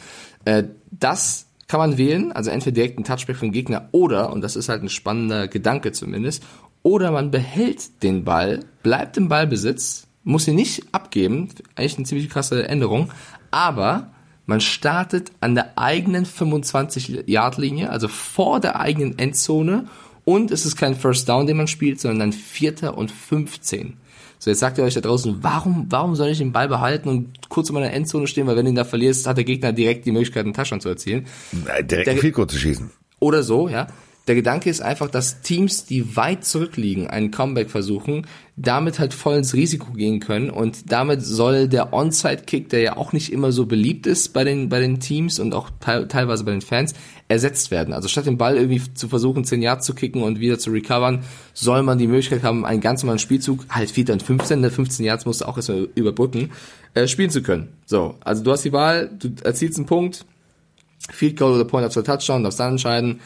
Äh, 0.46 0.64
das 0.92 1.48
kann 1.68 1.82
man 1.82 1.98
wählen, 1.98 2.32
also 2.32 2.50
entweder 2.50 2.76
direkt 2.76 2.98
ein 2.98 3.04
Touchback 3.04 3.36
vom 3.36 3.52
Gegner 3.52 3.90
oder, 3.92 4.32
und 4.32 4.42
das 4.42 4.56
ist 4.56 4.70
halt 4.70 4.82
ein 4.82 4.90
spannender 4.90 5.50
Gedanke 5.50 5.92
zumindest, 5.92 6.44
oder 6.84 7.12
man 7.12 7.32
behält 7.32 8.02
den 8.04 8.24
Ball, 8.24 8.62
bleibt 8.84 9.18
im 9.18 9.28
Ballbesitz, 9.28 10.07
muss 10.28 10.44
sie 10.44 10.54
nicht 10.54 10.84
abgeben, 10.92 11.48
eigentlich 11.76 11.98
eine 11.98 12.06
ziemlich 12.06 12.30
krasse 12.30 12.68
Änderung, 12.68 13.12
aber 13.50 14.12
man 14.46 14.60
startet 14.62 15.32
an 15.40 15.56
der 15.56 15.78
eigenen 15.78 16.26
25-Yard-Linie, 16.26 17.90
also 17.90 18.08
vor 18.08 18.60
der 18.60 18.80
eigenen 18.80 19.18
Endzone 19.18 19.86
und 20.26 20.52
es 20.52 20.66
ist 20.66 20.76
kein 20.76 20.96
First 20.96 21.30
Down, 21.30 21.48
den 21.48 21.56
man 21.56 21.68
spielt, 21.68 22.02
sondern 22.02 22.30
ein 22.30 22.34
Vierter 22.34 22.98
und 22.98 23.10
15. 23.10 23.94
So, 24.40 24.52
jetzt 24.52 24.60
sagt 24.60 24.78
ihr 24.78 24.84
euch 24.84 24.94
da 24.94 25.02
draußen, 25.02 25.38
warum, 25.42 25.88
warum 25.90 26.16
soll 26.16 26.28
ich 26.28 26.38
den 26.38 26.52
Ball 26.52 26.68
behalten 26.68 27.08
und 27.08 27.50
kurz 27.50 27.70
in 27.70 27.76
meiner 27.76 27.92
Endzone 27.92 28.28
stehen, 28.28 28.48
weil 28.48 28.58
wenn 28.58 28.66
du 28.66 28.72
ihn 28.72 28.76
da 28.76 28.84
verlierst, 28.84 29.26
hat 29.28 29.38
der 29.38 29.46
Gegner 29.46 29.72
direkt 29.72 30.06
die 30.06 30.12
Möglichkeit, 30.12 30.44
einen 30.44 30.54
Touchdown 30.54 30.82
zu 30.82 30.90
erzielen. 30.90 31.26
Direkt 31.54 31.92
der, 31.92 32.08
ein 32.08 32.20
Field 32.20 32.36
zu 32.36 32.58
schießen. 32.58 32.92
Oder 33.20 33.44
so, 33.44 33.70
ja. 33.70 33.88
Der 34.28 34.36
Gedanke 34.36 34.70
ist 34.70 34.82
einfach, 34.82 35.10
dass 35.10 35.42
Teams, 35.42 35.86
die 35.86 36.18
weit 36.18 36.44
zurückliegen, 36.44 37.08
einen 37.08 37.32
Comeback 37.32 37.70
versuchen, 37.70 38.28
damit 38.58 39.00
halt 39.00 39.14
voll 39.14 39.38
ins 39.38 39.54
Risiko 39.54 39.94
gehen 39.94 40.20
können 40.20 40.50
und 40.50 40.92
damit 40.92 41.22
soll 41.22 41.70
der 41.70 41.94
Onside-Kick, 41.94 42.68
der 42.70 42.82
ja 42.82 42.98
auch 42.98 43.14
nicht 43.14 43.32
immer 43.32 43.54
so 43.54 43.66
beliebt 43.66 44.06
ist 44.06 44.34
bei 44.34 44.44
den, 44.44 44.68
bei 44.68 44.82
den 44.82 45.00
Teams 45.00 45.40
und 45.40 45.54
auch 45.54 45.70
teilweise 45.80 46.44
bei 46.44 46.52
den 46.52 46.62
Fans, 46.62 46.94
ersetzt 47.30 47.72
werden. 47.72 47.94
Also 47.94 48.10
statt 48.10 48.26
den 48.26 48.38
Ball 48.38 48.58
irgendwie 48.58 48.82
zu 48.94 49.08
versuchen, 49.08 49.46
10 49.46 49.62
Yards 49.62 49.86
zu 49.86 49.94
kicken 49.94 50.24
und 50.24 50.40
wieder 50.40 50.60
zu 50.60 50.72
recovern, 50.72 51.24
soll 51.54 51.84
man 51.84 51.98
die 51.98 52.08
Möglichkeit 52.08 52.44
haben, 52.44 52.66
einen 52.66 52.82
ganz 52.82 53.04
normalen 53.04 53.20
Spielzug, 53.20 53.66
halt 53.70 53.92
4 53.92 54.10
und 54.12 54.24
15, 54.24 54.62
der 54.62 54.72
15 54.72 55.06
Yards 55.06 55.26
musst 55.26 55.42
du 55.42 55.46
auch 55.46 55.56
erstmal 55.56 55.88
überbrücken, 55.96 56.52
äh, 56.96 57.08
spielen 57.08 57.30
zu 57.30 57.42
können. 57.42 57.70
So, 57.86 58.16
also 58.22 58.44
du 58.44 58.52
hast 58.52 58.66
die 58.66 58.74
Wahl, 58.74 59.10
du 59.18 59.30
erzielst 59.44 59.78
einen 59.78 59.88
Punkt, 59.88 60.26
Field 61.10 61.38
Goal 61.38 61.54
oder 61.54 61.66
Point 61.66 61.86
after 61.86 62.04
Touchdown, 62.04 62.44
darfst 62.44 62.60
dann 62.60 62.72
entscheiden, 62.72 63.20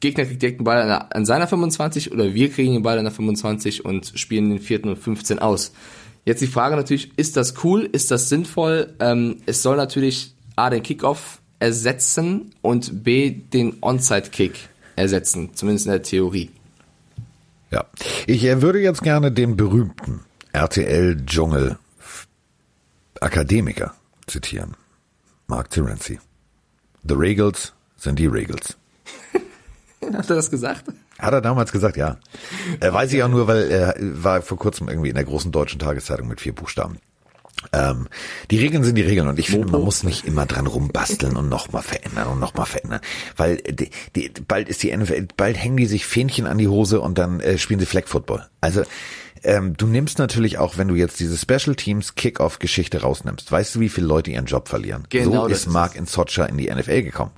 Gegner 0.00 0.24
kriegt 0.24 0.42
direkt 0.42 0.60
den 0.60 0.64
Ball 0.64 0.82
an, 0.82 1.06
an 1.10 1.26
seiner 1.26 1.46
25 1.46 2.12
oder 2.12 2.34
wir 2.34 2.50
kriegen 2.50 2.74
den 2.74 2.82
Ball 2.82 2.98
an 2.98 3.04
der 3.04 3.12
25 3.12 3.84
und 3.84 4.12
spielen 4.14 4.50
den 4.50 4.58
vierten 4.58 4.88
und 4.88 4.96
15 4.96 5.38
aus. 5.38 5.72
Jetzt 6.24 6.42
die 6.42 6.46
Frage 6.46 6.76
natürlich, 6.76 7.16
ist 7.16 7.36
das 7.36 7.64
cool, 7.64 7.88
ist 7.90 8.10
das 8.10 8.28
sinnvoll? 8.28 8.94
Ähm, 9.00 9.38
es 9.46 9.62
soll 9.62 9.76
natürlich 9.76 10.34
A, 10.56 10.70
den 10.70 10.82
Kickoff 10.82 11.40
ersetzen 11.60 12.54
und 12.62 13.04
B, 13.04 13.30
den 13.30 13.78
Onside-Kick 13.80 14.54
ersetzen, 14.96 15.50
zumindest 15.54 15.86
in 15.86 15.92
der 15.92 16.02
Theorie. 16.02 16.50
Ja, 17.70 17.86
ich 18.26 18.44
äh, 18.44 18.62
würde 18.62 18.80
jetzt 18.80 19.02
gerne 19.02 19.32
den 19.32 19.56
berühmten 19.56 20.20
RTL-Dschungel 20.52 21.78
Akademiker 23.20 23.94
zitieren. 24.26 24.76
Mark 25.46 25.70
Terenzi. 25.70 26.18
The 27.08 27.14
Regals 27.14 27.72
sind 27.96 28.18
die 28.18 28.26
Regals. 28.26 28.76
Hat 30.16 30.30
er 30.30 30.36
das 30.36 30.50
gesagt? 30.50 30.84
Hat 31.18 31.32
er 31.32 31.40
damals 31.40 31.72
gesagt, 31.72 31.96
ja. 31.96 32.18
Äh, 32.80 32.92
weiß 32.92 33.12
ich 33.12 33.22
auch 33.22 33.28
nur, 33.28 33.46
weil 33.46 33.70
er 33.70 33.94
war 33.98 34.42
vor 34.42 34.58
kurzem 34.58 34.88
irgendwie 34.88 35.08
in 35.08 35.14
der 35.14 35.24
großen 35.24 35.52
deutschen 35.52 35.78
Tageszeitung 35.78 36.28
mit 36.28 36.40
vier 36.40 36.54
Buchstaben. 36.54 36.98
Ähm, 37.72 38.08
die 38.50 38.58
Regeln 38.58 38.84
sind 38.84 38.96
die 38.96 39.02
Regeln 39.02 39.28
und 39.28 39.38
ich 39.38 39.50
finde, 39.50 39.72
man 39.72 39.82
muss 39.82 40.02
nicht 40.02 40.26
immer 40.26 40.46
dran 40.46 40.66
rumbasteln 40.66 41.36
und 41.36 41.48
nochmal 41.48 41.82
verändern 41.82 42.28
und 42.28 42.38
nochmal 42.38 42.66
verändern. 42.66 43.00
Weil 43.36 43.56
die, 43.56 43.90
die, 44.14 44.30
bald 44.46 44.68
ist 44.68 44.82
die 44.82 44.94
NFL, 44.96 45.28
bald 45.36 45.56
hängen 45.56 45.76
die 45.76 45.86
sich 45.86 46.06
Fähnchen 46.06 46.46
an 46.46 46.58
die 46.58 46.68
Hose 46.68 47.00
und 47.00 47.18
dann 47.18 47.40
äh, 47.40 47.58
spielen 47.58 47.80
sie 47.80 47.86
Flag 47.86 48.06
Football. 48.06 48.46
Also 48.60 48.82
ähm, 49.42 49.76
du 49.76 49.86
nimmst 49.86 50.18
natürlich 50.18 50.58
auch, 50.58 50.76
wenn 50.76 50.88
du 50.88 50.94
jetzt 50.94 51.18
diese 51.20 51.36
Special 51.36 51.76
Teams 51.76 52.14
Kickoff-Geschichte 52.14 53.02
rausnimmst, 53.02 53.50
weißt 53.50 53.74
du, 53.74 53.80
wie 53.80 53.88
viele 53.88 54.06
Leute 54.06 54.30
ihren 54.30 54.46
Job 54.46 54.68
verlieren? 54.68 55.04
Genau, 55.08 55.42
so 55.42 55.46
ist 55.46 55.66
Mark 55.66 55.96
in 55.96 56.06
Socha 56.06 56.44
in 56.46 56.58
die 56.58 56.70
NFL 56.70 57.02
gekommen. 57.02 57.32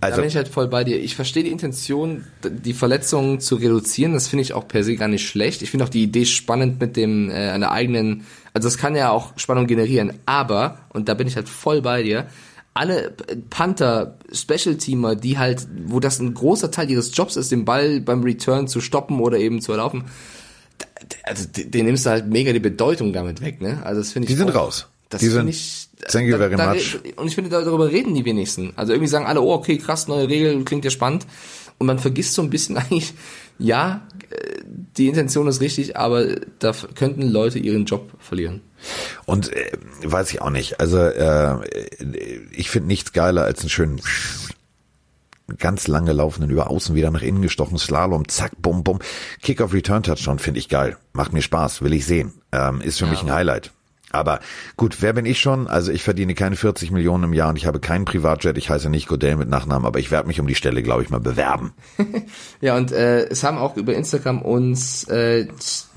Also, 0.00 0.16
da 0.16 0.22
bin 0.22 0.28
ich 0.28 0.36
halt 0.36 0.48
voll 0.48 0.68
bei 0.68 0.84
dir. 0.84 0.98
Ich 0.98 1.16
verstehe 1.16 1.44
die 1.44 1.50
Intention, 1.50 2.24
die 2.44 2.74
Verletzungen 2.74 3.40
zu 3.40 3.56
reduzieren. 3.56 4.12
Das 4.12 4.28
finde 4.28 4.42
ich 4.42 4.52
auch 4.52 4.68
per 4.68 4.84
se 4.84 4.96
gar 4.96 5.08
nicht 5.08 5.26
schlecht. 5.26 5.62
Ich 5.62 5.70
finde 5.70 5.84
auch 5.84 5.88
die 5.88 6.02
Idee 6.02 6.26
spannend 6.26 6.80
mit 6.80 6.96
dem 6.96 7.30
äh, 7.30 7.34
einer 7.34 7.70
eigenen. 7.70 8.26
Also 8.52 8.68
das 8.68 8.78
kann 8.78 8.94
ja 8.94 9.10
auch 9.10 9.32
Spannung 9.36 9.66
generieren. 9.66 10.12
Aber 10.26 10.78
und 10.92 11.08
da 11.08 11.14
bin 11.14 11.26
ich 11.26 11.36
halt 11.36 11.48
voll 11.48 11.82
bei 11.82 12.02
dir. 12.02 12.26
Alle 12.74 13.14
Panther, 13.48 14.18
Special 14.32 14.76
Teamer, 14.76 15.16
die 15.16 15.38
halt, 15.38 15.66
wo 15.86 15.98
das 15.98 16.20
ein 16.20 16.34
großer 16.34 16.70
Teil 16.70 16.90
ihres 16.90 17.16
Jobs 17.16 17.36
ist, 17.36 17.50
den 17.50 17.64
Ball 17.64 18.00
beim 18.00 18.22
Return 18.22 18.68
zu 18.68 18.82
stoppen 18.82 19.20
oder 19.20 19.38
eben 19.38 19.62
zu 19.62 19.72
erlaufen, 19.72 20.04
also 21.22 21.46
den 21.48 21.86
nimmst 21.86 22.06
du 22.06 22.10
halt 22.10 22.26
mega 22.26 22.52
die 22.52 22.60
Bedeutung 22.60 23.12
damit 23.12 23.40
weg, 23.40 23.60
ne? 23.60 23.80
Also 23.84 24.00
das 24.00 24.12
finde 24.12 24.26
ich. 24.26 24.34
Die 24.34 24.36
sind 24.36 24.54
raus. 24.54 24.88
Das 25.08 25.22
finde 25.22 25.50
ich. 25.50 25.88
Thank 26.08 26.28
you 26.28 26.36
very 26.36 26.54
da, 26.54 26.74
much. 26.74 26.98
und 27.16 27.26
ich 27.26 27.34
finde, 27.34 27.50
darüber 27.50 27.90
reden 27.90 28.14
die 28.14 28.24
wenigsten. 28.24 28.72
Also 28.76 28.92
irgendwie 28.92 29.08
sagen 29.08 29.24
alle, 29.24 29.40
oh, 29.40 29.52
okay, 29.52 29.78
krass, 29.78 30.08
neue 30.08 30.28
Regel, 30.28 30.62
klingt 30.64 30.84
ja 30.84 30.90
spannend. 30.90 31.26
Und 31.78 31.86
man 31.86 31.98
vergisst 31.98 32.34
so 32.34 32.42
ein 32.42 32.50
bisschen 32.50 32.76
eigentlich, 32.76 33.14
ja, 33.58 34.06
die 34.96 35.08
Intention 35.08 35.46
ist 35.46 35.60
richtig, 35.60 35.96
aber 35.96 36.36
da 36.58 36.72
könnten 36.94 37.22
Leute 37.22 37.58
ihren 37.58 37.84
Job 37.84 38.10
verlieren. 38.18 38.62
Und 39.24 39.52
äh, 39.52 39.72
weiß 40.02 40.32
ich 40.32 40.42
auch 40.42 40.50
nicht. 40.50 40.80
Also 40.80 40.98
äh, 40.98 41.56
ich 42.52 42.70
finde 42.70 42.88
nichts 42.88 43.12
geiler 43.12 43.44
als 43.44 43.60
einen 43.60 43.70
schönen 43.70 44.00
ganz 45.58 45.86
lange 45.86 46.12
laufenden 46.12 46.50
über 46.50 46.70
außen 46.70 46.94
wieder 46.96 47.10
nach 47.10 47.22
innen 47.22 47.40
gestochen 47.40 47.78
Slalom, 47.78 48.28
zack, 48.28 48.52
bum, 48.60 48.82
bum. 48.82 48.98
Kick-off 49.42 49.72
Return 49.72 50.02
Touchdown 50.02 50.38
finde 50.38 50.58
ich 50.58 50.68
geil. 50.68 50.96
Macht 51.12 51.32
mir 51.32 51.42
Spaß, 51.42 51.82
will 51.82 51.92
ich 51.92 52.04
sehen. 52.04 52.32
Ähm, 52.52 52.80
ist 52.80 52.98
für 52.98 53.04
ja. 53.04 53.12
mich 53.12 53.22
ein 53.22 53.32
Highlight. 53.32 53.70
Aber 54.12 54.40
gut, 54.76 54.98
wer 55.00 55.12
bin 55.12 55.26
ich 55.26 55.40
schon? 55.40 55.66
Also 55.66 55.90
ich 55.90 56.02
verdiene 56.02 56.34
keine 56.34 56.56
40 56.56 56.90
Millionen 56.90 57.24
im 57.24 57.32
Jahr 57.32 57.50
und 57.50 57.56
ich 57.56 57.66
habe 57.66 57.80
keinen 57.80 58.04
Privatjet. 58.04 58.56
Ich 58.56 58.70
heiße 58.70 58.88
nicht 58.88 59.08
Godell 59.08 59.36
mit 59.36 59.48
Nachnamen, 59.48 59.84
aber 59.84 59.98
ich 59.98 60.10
werde 60.10 60.28
mich 60.28 60.40
um 60.40 60.46
die 60.46 60.54
Stelle, 60.54 60.82
glaube 60.82 61.02
ich, 61.02 61.10
mal 61.10 61.20
bewerben. 61.20 61.72
ja, 62.60 62.76
und 62.76 62.92
äh, 62.92 63.24
es 63.26 63.42
haben 63.42 63.58
auch 63.58 63.76
über 63.76 63.94
Instagram 63.94 64.42
uns 64.42 65.04
äh, 65.08 65.48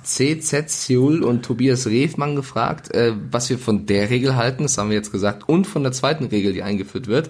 CZ 0.04 0.70
Seoul 0.70 1.24
und 1.24 1.44
Tobias 1.46 1.86
Rehfmann 1.86 2.36
gefragt, 2.36 2.92
äh, 2.94 3.14
was 3.32 3.50
wir 3.50 3.60
von 3.60 3.86
der 3.86 4.10
Regel 4.10 4.36
halten. 4.36 4.64
Das 4.64 4.78
haben 4.78 4.90
wir 4.90 4.98
jetzt 4.98 5.12
gesagt. 5.12 5.48
Und 5.48 5.68
von 5.68 5.84
der 5.84 5.92
zweiten 5.92 6.26
Regel, 6.26 6.54
die 6.54 6.64
eingeführt 6.64 7.08
wird. 7.08 7.30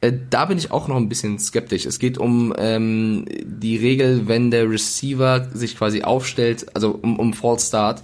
Äh, 0.00 0.12
da 0.30 0.46
bin 0.46 0.58
ich 0.58 0.70
auch 0.70 0.86
noch 0.88 0.96
ein 0.96 1.08
bisschen 1.08 1.38
skeptisch. 1.38 1.86
Es 1.86 1.98
geht 1.98 2.18
um 2.18 2.54
ähm, 2.56 3.26
die 3.44 3.76
Regel, 3.76 4.28
wenn 4.28 4.50
der 4.50 4.70
Receiver 4.70 5.48
sich 5.52 5.76
quasi 5.76 6.02
aufstellt, 6.02 6.66
also 6.74 6.98
um, 7.02 7.18
um 7.18 7.32
False 7.34 7.66
Start. 7.66 8.02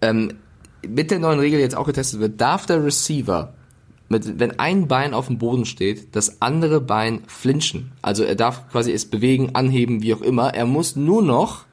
Ähm, 0.00 0.34
mit 0.88 1.10
der 1.10 1.18
neuen 1.18 1.38
Regel 1.38 1.60
jetzt 1.60 1.76
auch 1.76 1.86
getestet 1.86 2.20
wird, 2.20 2.40
darf 2.40 2.66
der 2.66 2.84
Receiver, 2.84 3.54
mit, 4.08 4.38
wenn 4.38 4.58
ein 4.58 4.88
Bein 4.88 5.14
auf 5.14 5.26
dem 5.26 5.38
Boden 5.38 5.64
steht, 5.64 6.14
das 6.14 6.40
andere 6.40 6.80
Bein 6.80 7.22
flinchen. 7.26 7.92
Also 8.02 8.22
er 8.24 8.36
darf 8.36 8.70
quasi 8.70 8.92
es 8.92 9.06
bewegen, 9.06 9.54
anheben, 9.54 10.02
wie 10.02 10.14
auch 10.14 10.22
immer. 10.22 10.54
Er 10.54 10.66
muss 10.66 10.96
nur 10.96 11.22
noch 11.22 11.64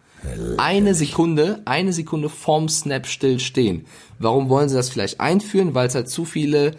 eine 0.58 0.96
Sekunde, 0.96 1.62
eine 1.66 1.94
Sekunde 1.94 2.30
vorm 2.30 2.70
Snap 2.70 3.08
still 3.08 3.40
stehen. 3.40 3.86
Warum 4.20 4.50
wollen 4.50 4.70
sie 4.70 4.76
das 4.76 4.90
vielleicht 4.90 5.20
einführen? 5.20 5.76
Weil 5.76 5.88
es 5.88 5.96
halt 5.96 6.10
zu 6.10 6.26
viele 6.26 6.72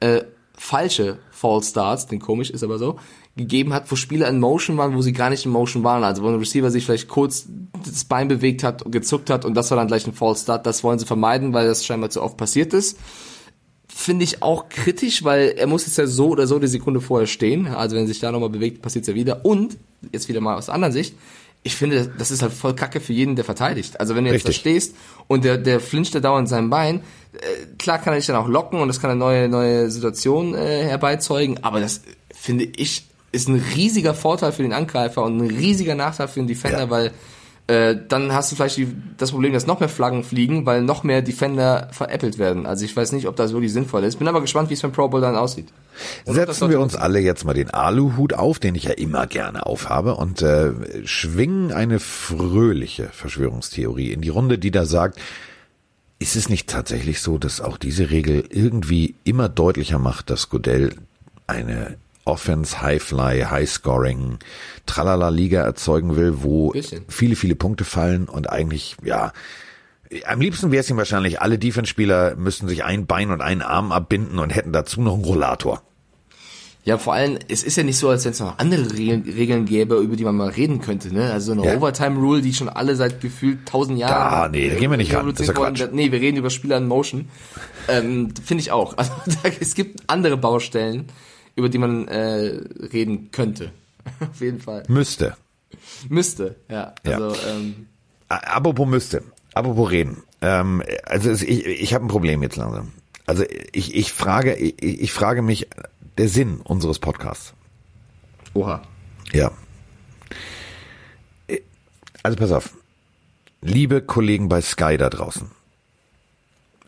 äh, 0.00 0.22
falsche 0.56 1.18
False 1.30 1.70
Starts, 1.70 2.06
den 2.06 2.20
komisch 2.20 2.50
ist 2.50 2.62
aber 2.62 2.78
so, 2.78 2.98
gegeben 3.36 3.72
hat, 3.72 3.90
wo 3.90 3.96
Spieler 3.96 4.28
in 4.28 4.40
Motion 4.40 4.76
waren, 4.76 4.94
wo 4.94 5.00
sie 5.00 5.12
gar 5.12 5.30
nicht 5.30 5.46
in 5.46 5.52
Motion 5.52 5.84
waren. 5.84 6.04
Also 6.04 6.22
wo 6.22 6.28
ein 6.28 6.38
Receiver 6.38 6.70
sich 6.70 6.84
vielleicht 6.84 7.08
kurz 7.08 7.46
das 7.84 8.04
Bein 8.04 8.28
bewegt 8.28 8.62
hat 8.62 8.82
und 8.82 8.92
gezuckt 8.92 9.30
hat 9.30 9.44
und 9.44 9.54
das 9.54 9.70
war 9.70 9.78
dann 9.78 9.86
gleich 9.88 10.06
ein 10.06 10.12
False 10.12 10.42
Start. 10.42 10.66
Das 10.66 10.84
wollen 10.84 10.98
sie 10.98 11.06
vermeiden, 11.06 11.52
weil 11.52 11.66
das 11.66 11.84
scheinbar 11.84 12.10
zu 12.10 12.22
oft 12.22 12.36
passiert 12.36 12.74
ist. 12.74 12.98
Finde 13.88 14.24
ich 14.24 14.42
auch 14.42 14.68
kritisch, 14.68 15.24
weil 15.24 15.54
er 15.56 15.66
muss 15.66 15.86
jetzt 15.86 15.98
ja 15.98 16.06
so 16.06 16.28
oder 16.28 16.46
so 16.46 16.58
die 16.58 16.66
Sekunde 16.66 17.00
vorher 17.00 17.26
stehen. 17.26 17.66
Also 17.68 17.96
wenn 17.96 18.06
sich 18.06 18.20
da 18.20 18.32
nochmal 18.32 18.50
bewegt, 18.50 18.82
passiert 18.82 19.02
es 19.02 19.08
ja 19.08 19.14
wieder. 19.14 19.44
Und, 19.44 19.78
jetzt 20.12 20.28
wieder 20.28 20.40
mal 20.40 20.56
aus 20.56 20.66
der 20.66 20.74
anderen 20.74 20.92
Sicht, 20.92 21.14
ich 21.64 21.76
finde, 21.76 22.12
das 22.18 22.30
ist 22.30 22.42
halt 22.42 22.52
voll 22.52 22.74
kacke 22.74 23.00
für 23.00 23.12
jeden, 23.12 23.36
der 23.36 23.44
verteidigt. 23.44 24.00
Also 24.00 24.16
wenn 24.16 24.24
du 24.24 24.32
jetzt 24.32 24.48
Richtig. 24.48 24.56
da 24.56 24.60
stehst 24.60 24.96
und 25.28 25.44
der, 25.44 25.58
der 25.58 25.78
flincht 25.78 26.14
da 26.14 26.20
dauernd 26.20 26.48
sein 26.48 26.70
Bein, 26.70 27.00
äh, 27.34 27.66
klar 27.78 27.98
kann 27.98 28.14
er 28.14 28.16
dich 28.16 28.26
dann 28.26 28.36
auch 28.36 28.48
locken 28.48 28.80
und 28.80 28.88
das 28.88 29.00
kann 29.00 29.10
eine 29.10 29.18
neue, 29.18 29.48
neue 29.48 29.90
Situation 29.90 30.54
äh, 30.54 30.84
herbeizeugen, 30.84 31.62
aber 31.62 31.80
das 31.80 32.02
finde 32.34 32.64
ich 32.64 33.06
ist 33.32 33.48
ein 33.48 33.62
riesiger 33.74 34.14
Vorteil 34.14 34.52
für 34.52 34.62
den 34.62 34.72
Angreifer 34.72 35.22
und 35.22 35.38
ein 35.38 35.50
riesiger 35.50 35.94
Nachteil 35.94 36.28
für 36.28 36.40
den 36.40 36.46
Defender, 36.46 36.80
ja. 36.80 36.90
weil 36.90 37.12
äh, 37.68 37.96
dann 38.08 38.32
hast 38.32 38.50
du 38.50 38.56
vielleicht 38.56 38.76
die, 38.76 38.88
das 39.16 39.30
Problem, 39.30 39.52
dass 39.52 39.66
noch 39.66 39.78
mehr 39.78 39.88
Flaggen 39.88 40.24
fliegen, 40.24 40.66
weil 40.66 40.82
noch 40.82 41.04
mehr 41.04 41.22
Defender 41.22 41.88
veräppelt 41.92 42.36
werden. 42.38 42.66
Also 42.66 42.84
ich 42.84 42.94
weiß 42.94 43.12
nicht, 43.12 43.28
ob 43.28 43.36
das 43.36 43.52
wirklich 43.52 43.72
sinnvoll 43.72 44.02
ist. 44.04 44.16
Bin 44.16 44.28
aber 44.28 44.40
gespannt, 44.40 44.68
wie 44.68 44.74
es 44.74 44.82
beim 44.82 44.92
Pro 44.92 45.08
Bowl 45.08 45.20
dann 45.20 45.36
aussieht. 45.36 45.68
Und 46.24 46.34
Setzen 46.34 46.70
wir 46.70 46.80
uns 46.80 46.96
alle 46.96 47.20
jetzt 47.20 47.44
mal 47.44 47.54
den 47.54 47.70
Aluhut 47.70 48.34
auf, 48.34 48.58
den 48.58 48.74
ich 48.74 48.84
ja 48.84 48.92
immer 48.92 49.26
gerne 49.26 49.64
aufhabe, 49.64 50.16
und 50.16 50.42
äh, 50.42 50.72
schwingen 51.04 51.72
eine 51.72 52.00
fröhliche 52.00 53.08
Verschwörungstheorie 53.12 54.12
in 54.12 54.22
die 54.22 54.28
Runde, 54.28 54.58
die 54.58 54.72
da 54.72 54.84
sagt, 54.84 55.20
ist 56.18 56.36
es 56.36 56.48
nicht 56.48 56.68
tatsächlich 56.68 57.20
so, 57.20 57.38
dass 57.38 57.60
auch 57.60 57.78
diese 57.78 58.10
Regel 58.10 58.44
irgendwie 58.50 59.14
immer 59.24 59.48
deutlicher 59.48 59.98
macht, 59.98 60.30
dass 60.30 60.50
Godell 60.50 60.94
eine 61.46 61.96
Offense, 62.24 62.80
High-Fly, 62.80 63.46
High-Scoring, 63.50 64.38
Tralala-Liga 64.86 65.62
erzeugen 65.62 66.16
will, 66.16 66.42
wo 66.42 66.70
Bisschen. 66.70 67.04
viele, 67.08 67.36
viele 67.36 67.56
Punkte 67.56 67.84
fallen 67.84 68.28
und 68.28 68.50
eigentlich, 68.50 68.96
ja, 69.02 69.32
am 70.26 70.40
liebsten 70.40 70.70
wäre 70.70 70.80
es 70.80 70.90
ihm 70.90 70.96
wahrscheinlich, 70.96 71.40
alle 71.40 71.58
Defense-Spieler 71.58 72.36
müssten 72.36 72.68
sich 72.68 72.84
ein 72.84 73.06
Bein 73.06 73.30
und 73.30 73.40
einen 73.40 73.62
Arm 73.62 73.92
abbinden 73.92 74.38
und 74.38 74.50
hätten 74.50 74.72
dazu 74.72 75.00
noch 75.00 75.14
einen 75.14 75.24
Rollator. 75.24 75.82
Ja, 76.84 76.98
vor 76.98 77.14
allem, 77.14 77.38
es 77.48 77.62
ist 77.62 77.76
ja 77.76 77.84
nicht 77.84 77.96
so, 77.96 78.08
als 78.08 78.24
wenn 78.24 78.32
es 78.32 78.40
noch 78.40 78.58
andere 78.58 78.92
Regeln, 78.92 79.22
Regeln 79.22 79.66
gäbe, 79.66 79.96
über 79.98 80.16
die 80.16 80.24
man 80.24 80.34
mal 80.34 80.48
reden 80.48 80.80
könnte, 80.80 81.14
ne? 81.14 81.32
Also 81.32 81.54
so 81.54 81.60
eine 81.60 81.70
ja. 81.70 81.76
Overtime-Rule, 81.78 82.42
die 82.42 82.52
schon 82.52 82.68
alle 82.68 82.96
seit 82.96 83.20
gefühlt 83.20 83.66
tausend 83.66 84.00
Jahren. 84.00 84.12
Ah, 84.12 84.48
nee, 84.48 84.68
da 84.68 84.74
gehen 84.74 84.90
wir 84.90 84.96
nicht 84.96 85.14
ran. 85.14 85.30
Das 85.30 85.38
ist 85.38 85.46
ja 85.46 85.52
Quatsch. 85.52 85.84
Nee, 85.92 86.10
wir 86.10 86.20
reden 86.20 86.38
über 86.38 86.50
Spieler 86.50 86.78
in 86.78 86.88
Motion. 86.88 87.28
Ähm, 87.86 88.34
Finde 88.44 88.62
ich 88.62 88.72
auch. 88.72 88.96
Also 89.02 89.12
es 89.60 89.74
gibt 89.74 90.00
andere 90.08 90.36
Baustellen, 90.36 91.06
über 91.56 91.68
die 91.68 91.78
man 91.78 92.08
äh, 92.08 92.60
reden 92.92 93.30
könnte. 93.30 93.72
Auf 94.20 94.40
jeden 94.40 94.60
Fall. 94.60 94.84
Müsste. 94.88 95.36
Müsste, 96.08 96.56
ja. 96.68 96.94
Also, 97.04 97.34
ja. 97.34 97.54
Ähm, 97.54 97.86
Apropos 98.28 98.86
müsste. 98.86 99.22
Apropos 99.54 99.90
reden. 99.90 100.22
Ähm, 100.40 100.82
also 101.04 101.30
ich, 101.30 101.66
ich 101.66 101.94
habe 101.94 102.04
ein 102.04 102.08
Problem 102.08 102.42
jetzt 102.42 102.56
langsam. 102.56 102.92
Also 103.26 103.44
ich, 103.72 103.94
ich 103.94 104.12
frage, 104.12 104.54
ich, 104.54 104.82
ich 104.82 105.12
frage 105.12 105.42
mich 105.42 105.68
der 106.18 106.28
Sinn 106.28 106.60
unseres 106.60 106.98
Podcasts. 106.98 107.54
Oha. 108.54 108.82
Ja. 109.32 109.52
Also 112.22 112.36
pass 112.36 112.52
auf. 112.52 112.76
Liebe 113.60 114.02
Kollegen 114.02 114.48
bei 114.48 114.60
Sky 114.60 114.96
da 114.96 115.08
draußen. 115.08 115.50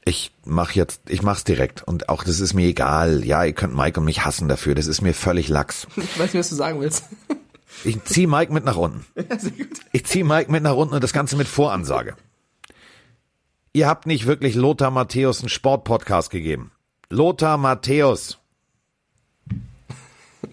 Ich 0.06 0.32
mach 0.44 0.72
jetzt, 0.72 1.00
ich 1.08 1.22
mach's 1.22 1.44
direkt 1.44 1.82
und 1.82 2.10
auch 2.10 2.24
das 2.24 2.40
ist 2.40 2.52
mir 2.52 2.66
egal. 2.66 3.24
Ja, 3.24 3.42
ihr 3.44 3.54
könnt 3.54 3.74
Mike 3.74 3.98
und 3.98 4.04
mich 4.04 4.24
hassen 4.24 4.48
dafür. 4.48 4.74
Das 4.74 4.86
ist 4.86 5.00
mir 5.00 5.14
völlig 5.14 5.48
lax. 5.48 5.86
Ich 5.96 6.18
weiß 6.18 6.34
nicht, 6.34 6.40
was 6.40 6.50
du 6.50 6.54
sagen 6.56 6.80
willst. 6.80 7.04
Ich 7.82 8.02
zieh 8.04 8.28
Mike 8.28 8.52
mit 8.52 8.64
nach 8.64 8.76
unten. 8.76 9.04
Ja, 9.16 9.38
sehr 9.38 9.50
gut. 9.50 9.80
Ich 9.92 10.06
zieh 10.06 10.22
Mike 10.22 10.50
mit 10.50 10.62
nach 10.62 10.76
unten 10.76 10.94
und 10.94 11.02
das 11.02 11.12
Ganze 11.12 11.36
mit 11.36 11.48
Voransage. 11.48 12.14
Ihr 13.72 13.88
habt 13.88 14.06
nicht 14.06 14.26
wirklich 14.26 14.54
Lothar 14.54 14.92
Matthäus 14.92 15.40
einen 15.40 15.48
Sportpodcast 15.48 16.30
gegeben. 16.30 16.70
Lothar 17.10 17.58
Matthäus. 17.58 18.38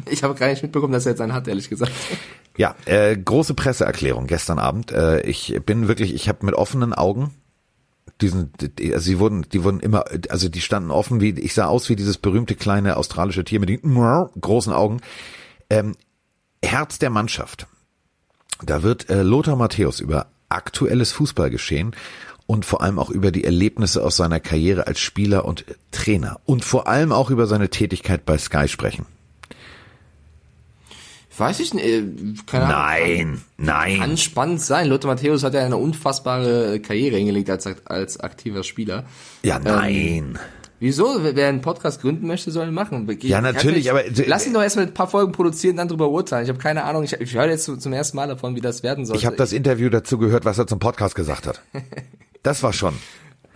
Ich 0.10 0.24
habe 0.24 0.34
gar 0.34 0.48
nicht 0.48 0.64
mitbekommen, 0.64 0.94
dass 0.94 1.06
er 1.06 1.12
jetzt 1.12 1.22
einen 1.22 1.34
hat, 1.34 1.48
ehrlich 1.48 1.70
gesagt. 1.70 1.92
Ja, 2.58 2.76
äh, 2.86 3.16
große 3.16 3.54
Presseerklärung 3.54 4.26
gestern 4.26 4.58
Abend. 4.58 4.92
Äh, 4.92 5.22
ich 5.22 5.60
bin 5.64 5.88
wirklich, 5.88 6.16
ich 6.16 6.28
habe 6.28 6.46
mit 6.46 6.56
offenen 6.56 6.94
Augen 6.94 7.32
diesen, 8.22 8.52
die, 8.60 8.94
also 8.94 9.06
sie 9.06 9.20
wurden, 9.20 9.44
die 9.52 9.64
wurden 9.64 9.80
immer, 9.80 10.06
also 10.30 10.50
die 10.50 10.62
standen 10.62 10.92
offen, 10.92 11.22
wie 11.22 11.32
ich 11.40 11.54
sah 11.54 11.66
aus 11.66 11.90
wie 11.90 11.96
dieses 11.96 12.18
berühmte 12.18 12.56
kleine 12.56 12.98
australische 12.98 13.44
Tier 13.44 13.60
mit 13.60 13.70
den 13.70 13.82
großen 13.82 14.74
Augen. 14.74 15.02
Ähm, 15.70 15.96
Herz 16.64 17.00
der 17.00 17.10
Mannschaft. 17.10 17.68
Da 18.64 18.84
wird 18.84 19.10
äh, 19.10 19.24
Lothar 19.24 19.56
Matthäus 19.56 20.00
über 20.00 20.28
aktuelles 20.50 21.12
Fußballgeschehen 21.12 21.96
und 22.46 22.66
vor 22.66 22.82
allem 22.82 23.00
auch 23.00 23.10
über 23.10 23.32
die 23.32 23.44
Erlebnisse 23.44 24.04
aus 24.04 24.18
seiner 24.18 24.40
Karriere 24.40 24.86
als 24.86 25.00
Spieler 25.00 25.46
und 25.46 25.66
Trainer 25.92 26.40
und 26.46 26.64
vor 26.64 26.88
allem 26.88 27.12
auch 27.12 27.30
über 27.30 27.48
seine 27.48 27.70
Tätigkeit 27.70 28.26
bei 28.26 28.38
Sky 28.38 28.68
sprechen. 28.68 29.06
Weiß 31.38 31.60
ich 31.60 31.74
nicht. 31.74 31.86
äh, 31.86 32.04
Keine 32.46 32.66
Ahnung. 32.66 32.76
Nein, 32.78 33.42
nein. 33.58 34.00
Kann 34.00 34.18
spannend 34.18 34.62
sein. 34.62 34.88
Lothar 34.88 35.12
Matthäus 35.12 35.44
hat 35.44 35.54
ja 35.54 35.66
eine 35.66 35.78
unfassbare 35.78 36.80
Karriere 36.82 37.18
hingelegt 37.18 37.50
als, 37.50 37.68
als 37.86 38.20
aktiver 38.20 38.64
Spieler. 38.64 39.06
Ja, 39.44 39.58
nein. 39.60 40.38
Wieso? 40.80 41.20
Wer 41.22 41.48
einen 41.48 41.62
Podcast 41.62 42.02
gründen 42.02 42.26
möchte, 42.28 42.50
soll 42.50 42.68
ihn 42.68 42.74
machen. 42.74 43.08
Ja, 43.22 43.40
natürlich, 43.40 43.92
aber- 43.92 44.04
Lass 44.26 44.48
ihn 44.48 44.54
doch 44.54 44.64
erstmal 44.64 44.88
ein 44.88 44.94
paar 44.96 45.08
Folgen 45.08 45.32
produzieren, 45.32 45.78
dann 45.78 45.88
drüber 45.88 46.10
urteilen. 46.10 46.44
Ich 46.44 46.50
habe 46.50 46.58
keine 46.60 46.84
Ahnung. 46.86 47.04
Ich, 47.04 47.14
ich 47.14 47.34
höre 47.36 47.50
jetzt 47.50 47.66
zu- 47.66 47.78
zum 47.78 47.94
ersten 47.94 48.18
Mal 48.18 48.28
davon, 48.28 48.56
wie 48.56 48.62
das 48.62 48.82
werden 48.82 49.06
soll. 49.06 49.16
Ich 49.16 49.26
habe 49.28 49.36
das 49.36 49.54
Interview 49.54 49.90
dazu 49.90 50.18
gehört, 50.18 50.44
was 50.44 50.58
er 50.58 50.66
zum 50.68 50.80
Podcast 50.80 51.16
gesagt 51.16 51.48
hat. 51.48 51.62
Das 52.44 52.64
war 52.64 52.74
schon. 52.74 52.96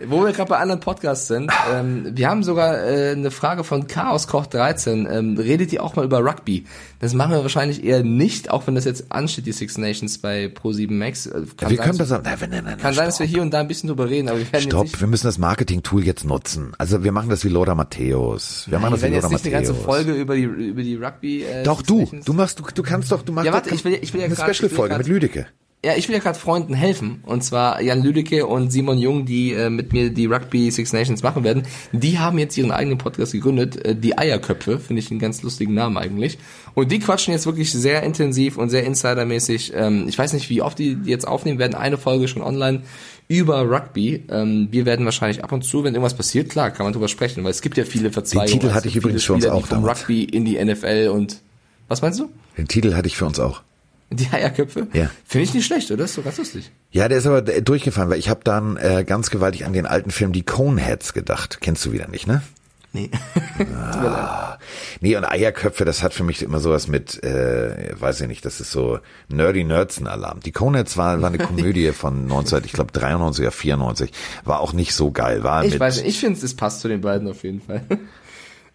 Wo 0.04 0.22
wir 0.24 0.32
gerade 0.32 0.50
bei 0.50 0.58
anderen 0.58 0.80
Podcasts 0.80 1.26
sind, 1.26 1.50
ähm, 1.72 2.12
wir 2.14 2.28
haben 2.28 2.42
sogar 2.42 2.84
äh, 2.84 3.12
eine 3.12 3.30
Frage 3.30 3.64
von 3.64 3.86
Chaos 3.86 4.26
Koch 4.28 4.44
13. 4.46 5.08
Ähm, 5.10 5.38
redet 5.38 5.72
ihr 5.72 5.82
auch 5.82 5.96
mal 5.96 6.04
über 6.04 6.18
Rugby? 6.22 6.66
Das 7.00 7.14
machen 7.14 7.30
wir 7.32 7.40
wahrscheinlich 7.40 7.82
eher 7.82 8.02
nicht, 8.02 8.50
auch 8.50 8.66
wenn 8.66 8.74
das 8.74 8.84
jetzt 8.84 9.10
ansteht, 9.10 9.46
die 9.46 9.52
Six 9.52 9.78
Nations 9.78 10.18
bei 10.18 10.46
Pro7 10.46 10.92
Max. 10.92 11.24
Äh, 11.24 11.30
Kann 11.56 11.70
wir 11.70 11.76
sein, 11.78 11.86
können 11.86 11.98
das, 11.98 12.10
nein, 12.10 12.22
nein, 12.24 12.38
nein, 12.50 12.64
nein, 12.64 12.78
Kann 12.78 12.92
sein, 12.92 13.06
dass 13.06 13.18
wir 13.20 13.26
stopp. 13.26 13.34
hier 13.34 13.42
und 13.42 13.50
da 13.54 13.60
ein 13.60 13.68
bisschen 13.68 13.86
drüber 13.88 14.10
reden, 14.10 14.28
aber 14.28 14.38
wir 14.38 14.52
werden 14.52 14.64
Stopp, 14.64 14.82
nicht 14.82 15.00
wir 15.00 15.06
müssen 15.06 15.26
das 15.28 15.38
Marketing-Tool 15.38 16.04
jetzt 16.04 16.26
nutzen. 16.26 16.72
Also 16.76 17.02
wir 17.02 17.12
machen 17.12 17.30
das 17.30 17.42
wie 17.44 17.48
Lothar 17.48 17.74
Matthäus. 17.74 18.66
Wir 18.68 18.78
machen 18.78 18.90
Wir 18.92 18.96
das 18.96 19.00
wie 19.00 19.02
werden 19.04 19.14
jetzt 19.14 19.30
nicht 19.30 19.44
eine 19.46 19.52
ganze 19.52 19.72
Matthäus. 19.72 19.86
Folge 19.86 20.12
über 20.12 20.34
die 20.36 20.42
über 20.42 20.82
die 20.82 20.96
Rugby. 20.96 21.42
Äh, 21.44 21.62
Doch 21.62 21.78
Six 21.78 21.88
du, 21.88 22.00
Nations- 22.02 22.24
du 22.26 22.32
machst, 22.34 22.58
du, 22.60 22.64
du 22.74 22.82
kannst 22.82 23.10
doch, 23.12 23.22
du 23.22 23.32
machst 23.32 23.46
Ja, 23.46 23.52
warte, 23.54 23.70
doch 23.70 23.76
ich 23.76 23.84
will- 23.86 23.98
ich 24.02 24.12
will 24.12 24.20
ja 24.20 24.26
eine 24.26 24.36
Special-Folge 24.36 24.98
mit 24.98 25.06
Lüdecke. 25.06 25.46
Ja, 25.84 25.94
ich 25.94 26.08
will 26.08 26.16
ja 26.16 26.20
gerade 26.20 26.38
Freunden 26.38 26.74
helfen. 26.74 27.22
Und 27.26 27.44
zwar 27.44 27.80
Jan 27.80 28.02
Lüdecke 28.02 28.46
und 28.46 28.72
Simon 28.72 28.98
Jung, 28.98 29.24
die 29.24 29.52
äh, 29.52 29.70
mit 29.70 29.92
mir 29.92 30.10
die 30.10 30.26
Rugby 30.26 30.70
Six 30.70 30.92
Nations 30.92 31.22
machen 31.22 31.44
werden. 31.44 31.62
Die 31.92 32.18
haben 32.18 32.38
jetzt 32.38 32.56
ihren 32.56 32.72
eigenen 32.72 32.98
Podcast 32.98 33.32
gegründet. 33.32 33.84
Äh, 33.84 33.94
die 33.94 34.18
Eierköpfe, 34.18 34.80
finde 34.80 35.00
ich 35.00 35.10
einen 35.10 35.20
ganz 35.20 35.42
lustigen 35.42 35.74
Namen 35.74 35.96
eigentlich. 35.96 36.38
Und 36.74 36.90
die 36.90 36.98
quatschen 36.98 37.32
jetzt 37.32 37.46
wirklich 37.46 37.70
sehr 37.70 38.02
intensiv 38.02 38.56
und 38.56 38.70
sehr 38.70 38.84
insidermäßig. 38.84 39.74
Ähm, 39.76 40.06
ich 40.08 40.18
weiß 40.18 40.32
nicht, 40.32 40.50
wie 40.50 40.60
oft 40.60 40.78
die 40.78 40.98
jetzt 41.04 41.28
aufnehmen 41.28 41.58
werden. 41.58 41.74
Eine 41.74 41.98
Folge 41.98 42.26
schon 42.26 42.42
online 42.42 42.82
über 43.28 43.62
Rugby. 43.68 44.24
Ähm, 44.28 44.68
wir 44.70 44.86
werden 44.86 45.04
wahrscheinlich 45.04 45.44
ab 45.44 45.52
und 45.52 45.62
zu, 45.62 45.84
wenn 45.84 45.94
irgendwas 45.94 46.14
passiert, 46.14 46.48
klar, 46.48 46.70
kann 46.70 46.84
man 46.84 46.92
drüber 46.92 47.08
sprechen, 47.08 47.44
weil 47.44 47.50
es 47.50 47.62
gibt 47.62 47.76
ja 47.76 47.84
viele 47.84 48.12
Verzweigungen. 48.12 48.52
Titel 48.52 48.66
Es 48.68 48.74
hatte 48.74 48.88
ich 48.88 48.96
übrigens 48.96 49.24
für 49.24 49.34
uns 49.34 49.46
auch 49.46 49.66
vom. 49.66 49.84
Rugby 49.84 50.24
in 50.24 50.44
die 50.44 50.62
NFL 50.62 51.10
und 51.12 51.42
was 51.88 52.02
meinst 52.02 52.20
du? 52.20 52.28
Den 52.56 52.66
Titel 52.68 52.94
hatte 52.94 53.08
ich 53.08 53.16
für 53.16 53.26
uns 53.26 53.38
auch. 53.38 53.62
Die 54.10 54.28
Eierköpfe? 54.30 54.86
Ja. 54.92 55.10
Finde 55.24 55.44
ich 55.44 55.54
nicht 55.54 55.66
schlecht, 55.66 55.90
oder? 55.90 56.04
Ist 56.04 56.14
so 56.14 56.22
ganz 56.22 56.38
lustig. 56.38 56.70
Ja, 56.90 57.08
der 57.08 57.18
ist 57.18 57.26
aber 57.26 57.46
äh, 57.48 57.60
durchgefallen, 57.62 58.08
weil 58.08 58.18
ich 58.18 58.28
habe 58.28 58.40
dann 58.44 58.76
äh, 58.76 59.04
ganz 59.04 59.30
gewaltig 59.30 59.64
an 59.64 59.72
den 59.72 59.86
alten 59.86 60.10
Film 60.10 60.32
Die 60.32 60.44
Coneheads 60.44 61.12
gedacht. 61.12 61.58
Kennst 61.60 61.84
du 61.84 61.92
wieder 61.92 62.08
nicht, 62.08 62.26
ne? 62.26 62.42
Nee. 62.92 63.10
Nee, 65.00 65.16
und 65.16 65.24
Eierköpfe, 65.24 65.84
das 65.84 66.02
hat 66.02 66.14
für 66.14 66.24
mich 66.24 66.42
immer 66.42 66.60
sowas 66.60 66.88
mit, 66.88 67.22
äh, 67.22 67.92
weiß 67.98 68.22
ich 68.22 68.28
nicht, 68.28 68.44
das 68.44 68.60
ist 68.60 68.70
so 68.70 69.00
Nerdy 69.28 69.64
Nerdsen 69.64 70.06
Alarm. 70.06 70.40
Die 70.40 70.52
Coneheads 70.52 70.96
war, 70.96 71.20
war 71.20 71.28
eine 71.28 71.38
Komödie 71.44 71.92
von 71.92 72.26
19, 72.26 72.62
ich 72.64 72.72
glaube 72.72 72.92
93 72.92 73.42
oder 73.44 73.52
94, 73.52 74.12
war 74.44 74.60
auch 74.60 74.72
nicht 74.72 74.94
so 74.94 75.10
geil, 75.10 75.42
war 75.42 75.64
Ich 75.64 75.72
mit, 75.72 75.80
weiß 75.80 75.98
nicht, 75.98 76.08
ich 76.08 76.20
finde, 76.20 76.40
es 76.42 76.56
passt 76.56 76.80
zu 76.80 76.88
den 76.88 77.02
beiden 77.02 77.28
auf 77.28 77.42
jeden 77.42 77.60
Fall. 77.60 77.82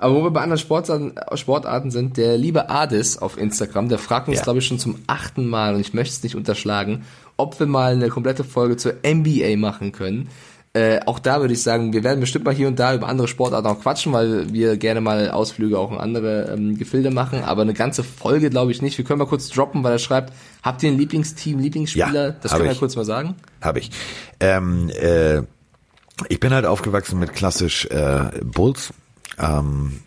Aber 0.01 0.15
wo 0.15 0.23
wir 0.23 0.31
bei 0.31 0.41
anderen 0.41 0.59
Sportarten, 0.59 1.13
Sportarten 1.35 1.91
sind, 1.91 2.17
der 2.17 2.37
liebe 2.37 2.69
Adis 2.69 3.17
auf 3.17 3.37
Instagram, 3.37 3.87
der 3.87 3.99
fragt 3.99 4.27
uns, 4.27 4.37
Ja. 4.39 4.43
glaube 4.43 4.59
ich, 4.59 4.65
schon 4.65 4.79
zum 4.79 4.95
achten 5.07 5.47
Mal, 5.47 5.75
und 5.75 5.81
ich 5.81 5.93
möchte 5.93 6.13
es 6.13 6.23
nicht 6.23 6.35
unterschlagen, 6.35 7.05
ob 7.37 7.59
wir 7.59 7.67
mal 7.67 7.93
eine 7.93 8.09
komplette 8.09 8.43
Folge 8.43 8.77
zur 8.77 8.93
NBA 9.05 9.57
machen 9.57 9.91
können. 9.91 10.29
Äh, 10.73 11.01
auch 11.05 11.19
da 11.19 11.41
würde 11.41 11.53
ich 11.53 11.61
sagen, 11.61 11.91
wir 11.91 12.03
werden 12.03 12.21
bestimmt 12.21 12.45
mal 12.45 12.53
hier 12.53 12.67
und 12.69 12.79
da 12.79 12.95
über 12.95 13.09
andere 13.09 13.27
Sportarten 13.27 13.67
auch 13.67 13.81
quatschen, 13.81 14.13
weil 14.13 14.53
wir 14.53 14.77
gerne 14.77 15.01
mal 15.01 15.29
Ausflüge 15.29 15.77
auch 15.77 15.91
in 15.91 15.97
andere 15.97 16.53
ähm, 16.53 16.77
Gefilde 16.77 17.11
machen. 17.11 17.43
Aber 17.43 17.61
eine 17.63 17.73
ganze 17.73 18.03
Folge 18.03 18.49
glaube 18.49 18.71
ich 18.71 18.81
nicht. 18.81 18.97
Wir 18.97 19.03
können 19.03 19.19
mal 19.19 19.25
kurz 19.27 19.49
droppen, 19.49 19.83
weil 19.83 19.91
er 19.91 19.99
schreibt, 19.99 20.31
habt 20.63 20.81
ihr 20.81 20.89
ein 20.89 20.97
Lieblingsteam, 20.97 21.59
Lieblingsspieler? 21.59 22.27
Ja, 22.27 22.35
das 22.41 22.53
können 22.53 22.69
wir 22.69 22.75
kurz 22.75 22.95
mal 22.95 23.03
sagen. 23.03 23.35
Habe 23.61 23.79
ich. 23.79 23.91
Ähm, 24.39 24.89
äh, 24.89 25.41
ich 26.29 26.39
bin 26.39 26.53
halt 26.53 26.65
aufgewachsen 26.65 27.19
mit 27.19 27.33
klassisch 27.33 27.85
äh, 27.87 28.29
Bulls. 28.41 28.93
Ähm, 29.37 30.01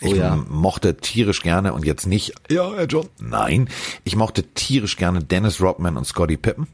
ich 0.00 0.12
Oh 0.12 0.14
ja. 0.14 0.36
mochte 0.36 0.96
tierisch 0.98 1.40
gerne 1.42 1.72
und 1.72 1.84
jetzt 1.86 2.06
nicht, 2.06 2.34
ja, 2.50 2.72
Herr 2.74 2.86
John, 2.86 3.08
nein, 3.18 3.68
ich 4.04 4.14
mochte 4.14 4.42
tierisch 4.42 4.96
gerne 4.96 5.24
Dennis 5.24 5.60
Rodman 5.60 5.96
und 5.96 6.06
Scottie 6.06 6.36
Pippen. 6.36 6.66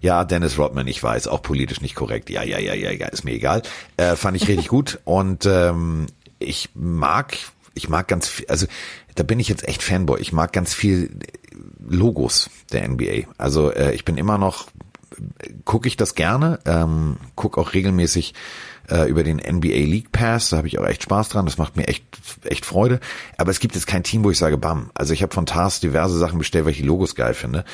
Ja, 0.00 0.24
Dennis 0.24 0.58
Rodman, 0.58 0.86
ich 0.86 1.02
weiß, 1.02 1.28
auch 1.28 1.40
politisch 1.40 1.80
nicht 1.80 1.94
korrekt. 1.94 2.28
Ja, 2.28 2.42
ja, 2.42 2.58
ja, 2.58 2.74
ja, 2.74 2.90
ja 2.90 3.06
ist 3.06 3.24
mir 3.24 3.32
egal. 3.32 3.62
Äh, 3.96 4.16
fand 4.16 4.36
ich 4.36 4.46
richtig 4.46 4.68
gut 4.68 4.98
und 5.04 5.46
ähm, 5.46 6.06
ich 6.38 6.68
mag, 6.74 7.38
ich 7.72 7.88
mag 7.88 8.08
ganz 8.08 8.28
viel, 8.28 8.46
also 8.48 8.66
da 9.14 9.22
bin 9.22 9.40
ich 9.40 9.48
jetzt 9.48 9.66
echt 9.66 9.82
Fanboy. 9.82 10.20
Ich 10.20 10.32
mag 10.32 10.52
ganz 10.52 10.74
viel 10.74 11.10
Logos 11.86 12.50
der 12.72 12.86
NBA. 12.86 13.28
Also 13.38 13.72
äh, 13.72 13.94
ich 13.94 14.04
bin 14.04 14.18
immer 14.18 14.36
noch, 14.36 14.66
gucke 15.64 15.88
ich 15.88 15.96
das 15.96 16.14
gerne, 16.14 16.58
ähm, 16.66 17.16
gucke 17.34 17.58
auch 17.60 17.72
regelmäßig 17.72 18.34
äh, 18.90 19.08
über 19.08 19.22
den 19.22 19.36
NBA 19.36 19.84
League 19.84 20.12
Pass, 20.12 20.50
da 20.50 20.58
habe 20.58 20.68
ich 20.68 20.78
auch 20.78 20.86
echt 20.86 21.02
Spaß 21.02 21.28
dran, 21.30 21.46
das 21.46 21.58
macht 21.58 21.76
mir 21.76 21.88
echt 21.88 22.04
echt 22.44 22.66
Freude. 22.66 23.00
Aber 23.38 23.50
es 23.50 23.60
gibt 23.60 23.74
jetzt 23.74 23.86
kein 23.86 24.02
Team, 24.02 24.24
wo 24.24 24.30
ich 24.30 24.38
sage, 24.38 24.58
bam. 24.58 24.90
Also 24.94 25.12
ich 25.12 25.22
habe 25.22 25.34
von 25.34 25.46
Tars 25.46 25.80
diverse 25.80 26.18
Sachen 26.18 26.38
bestellt, 26.38 26.64
weil 26.64 26.72
ich 26.72 26.78
die 26.78 26.84
Logos 26.84 27.14
geil 27.14 27.34
finde. 27.34 27.64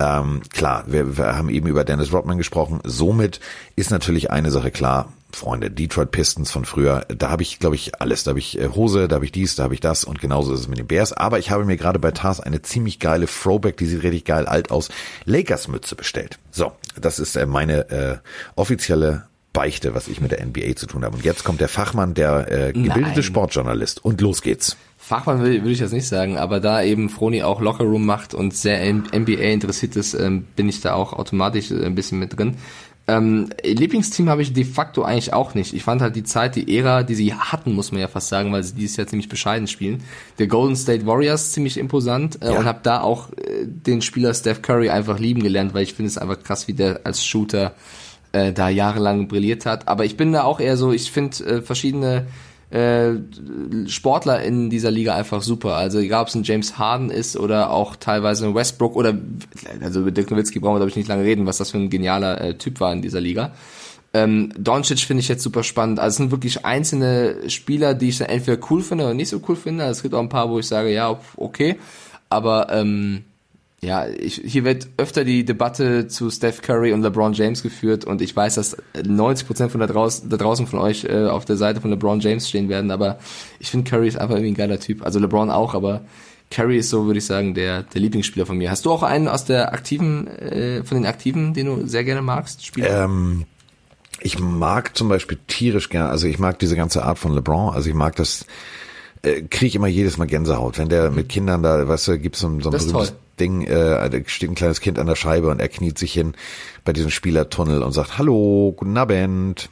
Ähm, 0.00 0.42
klar, 0.50 0.84
wir, 0.86 1.16
wir 1.16 1.36
haben 1.36 1.48
eben 1.48 1.66
über 1.66 1.84
Dennis 1.84 2.12
Rodman 2.12 2.38
gesprochen. 2.38 2.80
Somit 2.84 3.40
ist 3.74 3.90
natürlich 3.90 4.30
eine 4.30 4.50
Sache 4.50 4.70
klar, 4.70 5.12
Freunde, 5.32 5.70
Detroit 5.70 6.10
Pistons 6.10 6.50
von 6.50 6.64
früher, 6.64 7.04
da 7.08 7.30
habe 7.30 7.42
ich, 7.42 7.58
glaube 7.58 7.74
ich, 7.74 8.00
alles. 8.00 8.24
Da 8.24 8.30
habe 8.30 8.38
ich 8.38 8.58
äh, 8.58 8.68
Hose, 8.68 9.08
da 9.08 9.16
habe 9.16 9.24
ich 9.24 9.32
dies, 9.32 9.56
da 9.56 9.64
habe 9.64 9.74
ich 9.74 9.80
das 9.80 10.04
und 10.04 10.20
genauso 10.20 10.54
ist 10.54 10.60
es 10.60 10.68
mit 10.68 10.78
den 10.78 10.86
Bears. 10.86 11.12
Aber 11.12 11.38
ich 11.38 11.50
habe 11.50 11.64
mir 11.64 11.76
gerade 11.76 11.98
bei 11.98 12.12
Tars 12.12 12.40
eine 12.40 12.62
ziemlich 12.62 12.98
geile 12.98 13.26
Throwback, 13.26 13.76
die 13.76 13.86
sieht 13.86 14.02
richtig 14.04 14.24
geil 14.24 14.46
alt 14.46 14.70
aus, 14.70 14.88
Lakers-Mütze 15.24 15.96
bestellt. 15.96 16.38
So, 16.50 16.72
das 16.98 17.18
ist 17.18 17.36
äh, 17.36 17.46
meine 17.46 17.90
äh, 17.90 18.18
offizielle 18.54 19.24
Beichte, 19.58 19.92
was 19.92 20.06
ich 20.06 20.20
mit 20.20 20.30
der 20.30 20.46
NBA 20.46 20.76
zu 20.76 20.86
tun 20.86 21.04
habe. 21.04 21.16
Und 21.16 21.24
jetzt 21.24 21.42
kommt 21.42 21.60
der 21.60 21.68
Fachmann, 21.68 22.14
der 22.14 22.68
äh, 22.68 22.72
gebildete 22.72 23.00
Nein. 23.00 23.22
Sportjournalist. 23.24 24.04
Und 24.04 24.20
los 24.20 24.40
geht's. 24.40 24.76
Fachmann 24.98 25.40
würde, 25.40 25.56
ich 25.68 25.80
das 25.80 25.90
nicht 25.90 26.06
sagen, 26.06 26.38
aber 26.38 26.60
da 26.60 26.80
eben 26.80 27.08
Froni 27.08 27.42
auch 27.42 27.60
Lockerroom 27.60 28.06
macht 28.06 28.34
und 28.34 28.54
sehr 28.54 28.78
NBA 28.94 29.32
interessiert 29.32 29.96
ist, 29.96 30.14
ähm, 30.14 30.44
bin 30.54 30.68
ich 30.68 30.80
da 30.80 30.94
auch 30.94 31.12
automatisch 31.12 31.72
äh, 31.72 31.84
ein 31.84 31.96
bisschen 31.96 32.20
mit 32.20 32.38
drin. 32.38 32.54
Ähm, 33.08 33.48
Lieblingsteam 33.64 34.28
habe 34.28 34.42
ich 34.42 34.52
de 34.52 34.64
facto 34.64 35.02
eigentlich 35.02 35.32
auch 35.32 35.54
nicht. 35.54 35.72
Ich 35.74 35.82
fand 35.82 36.02
halt 36.02 36.14
die 36.14 36.22
Zeit, 36.24 36.54
die 36.54 36.76
Ära, 36.78 37.02
die 37.02 37.16
sie 37.16 37.34
hatten, 37.34 37.72
muss 37.72 37.90
man 37.90 38.00
ja 38.00 38.06
fast 38.06 38.28
sagen, 38.28 38.52
weil 38.52 38.62
sie 38.62 38.74
dieses 38.74 38.96
Jahr 38.96 39.08
ziemlich 39.08 39.28
bescheiden 39.28 39.66
spielen. 39.66 40.04
Der 40.38 40.46
Golden 40.46 40.76
State 40.76 41.04
Warriors 41.04 41.50
ziemlich 41.50 41.78
imposant 41.78 42.40
äh, 42.42 42.52
Ja. 42.52 42.58
und 42.58 42.64
habe 42.64 42.80
da 42.84 43.00
auch 43.00 43.30
äh, 43.32 43.64
den 43.66 44.02
Spieler 44.02 44.34
Steph 44.34 44.62
Curry 44.62 44.90
einfach 44.90 45.18
lieben 45.18 45.42
gelernt, 45.42 45.74
weil 45.74 45.82
ich 45.82 45.94
finde 45.94 46.10
es 46.10 46.18
einfach 46.18 46.40
krass, 46.44 46.68
wie 46.68 46.74
der 46.74 47.00
als 47.04 47.24
Shooter 47.24 47.72
äh, 48.38 48.52
da 48.52 48.68
jahrelang 48.68 49.28
brilliert 49.28 49.66
hat. 49.66 49.88
Aber 49.88 50.04
ich 50.04 50.16
bin 50.16 50.32
da 50.32 50.44
auch 50.44 50.60
eher 50.60 50.76
so, 50.76 50.92
ich 50.92 51.10
finde 51.10 51.44
äh, 51.44 51.62
verschiedene 51.62 52.26
äh, 52.70 53.14
Sportler 53.86 54.42
in 54.42 54.70
dieser 54.70 54.90
Liga 54.90 55.14
einfach 55.14 55.42
super. 55.42 55.74
Also 55.74 55.98
egal, 55.98 56.22
ob 56.22 56.28
es 56.28 56.34
ein 56.34 56.42
James 56.44 56.78
Harden 56.78 57.10
ist 57.10 57.36
oder 57.36 57.70
auch 57.70 57.96
teilweise 57.96 58.46
ein 58.46 58.54
Westbrook 58.54 58.94
oder 58.94 59.16
also 59.80 60.00
über 60.00 60.10
Dirk 60.10 60.30
Nowitzki 60.30 60.60
brauchen 60.60 60.74
wir 60.74 60.80
glaube 60.80 60.90
ich 60.90 60.96
nicht 60.96 61.08
lange 61.08 61.24
reden, 61.24 61.46
was 61.46 61.58
das 61.58 61.70
für 61.70 61.78
ein 61.78 61.90
genialer 61.90 62.40
äh, 62.40 62.54
Typ 62.58 62.80
war 62.80 62.92
in 62.92 63.02
dieser 63.02 63.20
Liga. 63.20 63.52
Ähm, 64.14 64.52
Doncic 64.58 65.00
finde 65.00 65.22
ich 65.22 65.28
jetzt 65.28 65.42
super 65.42 65.62
spannend. 65.62 65.98
Also 65.98 66.14
es 66.14 66.16
sind 66.16 66.30
wirklich 66.30 66.64
einzelne 66.64 67.48
Spieler, 67.50 67.94
die 67.94 68.08
ich 68.08 68.18
dann 68.18 68.28
entweder 68.28 68.60
cool 68.70 68.82
finde 68.82 69.04
oder 69.04 69.14
nicht 69.14 69.28
so 69.28 69.40
cool 69.48 69.56
finde. 69.56 69.84
Also 69.84 69.98
es 69.98 70.02
gibt 70.02 70.14
auch 70.14 70.20
ein 70.20 70.30
paar, 70.30 70.50
wo 70.50 70.58
ich 70.58 70.66
sage, 70.66 70.92
ja, 70.92 71.18
okay. 71.36 71.76
Aber 72.30 72.68
ähm, 72.70 73.24
Ja, 73.80 74.08
ich, 74.08 74.42
hier 74.44 74.64
wird 74.64 74.88
öfter 74.96 75.24
die 75.24 75.44
Debatte 75.44 76.08
zu 76.08 76.30
Steph 76.30 76.62
Curry 76.62 76.92
und 76.92 77.02
LeBron 77.02 77.32
James 77.32 77.62
geführt 77.62 78.04
und 78.04 78.20
ich 78.20 78.34
weiß, 78.34 78.56
dass 78.56 78.76
90% 78.94 79.68
von 79.68 79.80
da 79.80 79.86
draußen, 79.86 80.28
da 80.28 80.36
draußen 80.36 80.66
von 80.66 80.80
euch 80.80 81.04
äh, 81.04 81.26
auf 81.26 81.44
der 81.44 81.56
Seite 81.56 81.80
von 81.80 81.90
LeBron 81.90 82.18
James 82.18 82.48
stehen 82.48 82.68
werden, 82.68 82.90
aber 82.90 83.20
ich 83.60 83.70
finde 83.70 83.88
Curry 83.88 84.08
ist 84.08 84.18
einfach 84.18 84.34
irgendwie 84.34 84.52
ein 84.52 84.56
geiler 84.56 84.80
Typ. 84.80 85.04
Also 85.04 85.20
LeBron 85.20 85.50
auch, 85.50 85.74
aber 85.74 86.02
Curry 86.50 86.78
ist 86.78 86.90
so, 86.90 87.06
würde 87.06 87.18
ich 87.18 87.26
sagen, 87.26 87.54
der, 87.54 87.84
der 87.84 88.00
Lieblingsspieler 88.00 88.46
von 88.46 88.58
mir. 88.58 88.70
Hast 88.70 88.84
du 88.84 88.90
auch 88.90 89.04
einen 89.04 89.28
aus 89.28 89.44
der 89.44 89.72
aktiven, 89.72 90.26
äh, 90.26 90.82
von 90.82 90.96
den 90.96 91.06
Aktiven, 91.06 91.54
den 91.54 91.66
du 91.66 91.86
sehr 91.86 92.02
gerne 92.02 92.22
magst? 92.22 92.66
Spieler? 92.66 93.04
Ähm, 93.04 93.44
ich 94.20 94.40
mag 94.40 94.96
zum 94.96 95.08
Beispiel 95.08 95.38
tierisch 95.46 95.88
gerne, 95.88 96.08
also 96.08 96.26
ich 96.26 96.40
mag 96.40 96.58
diese 96.58 96.74
ganze 96.74 97.04
Art 97.04 97.20
von 97.20 97.32
LeBron, 97.32 97.72
also 97.72 97.88
ich 97.88 97.94
mag 97.94 98.16
das, 98.16 98.44
äh, 99.22 99.42
kriege 99.42 99.66
ich 99.66 99.76
immer 99.76 99.86
jedes 99.86 100.16
Mal 100.16 100.26
Gänsehaut, 100.26 100.78
wenn 100.78 100.88
der 100.88 101.12
mit 101.12 101.28
Kindern 101.28 101.62
da, 101.62 101.86
weißt 101.86 102.08
du, 102.08 102.18
gibt's 102.18 102.40
so, 102.40 102.48
so 102.60 102.70
ein 102.70 102.76
berühmtes 102.76 103.14
Ding, 103.40 103.62
äh, 103.62 104.10
da 104.10 104.18
steht 104.26 104.50
ein 104.50 104.54
kleines 104.54 104.80
Kind 104.80 104.98
an 104.98 105.06
der 105.06 105.16
Scheibe 105.16 105.48
und 105.48 105.60
er 105.60 105.68
kniet 105.68 105.98
sich 105.98 106.12
hin 106.12 106.34
bei 106.84 106.92
diesem 106.92 107.10
Spielertunnel 107.10 107.82
und 107.82 107.92
sagt, 107.92 108.18
hallo, 108.18 108.72
guten 108.76 108.96
Abend. 108.96 109.70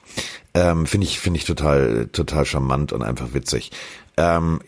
Ähm, 0.55 0.87
finde 0.87 1.07
ich, 1.07 1.21
finde 1.21 1.39
ich 1.39 1.45
total, 1.45 2.09
total 2.13 2.45
charmant 2.45 2.93
und 2.93 3.03
einfach 3.03 3.35
witzig. 3.35 3.71
Ähm, 4.17 4.61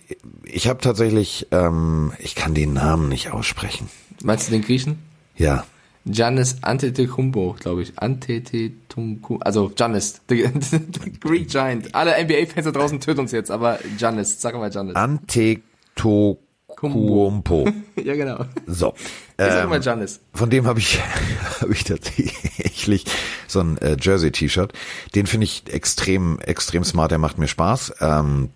ich 0.44 0.68
habe 0.68 0.80
tatsächlich, 0.80 1.46
ähm, 1.50 2.12
ich 2.18 2.34
kann 2.34 2.54
den 2.54 2.74
Namen 2.74 3.08
nicht 3.08 3.32
aussprechen. 3.32 3.88
Meinst 4.22 4.48
du 4.48 4.52
den 4.52 4.62
Griechen? 4.62 4.98
Ja. 5.36 5.64
Giannis 6.04 6.56
Antetokounmpo, 6.62 7.56
glaube 7.58 7.82
ich. 7.82 7.98
Antetokounmpo, 7.98 9.38
also 9.38 9.70
Giannis, 9.74 10.20
the, 10.28 10.50
the 10.60 11.12
Greek 11.20 11.48
Giant. 11.48 11.94
Alle 11.94 12.22
NBA-Fans 12.22 12.64
da 12.64 12.70
draußen 12.72 13.00
töten 13.00 13.20
uns 13.20 13.32
jetzt, 13.32 13.50
aber 13.50 13.78
Giannis, 13.96 14.40
sag 14.40 14.54
mal 14.54 14.70
Giannis. 14.70 14.96
Antetokounmpo. 14.96 16.47
Kuompo. 16.78 17.68
ja, 17.96 18.14
genau. 18.14 18.44
So. 18.66 18.94
Ich 18.96 19.44
ähm, 19.44 19.50
sag 19.50 19.68
mal 19.68 19.80
Giannis. 19.80 20.20
Von 20.32 20.50
dem 20.50 20.66
habe 20.66 20.78
ich, 20.78 21.00
hab 21.60 21.70
ich 21.70 21.84
tatsächlich 21.84 23.04
so 23.48 23.60
ein 23.60 23.78
äh, 23.78 23.96
Jersey-T-Shirt. 24.00 24.72
Den 25.14 25.26
finde 25.26 25.44
ich 25.44 25.64
extrem, 25.72 26.38
extrem 26.38 26.84
smart. 26.84 27.10
Der 27.10 27.18
macht 27.18 27.38
mir 27.38 27.48
Spaß. 27.48 27.94
Ähm, 28.00 28.50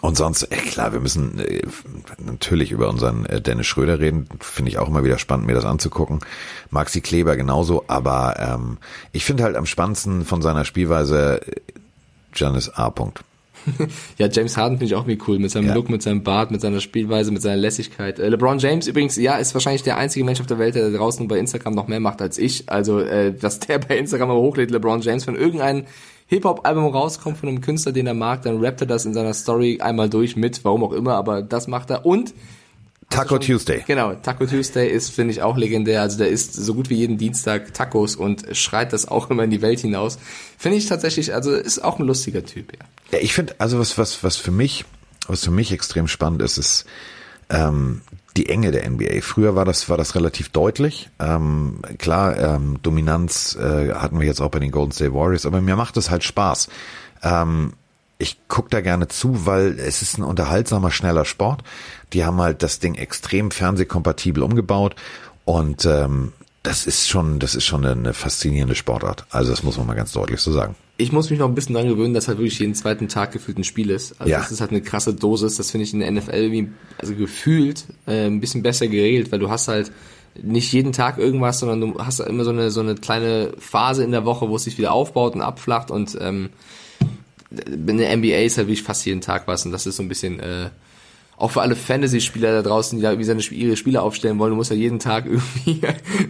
und 0.00 0.16
sonst, 0.16 0.44
äh, 0.44 0.56
klar, 0.56 0.92
wir 0.92 1.00
müssen 1.00 1.38
äh, 1.40 1.62
natürlich 2.18 2.70
über 2.70 2.88
unseren 2.88 3.26
äh, 3.26 3.40
Dennis 3.40 3.66
Schröder 3.66 3.98
reden. 3.98 4.28
Finde 4.40 4.70
ich 4.70 4.78
auch 4.78 4.88
immer 4.88 5.02
wieder 5.02 5.18
spannend, 5.18 5.46
mir 5.46 5.54
das 5.54 5.64
anzugucken. 5.64 6.20
Maxi 6.70 7.00
Kleber 7.00 7.36
genauso, 7.36 7.84
aber 7.88 8.36
ähm, 8.38 8.78
ich 9.10 9.24
finde 9.24 9.42
halt 9.42 9.56
am 9.56 9.66
spannendsten 9.66 10.24
von 10.24 10.42
seiner 10.42 10.64
Spielweise 10.64 11.40
Janis 12.34 12.68
A. 12.70 12.88
Punkt. 12.90 13.24
ja, 14.18 14.28
James 14.28 14.56
Harden 14.56 14.78
finde 14.78 14.86
ich 14.86 14.94
auch 14.94 15.06
wie 15.06 15.18
cool, 15.26 15.38
mit 15.38 15.50
seinem 15.50 15.68
ja. 15.68 15.74
Look, 15.74 15.90
mit 15.90 16.02
seinem 16.02 16.22
Bart, 16.22 16.50
mit 16.50 16.60
seiner 16.60 16.80
Spielweise, 16.80 17.30
mit 17.30 17.42
seiner 17.42 17.56
Lässigkeit. 17.56 18.18
Äh, 18.18 18.28
LeBron 18.28 18.58
James 18.58 18.86
übrigens, 18.86 19.16
ja, 19.16 19.36
ist 19.36 19.54
wahrscheinlich 19.54 19.82
der 19.82 19.96
einzige 19.96 20.24
Mensch 20.24 20.40
auf 20.40 20.46
der 20.46 20.58
Welt, 20.58 20.74
der 20.74 20.90
da 20.90 20.96
draußen 20.96 21.28
bei 21.28 21.38
Instagram 21.38 21.74
noch 21.74 21.88
mehr 21.88 22.00
macht 22.00 22.22
als 22.22 22.38
ich. 22.38 22.68
Also, 22.68 23.00
äh, 23.00 23.34
was 23.40 23.60
der 23.60 23.78
bei 23.78 23.98
Instagram 23.98 24.30
aber 24.30 24.40
hochlädt, 24.40 24.70
LeBron 24.70 25.00
James, 25.00 25.26
wenn 25.26 25.36
irgendein 25.36 25.86
Hip-Hop-Album 26.26 26.86
rauskommt 26.86 27.36
von 27.36 27.48
einem 27.48 27.60
Künstler, 27.60 27.92
den 27.92 28.06
er 28.06 28.14
mag, 28.14 28.42
dann 28.42 28.58
rappt 28.58 28.80
er 28.80 28.86
das 28.86 29.04
in 29.04 29.12
seiner 29.12 29.34
Story 29.34 29.80
einmal 29.80 30.08
durch 30.08 30.36
mit, 30.36 30.64
warum 30.64 30.82
auch 30.84 30.92
immer, 30.92 31.14
aber 31.14 31.42
das 31.42 31.68
macht 31.68 31.90
er. 31.90 32.06
Und 32.06 32.32
Taco 33.12 33.34
schon, 33.34 33.40
Tuesday. 33.40 33.84
Genau, 33.86 34.14
Taco 34.14 34.46
Tuesday 34.46 34.90
ist, 34.90 35.10
finde 35.10 35.32
ich, 35.32 35.42
auch 35.42 35.56
legendär. 35.56 36.00
Also 36.00 36.18
der 36.18 36.28
isst 36.28 36.54
so 36.54 36.74
gut 36.74 36.90
wie 36.90 36.94
jeden 36.94 37.18
Dienstag 37.18 37.74
Tacos 37.74 38.16
und 38.16 38.44
schreit 38.52 38.92
das 38.92 39.06
auch 39.06 39.30
immer 39.30 39.44
in 39.44 39.50
die 39.50 39.62
Welt 39.62 39.80
hinaus. 39.80 40.18
Finde 40.58 40.78
ich 40.78 40.86
tatsächlich, 40.86 41.34
also 41.34 41.52
ist 41.52 41.84
auch 41.84 41.98
ein 41.98 42.06
lustiger 42.06 42.44
Typ, 42.44 42.72
ja. 42.72 42.86
Ja, 43.12 43.18
ich 43.20 43.34
finde, 43.34 43.54
also 43.58 43.78
was, 43.78 43.98
was, 43.98 44.24
was 44.24 44.36
für 44.36 44.50
mich, 44.50 44.84
was 45.28 45.44
für 45.44 45.50
mich 45.50 45.72
extrem 45.72 46.08
spannend 46.08 46.42
ist, 46.42 46.58
ist 46.58 46.86
ähm, 47.50 48.02
die 48.36 48.48
Enge 48.48 48.70
der 48.70 48.88
NBA. 48.88 49.20
Früher 49.20 49.54
war 49.54 49.64
das 49.64 49.88
war 49.88 49.98
das 49.98 50.14
relativ 50.14 50.48
deutlich. 50.48 51.10
Ähm, 51.18 51.80
klar, 51.98 52.36
ähm, 52.38 52.78
Dominanz 52.82 53.56
äh, 53.56 53.92
hatten 53.92 54.18
wir 54.18 54.26
jetzt 54.26 54.40
auch 54.40 54.50
bei 54.50 54.58
den 54.58 54.70
Golden 54.70 54.92
State 54.92 55.14
Warriors, 55.14 55.46
aber 55.46 55.60
mir 55.60 55.76
macht 55.76 55.96
es 55.96 56.10
halt 56.10 56.24
Spaß. 56.24 56.68
Ähm, 57.22 57.74
ich 58.18 58.38
guck 58.48 58.70
da 58.70 58.80
gerne 58.80 59.08
zu, 59.08 59.46
weil 59.46 59.78
es 59.78 60.00
ist 60.00 60.16
ein 60.16 60.22
unterhaltsamer, 60.22 60.90
schneller 60.90 61.24
Sport. 61.24 61.62
Die 62.12 62.24
haben 62.24 62.40
halt 62.40 62.62
das 62.62 62.78
Ding 62.78 62.94
extrem 62.94 63.50
fernsehkompatibel 63.50 64.42
umgebaut 64.42 64.94
und 65.44 65.84
ähm, 65.84 66.32
das 66.62 66.86
ist 66.86 67.08
schon, 67.08 67.40
das 67.40 67.54
ist 67.54 67.64
schon 67.64 67.84
eine 67.84 68.14
faszinierende 68.14 68.76
Sportart. 68.76 69.26
Also 69.30 69.50
das 69.50 69.62
muss 69.64 69.76
man 69.76 69.88
mal 69.88 69.94
ganz 69.94 70.12
deutlich 70.12 70.40
so 70.40 70.52
sagen. 70.52 70.76
Ich 71.02 71.12
muss 71.12 71.30
mich 71.30 71.38
noch 71.38 71.48
ein 71.48 71.54
bisschen 71.54 71.74
dran 71.74 71.88
gewöhnen, 71.88 72.14
dass 72.14 72.28
halt 72.28 72.38
wirklich 72.38 72.58
jeden 72.60 72.74
zweiten 72.74 73.08
Tag 73.08 73.32
gefühlt 73.32 73.58
ein 73.58 73.64
Spiel 73.64 73.90
ist. 73.90 74.20
Also 74.20 74.30
ja. 74.30 74.38
das 74.38 74.52
ist 74.52 74.60
halt 74.60 74.70
eine 74.70 74.82
krasse 74.82 75.14
Dosis. 75.14 75.56
Das 75.56 75.70
finde 75.72 75.84
ich 75.84 75.92
in 75.92 76.00
der 76.00 76.10
NFL 76.10 76.52
wie, 76.52 76.68
also 76.98 77.14
gefühlt 77.14 77.84
äh, 78.06 78.26
ein 78.26 78.40
bisschen 78.40 78.62
besser 78.62 78.86
geregelt, 78.86 79.32
weil 79.32 79.40
du 79.40 79.50
hast 79.50 79.66
halt 79.66 79.90
nicht 80.40 80.72
jeden 80.72 80.92
Tag 80.92 81.18
irgendwas, 81.18 81.58
sondern 81.58 81.80
du 81.80 81.98
hast 81.98 82.20
halt 82.20 82.28
immer 82.28 82.44
so 82.44 82.50
eine 82.50 82.70
so 82.70 82.80
eine 82.80 82.94
kleine 82.94 83.52
Phase 83.58 84.04
in 84.04 84.12
der 84.12 84.24
Woche, 84.24 84.48
wo 84.48 84.56
es 84.56 84.64
sich 84.64 84.78
wieder 84.78 84.92
aufbaut 84.92 85.34
und 85.34 85.42
abflacht 85.42 85.90
und 85.90 86.16
ähm, 86.20 86.50
in 87.66 87.98
der 87.98 88.16
NBA 88.16 88.38
ist 88.38 88.56
halt 88.56 88.68
wirklich 88.68 88.82
fast 88.82 89.04
jeden 89.04 89.20
Tag 89.20 89.46
was 89.46 89.66
und 89.66 89.72
das 89.72 89.86
ist 89.86 89.96
so 89.96 90.02
ein 90.02 90.08
bisschen 90.08 90.40
äh, 90.40 90.70
auch 91.42 91.50
für 91.50 91.60
alle 91.60 91.74
Fantasy-Spieler 91.74 92.52
da 92.52 92.62
draußen, 92.62 92.98
die 92.98 93.02
da 93.02 93.18
wie 93.18 93.24
seine, 93.24 93.42
ihre 93.42 93.76
Spiele 93.76 94.00
aufstellen 94.00 94.38
wollen, 94.38 94.50
du 94.50 94.56
musst 94.56 94.70
ja 94.70 94.76
jeden 94.76 95.00
Tag 95.00 95.26
irgendwie 95.64 95.80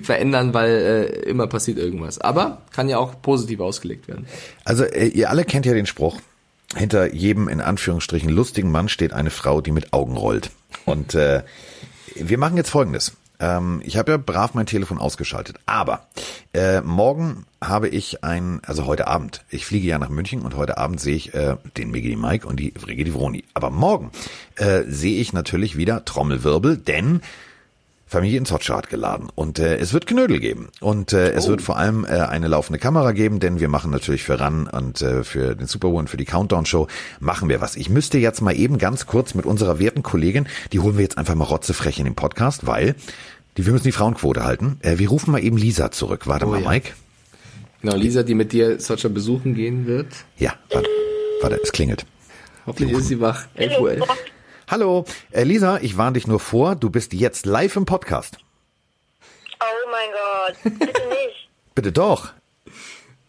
verändern, 0.03 0.55
weil 0.55 0.71
äh, 0.71 1.29
immer 1.29 1.47
passiert 1.47 1.77
irgendwas. 1.77 2.19
Aber 2.19 2.63
kann 2.73 2.89
ja 2.89 2.97
auch 2.97 3.21
positiv 3.21 3.61
ausgelegt 3.61 4.09
werden. 4.09 4.27
Also 4.65 4.85
äh, 4.85 5.09
ihr 5.09 5.29
alle 5.29 5.45
kennt 5.45 5.67
ja 5.67 5.75
den 5.75 5.85
Spruch, 5.85 6.19
hinter 6.75 7.13
jedem 7.13 7.49
in 7.49 7.61
Anführungsstrichen 7.61 8.31
lustigen 8.31 8.71
Mann 8.71 8.89
steht 8.89 9.13
eine 9.13 9.29
Frau, 9.29 9.61
die 9.61 9.73
mit 9.73 9.93
Augen 9.93 10.17
rollt. 10.17 10.51
Und 10.87 11.15
äh, 11.15 11.43
wir 12.15 12.39
machen 12.39 12.57
jetzt 12.57 12.71
Folgendes. 12.71 13.13
Ähm, 13.43 13.83
ich 13.85 13.99
habe 13.99 14.13
ja 14.13 14.17
brav 14.17 14.55
mein 14.55 14.67
Telefon 14.67 14.99
ausgeschaltet. 14.99 15.59
Aber 15.67 16.07
äh, 16.55 16.81
morgen 16.81 17.45
habe 17.61 17.89
ich 17.89 18.25
ein, 18.25 18.61
also 18.65 18.87
heute 18.87 19.09
Abend, 19.09 19.45
ich 19.51 19.67
fliege 19.67 19.87
ja 19.87 19.99
nach 19.99 20.09
München 20.09 20.43
und 20.43 20.57
heute 20.57 20.79
Abend 20.79 21.01
sehe 21.01 21.17
ich 21.17 21.35
äh, 21.35 21.57
den 21.77 21.91
Migi 21.91 22.17
Mike 22.17 22.47
und 22.47 22.59
die 22.59 22.73
Frigidi 22.79 23.13
Vroni. 23.13 23.45
Aber 23.53 23.71
morgen 23.71 24.13
äh, 24.57 24.83
sehe 24.87 25.21
ich 25.21 25.33
natürlich 25.33 25.77
wieder 25.77 26.05
Trommelwirbel, 26.05 26.79
denn 26.79 27.21
Familie 28.13 28.39
in 28.39 28.45
Sotscha 28.45 28.77
hat 28.77 28.91
geladen 28.91 29.29
und 29.35 29.59
äh, 29.59 29.77
es 29.77 29.93
wird 29.93 30.07
Knödel 30.07 30.39
geben 30.39 30.69
und 30.81 31.13
äh, 31.13 31.33
oh. 31.33 31.39
es 31.39 31.49
wird 31.49 31.63
vor 31.63 31.77
allem 31.79 32.05
äh, 32.05 32.09
eine 32.09 32.47
laufende 32.47 32.79
Kamera 32.79 33.13
geben, 33.13 33.41
denn 33.41 33.59
wir 33.59 33.69
machen 33.69 33.91
natürlich 33.91 34.23
für 34.23 34.39
RAN 34.39 34.67
und 34.67 35.03
äh, 35.03 35.25
für 35.25 35.57
den 35.57 35.67
Super 35.67 35.89
Bowl 35.89 35.99
und 35.99 36.11
für 36.11 36.17
die 36.17 36.25
Countdown 36.25 36.67
Show 36.67 36.87
machen 37.21 37.49
wir 37.49 37.61
was. 37.61 37.75
Ich 37.75 37.89
müsste 37.89 38.19
jetzt 38.19 38.41
mal 38.43 38.55
eben 38.55 38.79
ganz 38.79 39.07
kurz 39.07 39.35
mit 39.35 39.47
unserer 39.47 39.79
werten 39.79 40.03
Kollegin, 40.03 40.47
die 40.73 40.81
holen 40.81 40.97
wir 40.97 41.03
jetzt 41.03 41.19
einfach 41.19 41.35
mal 41.35 41.45
rotzefrech 41.45 41.99
in 41.99 42.05
den 42.05 42.15
Podcast, 42.15 42.67
weil 42.67 42.95
die, 43.57 43.67
wir 43.67 43.73
müssen 43.73 43.85
die 43.85 43.93
Frauenquote 43.93 44.45
halten. 44.45 44.79
Äh, 44.83 44.99
wir 44.99 45.09
rufen 45.09 45.33
mal 45.33 45.43
eben 45.43 45.57
Lisa 45.57 45.91
zurück. 45.91 46.27
Warte 46.27 46.47
oh, 46.47 46.51
mal, 46.51 46.63
ja. 46.63 46.69
Mike. 46.69 46.91
Genau, 47.81 47.97
Lisa, 47.97 48.23
die 48.23 48.35
mit 48.35 48.53
dir 48.53 48.79
Socha 48.79 49.09
besuchen 49.09 49.55
gehen 49.55 49.87
wird. 49.87 50.07
Ja, 50.39 50.55
warte, 50.71 50.89
warte, 51.41 51.61
es 51.63 51.73
klingelt. 51.73 52.07
Hoffentlich 52.67 52.97
ist 52.97 53.09
sie 53.09 53.21
wach. 53.21 53.47
11 53.55 53.81
Uhr 53.81 53.91
11. 53.93 54.05
Hallo, 54.73 55.05
äh, 55.33 55.45
Lisa, 55.45 55.81
ich 55.83 55.99
warne 55.99 56.15
dich 56.15 56.27
nur 56.27 56.41
vor, 56.41 56.77
du 56.77 56.89
bist 56.89 57.13
jetzt 57.13 57.45
live 57.45 57.77
im 57.77 57.85
Podcast. 57.85 58.39
Oh 59.61 59.91
mein 59.91 60.09
Gott, 60.11 60.79
bitte 60.79 61.09
nicht. 61.11 61.51
bitte 61.75 61.93
doch. 61.93 62.33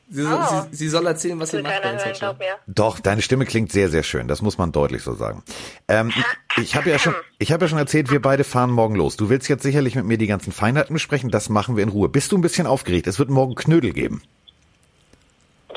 Sie, 0.10 0.22
soll, 0.22 0.39
oh. 0.41 0.62
sie, 0.72 0.78
sie 0.78 0.88
soll 0.88 1.06
erzählen, 1.06 1.38
was 1.41 1.50
sie 1.50 1.62
macht. 1.62 1.84
Hören, 1.84 2.56
Doch, 2.68 3.02
deine 3.02 3.22
Stimme 3.22 3.46
klingt 3.46 3.74
sehr, 3.74 3.89
sehr 3.89 4.04
schön. 4.04 4.30
Das 4.30 4.41
muss 4.41 4.58
man 4.58 4.72
deutlich 4.72 5.04
so 5.04 5.16
sagen. 5.16 5.44
Ähm, 5.89 6.14
ich 6.56 6.78
habe 6.78 6.89
ja 6.89 6.98
schon, 6.98 7.14
ich 7.39 7.52
habe 7.52 7.66
ja 7.66 7.68
schon 7.68 7.78
erzählt, 7.78 8.10
wir 8.10 8.22
beide 8.22 8.46
fahren 8.46 8.72
morgen 8.72 8.96
los. 8.96 9.18
Du 9.18 9.28
willst 9.28 9.50
jetzt 9.50 9.64
sicherlich 9.64 9.96
mit 9.96 10.06
mir 10.06 10.18
die 10.18 10.28
ganzen 10.28 10.54
Feinheiten 10.54 10.94
besprechen. 10.94 11.30
Das 11.30 11.50
machen 11.50 11.76
wir 11.76 11.84
in 11.84 11.89
Ruhe. 11.89 12.08
Bist 12.08 12.32
du 12.32 12.38
ein 12.38 12.41
bisschen 12.41 12.68
aufgeregt? 12.68 13.06
Es 13.06 13.20
wird 13.20 13.30
morgen 13.30 13.56
Knödel 13.56 13.91
geben. 13.91 14.24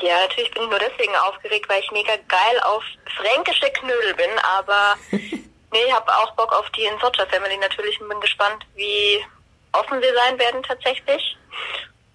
Ja, 0.01 0.13
natürlich 0.29 0.53
bin 0.53 0.63
ich 0.63 0.69
nur 0.69 0.79
deswegen 0.79 1.13
aufgeregt, 1.27 1.67
weil 1.67 1.81
ich 1.81 1.91
mega 1.91 2.13
geil 2.29 2.61
auf 2.63 2.83
fränkische 3.17 3.69
Knödel 3.81 4.13
bin. 4.15 4.29
Aber 4.57 4.95
nee, 5.71 5.79
ich 5.87 5.93
habe 5.93 6.11
auch 6.11 6.31
Bock 6.35 6.51
auf 6.53 6.69
die 6.71 6.85
Insocha 6.85 7.25
Family 7.25 7.57
natürlich 7.57 7.99
und 8.01 8.09
bin 8.09 8.19
gespannt, 8.19 8.65
wie 8.75 9.23
offen 9.73 10.01
sie 10.01 10.13
sein 10.15 10.39
werden 10.39 10.63
tatsächlich 10.63 11.37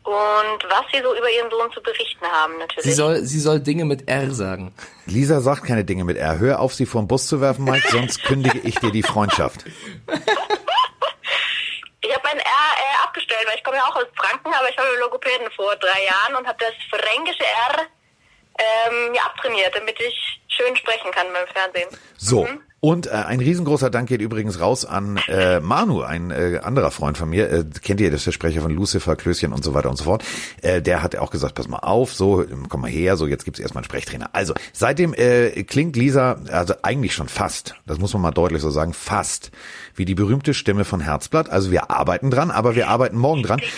und 0.05 0.65
was 0.69 0.85
sie 0.93 1.01
so 1.03 1.15
über 1.17 1.31
ihren 1.31 1.51
Sohn 1.51 1.71
zu 1.73 1.81
berichten 1.81 2.25
haben, 2.27 2.59
natürlich. 2.59 2.85
Sie 2.85 2.93
soll, 2.93 3.21
sie 3.21 3.39
soll 3.39 3.61
Dinge 3.61 3.85
mit 3.85 4.09
R 4.09 4.33
sagen. 4.33 4.75
Lisa 5.07 5.41
sagt 5.41 5.65
keine 5.65 5.85
Dinge 5.85 6.05
mit 6.05 6.17
R. 6.17 6.39
Hör 6.39 6.61
auf, 6.61 6.75
sie 6.75 6.87
vor 6.87 7.03
den 7.03 7.09
Bus 7.09 7.29
zu 7.29 7.41
werfen, 7.41 7.65
Mike, 7.65 7.89
sonst 7.89 8.25
kündige 8.25 8.59
ich 8.59 8.77
dir 8.77 8.91
die 8.91 9.03
Freundschaft. 9.03 9.65
Ich 12.05 12.13
habe 12.13 12.25
mein 12.25 12.39
R 12.39 12.45
äh, 12.45 13.05
abgestellt, 13.05 13.47
weil 13.47 13.55
ich 13.57 13.63
komme 13.63 13.77
ja 13.77 13.85
auch 13.85 13.95
aus 13.95 14.09
Franken, 14.17 14.53
aber 14.53 14.69
ich 14.69 14.77
war 14.77 14.85
Logopäden 14.99 15.49
vor 15.55 15.77
drei 15.77 16.05
Jahren 16.05 16.35
und 16.35 16.47
habe 16.49 16.59
das 16.59 16.75
fränkische 16.91 17.45
R 17.45 17.87
ähm, 18.59 19.15
ja, 19.15 19.23
abtrainiert, 19.23 19.75
damit 19.75 20.01
ich 20.01 20.41
schön 20.49 20.77
sprechen 20.77 21.13
kann 21.13 21.33
beim 21.33 21.47
Fernsehen. 21.47 21.89
So, 22.17 22.45
mhm. 22.45 22.61
Und 22.85 23.07
äh, 23.07 23.11
ein 23.11 23.39
riesengroßer 23.39 23.91
Dank 23.91 24.09
geht 24.09 24.21
übrigens 24.21 24.59
raus 24.59 24.85
an 24.85 25.21
äh, 25.29 25.61
Manu, 25.61 26.01
ein 26.01 26.33
äh, 26.33 26.59
anderer 26.65 26.91
Freund 26.91 27.17
von 27.17 27.31
mir. 27.31 27.49
Äh, 27.49 27.65
kennt 27.81 28.01
ihr, 28.01 28.11
das 28.11 28.23
ist 28.23 28.27
der 28.27 28.33
Sprecher 28.33 28.61
von 28.61 28.73
Lucifer, 28.73 29.15
Klößchen 29.15 29.53
und 29.53 29.63
so 29.63 29.73
weiter 29.73 29.89
und 29.89 29.95
so 29.95 30.03
fort. 30.03 30.25
Äh, 30.63 30.83
der 30.83 31.01
hat 31.01 31.15
auch 31.15 31.31
gesagt, 31.31 31.55
pass 31.55 31.69
mal 31.69 31.79
auf, 31.79 32.13
so, 32.13 32.45
komm 32.69 32.81
mal 32.81 32.91
her, 32.91 33.17
so, 33.17 33.29
jetzt 33.29 33.45
gibt's 33.45 33.61
erstmal 33.61 33.83
einen 33.83 33.85
Sprechtrainer. 33.85 34.31
Also, 34.33 34.55
seitdem 34.73 35.15
äh, 35.15 35.63
klingt 35.63 35.95
Lisa, 35.95 36.41
also 36.51 36.75
eigentlich 36.83 37.15
schon 37.15 37.29
fast, 37.29 37.77
das 37.87 38.01
muss 38.01 38.15
man 38.15 38.23
mal 38.23 38.33
deutlich 38.33 38.63
so 38.63 38.71
sagen, 38.71 38.95
fast 38.95 39.53
wie 39.95 40.05
die 40.05 40.17
berühmte 40.17 40.53
Stimme 40.53 40.85
von 40.85 41.01
Herzblatt. 41.01 41.51
Also 41.51 41.71
wir 41.71 41.89
arbeiten 41.89 42.33
dran, 42.33 42.51
aber 42.51 42.75
wir 42.75 42.89
arbeiten 42.89 43.17
morgen 43.17 43.45
dran. 43.45 43.63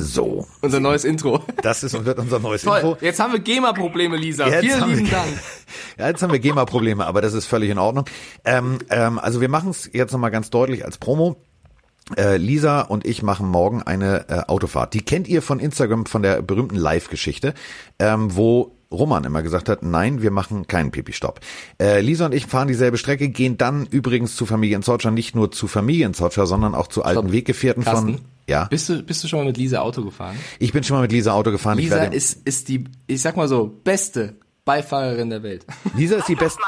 So. 0.00 0.46
Unser 0.60 0.80
neues 0.80 1.04
Intro. 1.04 1.42
Das 1.62 1.82
ist 1.82 1.94
und 1.94 2.04
wird 2.06 2.18
unser 2.18 2.38
neues 2.38 2.62
Toll. 2.62 2.78
Intro. 2.78 2.96
Jetzt 3.00 3.20
haben 3.20 3.32
wir 3.32 3.40
GEMA-Probleme, 3.40 4.16
Lisa. 4.16 4.46
Jetzt 4.48 4.60
Vielen 4.60 4.80
haben 4.80 4.90
lieben 4.90 5.06
wir- 5.06 5.10
Dank. 5.12 5.28
Ja, 5.98 6.08
jetzt 6.08 6.22
haben 6.22 6.32
wir 6.32 6.38
GEMA-Probleme, 6.38 7.04
aber 7.06 7.20
das 7.20 7.34
ist 7.34 7.46
völlig 7.46 7.70
in 7.70 7.78
Ordnung. 7.78 8.04
Ähm, 8.44 8.78
ähm, 8.90 9.18
also 9.18 9.40
wir 9.40 9.48
machen 9.48 9.70
es 9.70 9.90
jetzt 9.92 10.12
nochmal 10.12 10.30
ganz 10.30 10.50
deutlich 10.50 10.84
als 10.84 10.98
Promo. 10.98 11.36
Äh, 12.16 12.38
Lisa 12.38 12.80
und 12.80 13.04
ich 13.06 13.22
machen 13.22 13.48
morgen 13.48 13.82
eine 13.82 14.28
äh, 14.30 14.40
Autofahrt. 14.48 14.94
Die 14.94 15.02
kennt 15.02 15.28
ihr 15.28 15.42
von 15.42 15.60
Instagram, 15.60 16.06
von 16.06 16.22
der 16.22 16.40
berühmten 16.40 16.76
Live-Geschichte, 16.76 17.52
ähm, 17.98 18.34
wo 18.34 18.77
Roman 18.90 19.24
immer 19.24 19.42
gesagt 19.42 19.68
hat, 19.68 19.82
nein, 19.82 20.22
wir 20.22 20.30
machen 20.30 20.66
keinen 20.66 20.90
Pipi-Stopp. 20.90 21.40
Äh, 21.80 22.00
Lisa 22.00 22.26
und 22.26 22.34
ich 22.34 22.46
fahren 22.46 22.68
dieselbe 22.68 22.96
Strecke, 22.96 23.28
gehen 23.28 23.58
dann 23.58 23.86
übrigens 23.86 24.34
zu 24.34 24.46
Familienzotscher, 24.46 25.10
nicht 25.10 25.34
nur 25.34 25.50
zu 25.52 25.68
Familienzotscher, 25.68 26.46
sondern 26.46 26.74
auch 26.74 26.86
zu 26.86 27.02
alten 27.04 27.20
Stopp. 27.20 27.32
Weggefährten 27.32 27.82
von... 27.82 27.92
Carsten, 27.92 28.20
Ja, 28.48 28.64
Bist 28.64 28.88
du, 28.88 29.02
bist 29.02 29.22
du 29.22 29.28
schon 29.28 29.40
mal 29.40 29.44
mit 29.46 29.58
Lisa 29.58 29.80
Auto 29.80 30.02
gefahren? 30.02 30.36
ich 30.58 30.72
bin 30.72 30.82
schon 30.84 30.96
mal 30.96 31.02
mit 31.02 31.12
Lisa 31.12 31.32
Auto 31.32 31.50
gefahren. 31.50 31.78
ich 31.78 31.84
Lisa 31.84 31.96
werde, 31.96 32.16
ist, 32.16 32.46
ist 32.46 32.68
die, 32.68 32.84
ich 33.06 33.20
sag 33.20 33.36
mal 33.36 33.46
so, 33.48 33.66
beste 33.84 34.36
Beifahrerin 34.64 35.28
der 35.28 35.42
Welt. 35.42 35.66
Lisa 35.94 36.16
ist 36.16 36.28
die 36.28 36.34
beste... 36.36 36.60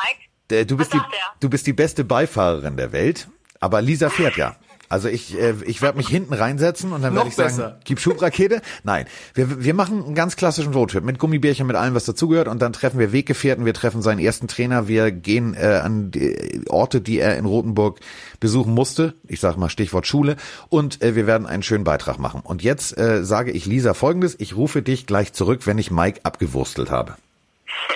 Äh, 0.51 0.67
Du 0.67 0.77
bist, 0.77 0.93
die, 0.93 0.99
du 1.39 1.49
bist 1.49 1.67
die 1.67 1.73
beste 1.73 2.03
Beifahrerin 2.05 2.77
der 2.77 2.91
Welt, 2.93 3.29
aber 3.61 3.81
Lisa 3.81 4.11
fährt 4.11 4.37
ja. 4.37 4.57
Also 4.91 5.09
ich, 5.09 5.39
äh, 5.39 5.55
ich 5.67 5.83
werde 5.83 5.97
mich 5.97 6.09
hinten 6.09 6.35
reinsetzen 6.35 6.93
und 6.93 7.03
dann 7.03 7.15
werde 7.15 7.29
ich 7.29 7.37
sagen, 7.37 7.57
besser. 7.57 7.79
gib 7.85 8.01
Schubrakete. 8.01 8.61
Nein, 8.83 9.07
wir, 9.35 9.63
wir 9.63 9.73
machen 9.73 10.05
einen 10.05 10.15
ganz 10.17 10.35
klassischen 10.35 10.75
Roadtrip 10.75 11.05
mit 11.05 11.21
Gummibärchen, 11.21 11.65
mit 11.69 11.77
allem, 11.77 11.95
was 11.95 12.07
dazugehört 12.07 12.49
und 12.49 12.61
dann 12.61 12.73
treffen 12.73 12.99
wir 12.99 13.13
Weggefährten, 13.13 13.65
wir 13.65 13.73
treffen 13.73 14.03
seinen 14.03 14.19
ersten 14.19 14.49
Trainer, 14.49 14.89
wir 14.89 15.13
gehen 15.13 15.55
äh, 15.55 15.81
an 15.85 16.11
die 16.11 16.65
Orte, 16.69 17.01
die 17.01 17.21
er 17.21 17.39
in 17.39 17.45
Rothenburg 17.45 18.01
besuchen 18.41 18.75
musste. 18.75 19.15
Ich 19.29 19.39
sage 19.39 19.61
mal 19.61 19.71
Stichwort 19.71 20.09
Schule 20.09 20.35
und 20.71 21.01
äh, 21.03 21.15
wir 21.15 21.29
werden 21.29 21.47
einen 21.47 21.63
schönen 21.63 21.85
Beitrag 21.85 22.19
machen. 22.19 22.41
Und 22.43 22.65
jetzt 22.65 22.99
äh, 22.99 23.25
sage 23.25 23.53
ich 23.53 23.67
Lisa 23.67 23.95
folgendes, 23.95 24.35
ich 24.41 24.57
rufe 24.57 24.83
dich 24.83 25.07
gleich 25.07 25.33
zurück, 25.33 25.69
wenn 25.69 25.79
ich 25.79 25.93
Mike 25.93 26.23
abgewurstelt 26.25 26.91
habe. 26.91 27.15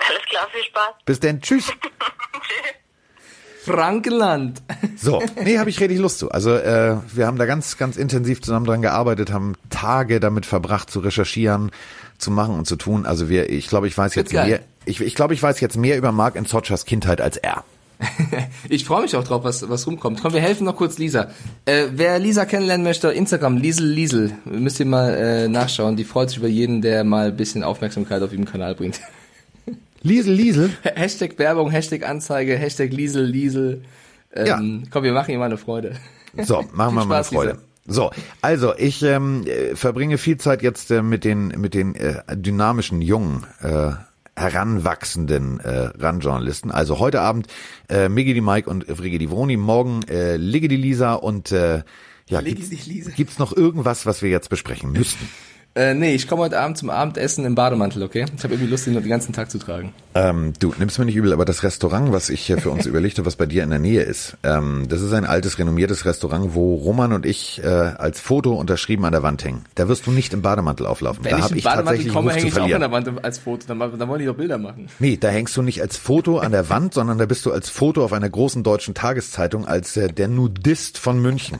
Alles 0.08 0.22
klar, 0.28 0.46
viel 0.52 0.62
Spaß. 0.62 0.94
Bis 1.04 1.18
denn, 1.18 1.40
tschüss. 1.40 1.72
Frankenland. 3.64 4.62
So, 4.96 5.22
nee, 5.42 5.58
habe 5.58 5.70
ich 5.70 5.80
richtig 5.80 5.98
Lust 5.98 6.18
zu. 6.18 6.30
Also 6.30 6.54
äh, 6.54 6.96
wir 7.12 7.26
haben 7.26 7.36
da 7.38 7.46
ganz, 7.46 7.76
ganz 7.76 7.96
intensiv 7.96 8.42
zusammen 8.42 8.66
dran 8.66 8.82
gearbeitet, 8.82 9.32
haben 9.32 9.54
Tage 9.70 10.20
damit 10.20 10.46
verbracht 10.46 10.90
zu 10.90 11.00
recherchieren, 11.00 11.70
zu 12.18 12.30
machen 12.30 12.56
und 12.56 12.66
zu 12.66 12.76
tun. 12.76 13.06
Also 13.06 13.28
wir, 13.28 13.50
ich 13.50 13.68
glaube, 13.68 13.86
ich 13.88 13.96
weiß 13.96 14.14
jetzt 14.14 14.32
geil. 14.32 14.48
mehr. 14.48 14.60
Ich, 14.84 15.00
ich 15.00 15.14
glaube, 15.14 15.34
ich 15.34 15.42
weiß 15.42 15.60
jetzt 15.60 15.76
mehr 15.76 15.96
über 15.96 16.12
Mark 16.12 16.36
in 16.36 16.44
Sotchers 16.44 16.84
Kindheit 16.84 17.20
als 17.20 17.36
er. 17.36 17.64
Ich 18.68 18.84
freue 18.84 19.02
mich 19.02 19.14
auch 19.16 19.24
drauf, 19.24 19.44
was, 19.44 19.68
was 19.68 19.86
rumkommt. 19.86 20.20
Komm, 20.22 20.32
wir 20.32 20.40
helfen 20.40 20.64
noch 20.64 20.76
kurz 20.76 20.98
Lisa. 20.98 21.30
Äh, 21.64 21.86
wer 21.92 22.18
Lisa 22.18 22.44
kennenlernen 22.44 22.84
möchte, 22.84 23.08
Instagram, 23.08 23.56
Liesel 23.56 23.86
Liesel, 23.86 24.32
müsst 24.44 24.80
ihr 24.80 24.86
mal 24.86 25.14
äh, 25.14 25.48
nachschauen. 25.48 25.96
Die 25.96 26.04
freut 26.04 26.30
sich 26.30 26.38
über 26.38 26.48
jeden, 26.48 26.82
der 26.82 27.04
mal 27.04 27.28
ein 27.28 27.36
bisschen 27.36 27.62
Aufmerksamkeit 27.62 28.22
auf 28.22 28.32
ihren 28.32 28.46
Kanal 28.46 28.74
bringt. 28.74 29.00
Liesel, 30.04 30.34
Liesel. 30.34 30.70
Hashtag 30.82 31.38
Werbung, 31.38 31.70
Hashtag 31.70 32.06
Anzeige, 32.06 32.56
Hashtag 32.56 32.92
Liesel 32.92 33.24
Liesel. 33.24 33.82
Ähm, 34.32 34.84
Komm, 34.90 35.02
wir 35.02 35.12
machen 35.12 35.30
ihr 35.32 35.38
mal 35.38 35.46
eine 35.46 35.56
Freude. 35.56 35.96
So, 36.42 36.62
machen 36.72 36.94
wir 36.94 37.04
mal 37.06 37.14
eine 37.16 37.24
Freude. 37.24 37.50
Lisa. 37.52 37.62
So, 37.86 38.10
also 38.40 38.74
ich 38.76 39.02
ähm, 39.02 39.46
äh, 39.46 39.74
verbringe 39.74 40.18
viel 40.18 40.36
Zeit 40.36 40.62
jetzt 40.62 40.90
äh, 40.90 41.02
mit 41.02 41.24
den 41.24 41.48
mit 41.48 41.74
den 41.74 41.94
äh, 41.94 42.22
dynamischen 42.34 43.02
jungen 43.02 43.46
äh, 43.62 43.92
heranwachsenden 44.36 45.60
äh, 45.60 45.90
Run-Journalisten. 46.02 46.70
Also 46.70 46.98
heute 46.98 47.20
Abend 47.20 47.46
äh, 47.88 48.08
Miggy 48.08 48.34
die 48.34 48.40
Mike 48.40 48.68
und 48.68 48.84
Friggi 48.84 49.18
die 49.18 49.30
Vroni, 49.30 49.56
morgen 49.56 50.02
äh, 50.08 50.36
Ligge 50.36 50.68
die 50.68 50.76
Lisa 50.76 51.14
und 51.14 51.52
äh, 51.52 51.82
ja, 52.26 52.40
gibt's, 52.40 52.70
gibt's 53.16 53.38
noch 53.38 53.54
irgendwas, 53.54 54.06
was 54.06 54.22
wir 54.22 54.30
jetzt 54.30 54.48
besprechen 54.48 54.92
müssten? 54.92 55.28
Äh, 55.76 55.94
nee, 55.94 56.14
ich 56.14 56.28
komme 56.28 56.42
heute 56.42 56.60
Abend 56.60 56.78
zum 56.78 56.88
Abendessen 56.88 57.44
im 57.44 57.56
Bademantel, 57.56 58.04
okay? 58.04 58.26
Ich 58.36 58.44
habe 58.44 58.54
irgendwie 58.54 58.70
Lust, 58.70 58.86
den 58.86 58.94
den 58.94 59.08
ganzen 59.08 59.32
Tag 59.32 59.50
zu 59.50 59.58
tragen. 59.58 59.92
Ähm, 60.14 60.52
du, 60.60 60.72
nimmst 60.78 61.00
mir 61.00 61.04
nicht 61.04 61.16
übel, 61.16 61.32
aber 61.32 61.44
das 61.44 61.64
Restaurant, 61.64 62.12
was 62.12 62.30
ich 62.30 62.42
hier 62.42 62.58
für 62.58 62.70
uns 62.70 62.86
überlegt 62.94 63.18
habe, 63.18 63.26
was 63.26 63.34
bei 63.34 63.46
dir 63.46 63.64
in 63.64 63.70
der 63.70 63.80
Nähe 63.80 64.02
ist, 64.02 64.36
ähm, 64.44 64.86
das 64.88 65.00
ist 65.00 65.12
ein 65.12 65.24
altes, 65.24 65.58
renommiertes 65.58 66.04
Restaurant, 66.04 66.54
wo 66.54 66.76
Roman 66.76 67.12
und 67.12 67.26
ich 67.26 67.60
äh, 67.64 67.66
als 67.66 68.20
Foto 68.20 68.54
unterschrieben 68.54 69.04
an 69.04 69.10
der 69.10 69.24
Wand 69.24 69.42
hängen. 69.42 69.64
Da 69.74 69.88
wirst 69.88 70.06
du 70.06 70.12
nicht 70.12 70.32
im 70.32 70.42
Bademantel 70.42 70.86
auflaufen. 70.86 71.24
Wenn 71.24 71.32
da 71.32 71.38
ich 71.38 71.42
habe 71.42 71.54
im 71.54 71.58
ich 71.58 71.64
Bademantel 71.64 71.86
tatsächlich 71.86 72.14
komme, 72.14 72.30
hänge 72.30 72.42
zu 72.52 72.56
ich 72.56 72.62
auch 72.62 72.74
an 72.74 72.80
der 72.80 72.92
Wand 72.92 73.24
als 73.24 73.38
Foto. 73.38 73.66
Dann, 73.66 73.78
dann 73.80 74.08
wollen 74.08 74.20
die 74.20 74.26
doch 74.26 74.36
Bilder 74.36 74.58
machen. 74.58 74.88
Nee, 75.00 75.16
da 75.16 75.28
hängst 75.28 75.56
du 75.56 75.62
nicht 75.62 75.82
als 75.82 75.96
Foto 75.96 76.38
an 76.38 76.52
der 76.52 76.68
Wand, 76.68 76.94
sondern 76.94 77.18
da 77.18 77.26
bist 77.26 77.46
du 77.46 77.52
als 77.52 77.68
Foto 77.68 78.04
auf 78.04 78.12
einer 78.12 78.30
großen 78.30 78.62
deutschen 78.62 78.94
Tageszeitung 78.94 79.66
als 79.66 79.96
äh, 79.96 80.06
der 80.06 80.28
Nudist 80.28 80.98
von 80.98 81.20
München. 81.20 81.58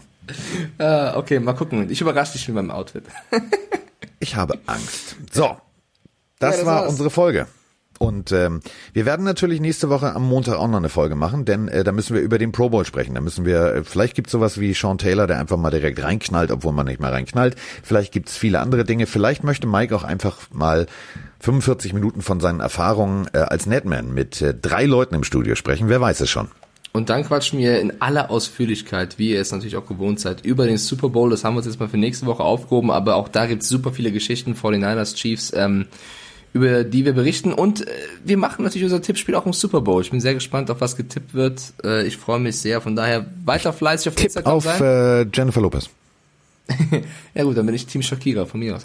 Äh, 0.79 1.13
okay, 1.15 1.39
mal 1.41 1.53
gucken. 1.55 1.91
Ich 1.91 2.01
überrasche 2.01 2.33
dich 2.33 2.47
mit 2.49 2.57
meinem 2.57 2.71
Outfit. 2.71 3.05
Ich 4.21 4.37
habe 4.37 4.59
Angst. 4.65 5.17
So, 5.33 5.57
das, 6.39 6.53
Ja, 6.55 6.57
das 6.59 6.67
war 6.67 6.81
war's. 6.83 6.91
unsere 6.93 7.11
Folge. 7.11 7.47
Und 7.99 8.33
ähm, 8.33 8.61
wir 8.95 9.05
werden 9.05 9.25
natürlich 9.25 9.61
nächste 9.61 9.91
Woche 9.91 10.15
am 10.15 10.27
Montag 10.27 10.55
auch 10.57 10.67
noch 10.69 10.79
eine 10.79 10.89
Folge 10.89 11.15
machen, 11.15 11.45
denn 11.45 11.69
äh, 11.69 11.85
da 11.85 11.93
müssen 11.93 12.15
wir 12.15 12.23
über 12.23 12.39
den 12.39 12.51
Pro 12.51 12.71
Bowl 12.71 12.87
sprechen. 12.87 13.15
Da 13.15 13.21
müssen 13.21 13.45
wir, 13.45 13.75
äh, 13.75 13.85
vielleicht 13.85 14.15
gibt's 14.15 14.33
sowas 14.33 14.59
wie 14.59 14.73
Sean 14.73 14.97
Taylor, 14.97 15.27
der 15.27 15.39
einfach 15.39 15.59
mal 15.59 15.71
direkt 15.71 16.03
reinknallt, 16.03 16.51
obwohl 16.51 16.73
man 16.73 16.87
nicht 16.87 17.01
mehr 17.01 17.13
reinknallt. 17.13 17.55
Vielleicht 17.83 18.13
gibt's 18.13 18.35
viele 18.37 18.61
andere 18.61 18.85
Dinge. 18.85 19.07
Vielleicht 19.07 19.45
möchte 19.45 19.67
Mike 19.67 19.95
auch 19.95 20.05
einfach 20.05 20.39
mal 20.53 20.87
45 21.41 21.93
Minuten 21.93 22.23
von 22.23 22.41
seinen 22.41 22.61
Erfahrungen 22.61 23.29
äh, 23.35 23.39
als 23.39 23.67
Netman 23.67 24.15
mit 24.15 24.41
äh, 24.41 24.55
drei 24.55 24.87
Leuten 24.87 25.15
im 25.17 25.25
Studio 25.25 25.55
sprechen. 25.55 25.89
Wer 25.91 26.01
weiß 26.01 26.21
es 26.21 26.31
schon. 26.31 26.49
Und 26.97 27.11
dann 27.11 27.25
quatschen 27.25 27.59
wir 27.59 27.81
in 27.81 28.01
aller 28.01 28.31
Ausführlichkeit, 28.31 29.19
wie 29.19 29.31
ihr 29.31 29.41
es 29.41 29.51
natürlich 29.51 29.77
auch 29.77 29.87
gewohnt 29.87 30.21
seid, 30.21 30.45
über 30.45 30.65
den 30.65 30.79
Super 30.79 31.09
Bowl. 31.09 31.29
Das 31.29 31.43
haben 31.43 31.55
wir 31.55 31.59
uns 31.59 31.67
jetzt 31.67 31.81
mal 31.81 31.89
für 31.89 31.97
nächste 31.97 32.25
Woche 32.27 32.45
aufgehoben, 32.45 32.93
aber 32.93 33.17
auch 33.17 33.27
da 33.27 33.47
gibt's 33.47 33.69
super 33.69 33.91
viele 33.91 34.13
Geschichten, 34.13 34.55
49ers, 34.55 35.17
Chiefs, 35.17 35.53
ähm, 35.57 35.87
über 36.53 36.85
die 36.85 37.05
wir 37.05 37.13
berichten. 37.13 37.53
Und 37.53 37.85
äh, 37.85 37.91
wir 38.25 38.37
machen 38.37 38.63
natürlich 38.63 38.85
unser 38.85 39.03
Tippspiel 39.03 39.35
auch 39.35 39.45
im 39.45 39.53
Super 39.53 39.81
Bowl. 39.81 40.03
Ich 40.03 40.13
bin 40.13 40.21
sehr 40.21 40.35
gespannt, 40.35 40.71
auf 40.71 40.81
was 40.81 40.97
getippt 40.97 41.35
wird. 41.35 41.61
Äh, 41.83 42.07
ich 42.07 42.17
freue 42.17 42.39
mich 42.39 42.59
sehr. 42.61 42.81
Von 42.81 42.95
daher 42.95 43.27
weiter 43.45 43.73
fleißig 43.73 44.11
auf 44.11 44.15
Tipp 44.15 44.27
Instagram 44.27 44.53
auf 44.53 44.63
sein. 44.63 44.81
äh, 44.81 45.27
Jennifer 45.35 45.61
Lopez. 45.61 45.91
Ja 47.35 47.43
gut, 47.43 47.57
dann 47.57 47.67
bin 47.67 47.75
ich 47.75 47.87
Team 47.87 48.03
Shakira 48.03 48.47
von 48.47 48.61
mir 48.61 48.77
aus. 48.77 48.85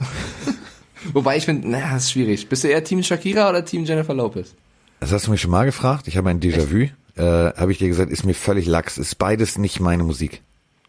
Wobei 1.14 1.38
ich 1.38 1.45
finde, 1.45 1.70
naja, 1.70 1.91
das 1.93 2.05
ist 2.05 2.12
schwierig. 2.14 2.49
Bist 2.49 2.64
du 2.64 2.70
eher 2.70 2.84
Team 2.84 3.03
Shakira 3.03 3.47
oder 3.49 3.64
Team 3.64 3.86
Jennifer 3.86 4.16
Lopez? 4.16 4.55
Das 4.99 5.12
hast 5.12 5.28
du 5.28 5.32
mich 5.32 5.39
schon 5.41 5.51
mal 5.51 5.66
gefragt. 5.66 6.07
Ich 6.07 6.18
habe 6.18 6.28
ein 6.32 6.39
Déjà-vu. 6.39 6.88
Äh, 7.16 7.24
habe 7.24 7.72
ich 7.72 7.78
dir 7.78 7.88
gesagt, 7.88 8.12
ist 8.12 8.26
mir 8.26 8.34
völlig 8.34 8.66
lax. 8.66 8.97
Ist 8.97 9.16
beides 9.18 9.57
nicht 9.57 9.80
meine 9.80 10.03
Musik. 10.03 10.41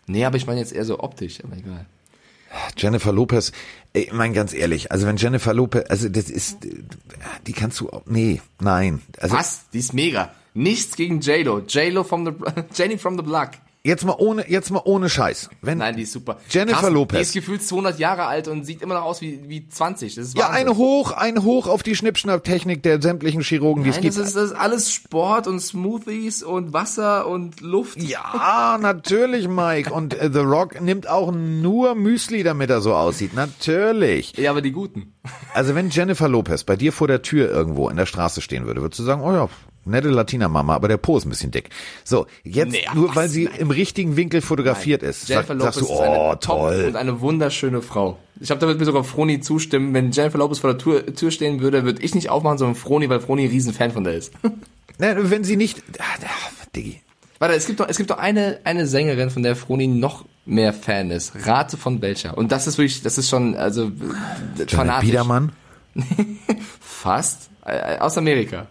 Nee, 0.07 0.25
aber 0.25 0.37
ich 0.37 0.47
meine 0.47 0.61
jetzt 0.61 0.73
eher 0.73 0.85
so 0.85 1.01
optisch, 1.01 1.39
aber 1.45 1.57
egal. 1.57 1.87
Jennifer 2.77 3.12
Lopez, 3.12 3.53
ich 3.93 4.12
mein 4.12 4.33
ganz 4.33 4.53
ehrlich, 4.53 4.91
also 4.91 5.07
wenn 5.07 5.16
Jennifer 5.16 5.55
Lopez, 5.55 5.89
also 5.89 6.09
das 6.09 6.29
ist, 6.29 6.59
die 7.47 7.53
kannst 7.53 7.79
du, 7.81 7.89
nee, 8.07 8.41
nein. 8.61 9.03
Also 9.18 9.37
Was? 9.37 9.68
Die 9.73 9.79
ist 9.79 9.95
mega. 9.95 10.33
Nichts 10.53 10.97
gegen 10.97 11.21
J-Lo. 11.21 11.61
J-Lo 11.61 12.03
from 12.03 12.27
the, 12.27 12.33
Jenny 12.75 12.99
from 12.99 13.16
the 13.16 13.23
Block. 13.23 13.51
Jetzt 13.83 14.05
mal 14.05 14.16
ohne, 14.18 14.51
jetzt 14.51 14.70
mal 14.70 14.83
ohne 14.85 15.09
Scheiß. 15.09 15.51
Wenn, 15.62 15.78
Nein, 15.78 15.97
die 15.97 16.03
ist 16.03 16.12
super. 16.12 16.39
Jennifer 16.49 16.81
Krass, 16.81 16.91
Lopez. 16.91 17.18
Die 17.18 17.22
ist 17.22 17.33
gefühlt 17.33 17.62
200 17.62 17.99
Jahre 17.99 18.26
alt 18.26 18.49
und 18.49 18.64
sieht 18.64 18.83
immer 18.83 18.95
noch 18.95 19.05
aus 19.05 19.20
wie, 19.20 19.49
wie 19.49 19.68
20. 19.68 20.14
Das 20.14 20.26
ist 20.26 20.37
ja, 20.37 20.49
Wahnsinn. 20.49 20.68
ein 20.68 20.76
Hoch, 20.76 21.12
ein 21.12 21.43
Hoch 21.43 21.66
auf 21.66 21.83
die 21.83 21.97
Schnippschnapp-Technik 21.97 22.83
der 22.83 23.01
sämtlichen 23.01 23.43
Chirurgen, 23.43 23.85
die 23.85 23.91
es 23.91 23.97
Nein, 23.97 24.03
gibt. 24.03 24.18
das 24.18 24.28
ist, 24.28 24.37
das 24.37 24.45
ist 24.51 24.57
alles 24.57 24.93
Sport 24.93 25.47
und 25.47 25.61
Smoothies 25.61 26.43
und 26.43 26.72
Wasser 26.72 27.26
und 27.26 27.61
Luft. 27.61 28.03
Ja, 28.03 28.78
natürlich, 28.81 29.49
Mike. 29.49 29.93
Und 29.93 30.14
äh, 30.14 30.31
The 30.33 30.41
Rock 30.41 30.81
nimmt 30.81 31.09
auch 31.09 31.33
nur 31.33 31.95
Müsli, 31.95 32.43
damit 32.43 32.70
er 32.70 32.81
so 32.81 32.95
aussieht. 32.95 33.35
Natürlich. 33.35 34.37
Ja, 34.37 34.51
aber 34.51 34.62
die 34.62 34.72
guten. 34.72 35.14
Also 35.55 35.74
wenn 35.74 35.91
Jennifer 35.91 36.28
Lopez 36.28 36.64
bei 36.64 36.76
dir 36.76 36.93
vor 36.93 37.09
der 37.09 37.22
Tür 37.22 37.51
irgendwo 37.51 37.89
in 37.89 37.97
der 37.97 38.07
Straße 38.07 38.41
stehen 38.41 38.66
würde, 38.66 38.83
würdest 38.83 38.99
du 39.01 39.05
sagen, 39.05 39.22
oh 39.22 39.33
ja, 39.33 39.49
nette 39.85 40.09
Latina-Mama, 40.09 40.74
aber 40.74 40.89
der 40.89 40.97
Po 40.97 41.16
ist 41.18 41.24
ein 41.26 41.31
bisschen 41.31 41.51
dick. 41.51 41.70
So, 42.05 42.26
jetzt 42.45 42.72
Nee, 42.72 42.85
nur 42.95 43.09
was? 43.11 43.16
weil 43.16 43.28
sie 43.28 43.45
Nein. 43.45 43.55
im 43.59 43.70
richtigen 43.70 44.16
Winkel 44.16 44.41
fotografiert 44.41 45.03
ist, 45.03 45.22
sag, 45.26 45.28
Jennifer 45.49 45.55
Lopez 45.55 45.74
sagst 45.74 45.81
du, 45.91 45.95
ist 45.95 46.01
eine 46.01 46.18
oh 46.18 46.31
top 46.33 46.41
toll. 46.41 46.85
und 46.89 46.97
eine 46.97 47.20
wunderschöne 47.20 47.83
Frau. 47.83 48.18
Ich 48.41 48.47
glaube, 48.47 48.61
da 48.61 48.66
wird 48.68 48.78
mir 48.78 48.85
sogar 48.87 49.05
Froni 49.05 49.41
zustimmen. 49.41 49.93
Wenn 49.95 50.11
Jennifer 50.12 50.39
Lopez 50.39 50.59
vor 50.59 50.70
der 50.70 50.78
Tür, 50.78 51.07
Tür 51.14 51.31
stehen 51.31 51.61
würde, 51.61 51.85
würde 51.85 52.03
ich 52.03 52.14
nicht 52.14 52.31
aufmachen, 52.31 52.59
sondern 52.59 52.74
Froni, 52.76 53.09
weil 53.09 53.20
Froni 53.20 53.45
ein 53.45 53.51
Riesenfan 53.51 53.91
von 53.93 54.05
der 54.05 54.14
ist. 54.14 54.33
Ne, 54.99 55.16
wenn 55.31 55.45
sie 55.45 55.57
nicht, 55.57 55.83
ah, 55.99 56.03
ah, 56.24 56.51
Diggi. 56.76 57.01
Warte, 57.39 57.55
es 57.55 57.66
gibt 57.66 57.81
doch, 57.81 57.89
es 57.89 57.97
gibt 57.97 58.11
doch 58.11 58.18
eine, 58.18 58.61
eine 58.64 58.87
Sängerin, 58.87 59.31
von 59.31 59.43
der 59.43 59.57
Froni 59.57 59.87
noch 59.87 60.26
mehr 60.45 60.74
Fan 60.74 61.11
ist. 61.11 61.33
Rate 61.47 61.78
von 61.78 62.03
welcher. 62.03 62.37
Und 62.37 62.53
das 62.53 62.66
ist 62.66 62.76
wirklich, 62.76 63.03
das 63.03 63.16
ist 63.16 63.31
schon, 63.31 63.55
also, 63.55 63.85
äh, 63.87 63.89
Janet 64.59 64.70
fanatisch. 64.72 65.09
Biedermann? 65.09 65.53
Fast. 66.81 67.49
Äh, 67.64 67.97
aus 67.99 68.18
Amerika. 68.18 68.66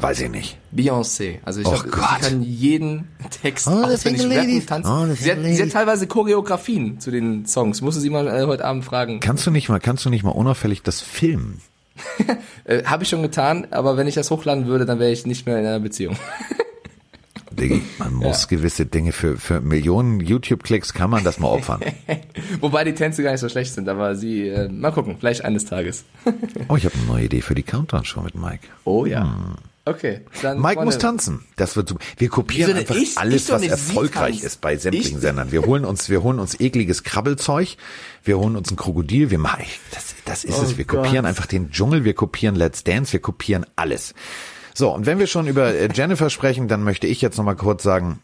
Weiß 0.00 0.20
ich 0.20 0.30
nicht. 0.30 0.56
Beyoncé. 0.74 1.38
Also 1.44 1.60
ich 1.60 1.66
Oh 1.66 1.70
glaub, 1.72 1.90
Gott. 1.90 2.04
sie 2.22 2.30
kann 2.30 2.42
jeden 2.42 3.08
Text 3.42 3.66
Oh, 3.66 3.70
auswendig 3.84 4.24
rappen, 4.24 4.66
tanzen. 4.66 4.90
Oh, 4.90 5.14
sie, 5.14 5.30
hat, 5.30 5.38
sie 5.44 5.62
hat 5.62 5.70
teilweise 5.72 6.06
Choreografien 6.06 7.00
zu 7.00 7.10
den 7.10 7.44
Songs. 7.46 7.80
Musste 7.82 8.00
sie 8.00 8.08
mal 8.10 8.26
äh, 8.28 8.46
heute 8.46 8.64
Abend 8.64 8.84
fragen. 8.84 9.20
Kannst 9.20 9.46
du 9.46 9.50
nicht 9.50 9.68
mal, 9.68 9.78
kannst 9.80 10.04
du 10.04 10.10
nicht 10.10 10.22
mal 10.22 10.30
unauffällig 10.30 10.82
das 10.82 11.00
filmen? 11.00 11.60
Äh, 12.64 12.84
Habe 12.84 13.02
ich 13.02 13.08
schon 13.08 13.22
getan, 13.22 13.66
aber 13.70 13.96
wenn 13.96 14.06
ich 14.06 14.14
das 14.14 14.30
hochladen 14.30 14.66
würde, 14.66 14.84
dann 14.86 14.98
wäre 14.98 15.10
ich 15.10 15.26
nicht 15.26 15.46
mehr 15.46 15.58
in 15.58 15.66
einer 15.66 15.80
Beziehung. 15.80 16.16
Diggi, 17.50 17.82
man 17.98 18.14
muss 18.14 18.48
gewisse 18.48 18.86
Dinge 18.86 19.12
für, 19.12 19.36
für 19.38 19.60
Millionen 19.60 20.20
YouTube-Klicks 20.20 20.92
kann 20.94 21.10
man 21.10 21.24
das 21.24 21.38
mal 21.40 21.48
opfern. 21.48 21.80
Wobei 22.60 22.84
die 22.84 22.94
Tänze 22.94 23.22
gar 23.22 23.32
nicht 23.32 23.40
so 23.40 23.48
schlecht 23.48 23.74
sind, 23.74 23.88
aber 23.88 24.14
sie, 24.14 24.48
äh, 24.48 24.68
mal 24.68 24.92
gucken, 24.92 25.16
vielleicht 25.18 25.44
eines 25.44 25.64
Tages. 25.64 26.04
Oh, 26.68 26.76
ich 26.76 26.84
habe 26.84 26.94
eine 26.96 27.06
neue 27.06 27.24
Idee 27.24 27.40
für 27.40 27.54
die 27.54 27.62
Countdown-Show 27.64 28.22
mit 28.22 28.34
Mike. 28.34 28.68
Oh 28.84 29.04
ja. 29.04 29.56
Okay. 29.86 30.20
Dann, 30.42 30.60
Mike 30.60 30.84
muss 30.84 30.98
tanzen. 30.98 31.44
Das 31.56 31.74
wird 31.74 31.88
super. 31.88 32.04
Wir 32.18 32.28
kopieren 32.28 32.76
einfach 32.76 32.94
ich? 32.94 33.16
alles, 33.16 33.46
Ich 33.46 33.50
was 33.52 33.62
erfolgreich 33.62 34.42
ist 34.42 34.60
bei 34.60 34.76
sämtlichen 34.76 35.16
Ich- 35.16 35.22
Sendern. 35.22 35.52
Wir 35.52 35.62
holen 35.62 35.84
uns, 35.84 36.08
wir 36.10 36.22
holen 36.22 36.38
uns 36.38 36.58
ekliges 36.60 37.02
Krabbelzeug. 37.02 37.76
Wir 38.22 38.38
holen 38.38 38.56
uns 38.56 38.70
ein 38.70 38.76
Krokodil. 38.76 39.30
Wir 39.30 39.38
machen, 39.38 39.64
das, 39.92 40.14
das 40.26 40.44
ist 40.44 40.58
Oh 40.58 40.62
es. 40.62 40.76
Wir 40.76 40.84
Gott. 40.84 41.04
kopieren 41.04 41.24
einfach 41.26 41.46
den 41.46 41.70
Dschungel. 41.70 42.04
Wir 42.04 42.14
kopieren 42.14 42.54
Let's 42.56 42.84
Dance. 42.84 43.12
Wir 43.12 43.20
kopieren 43.20 43.64
alles. 43.76 44.14
So. 44.74 44.92
Und 44.94 45.06
wenn 45.06 45.18
wir 45.18 45.26
schon 45.26 45.46
über 45.46 45.74
äh, 45.74 45.88
Jennifer 45.92 46.28
sprechen, 46.30 46.68
dann 46.68 46.84
möchte 46.84 47.06
ich 47.06 47.20
jetzt 47.22 47.38
noch 47.38 47.44
mal 47.44 47.56
kurz 47.56 47.82
sagen, 47.82 48.20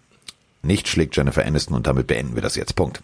nicht 0.62 0.88
schlägt 0.88 1.16
Jennifer 1.16 1.44
Aniston 1.44 1.74
und 1.74 1.86
damit 1.86 2.06
beenden 2.06 2.34
wir 2.34 2.42
das 2.42 2.54
jetzt. 2.56 2.76
Punkt. 2.76 3.02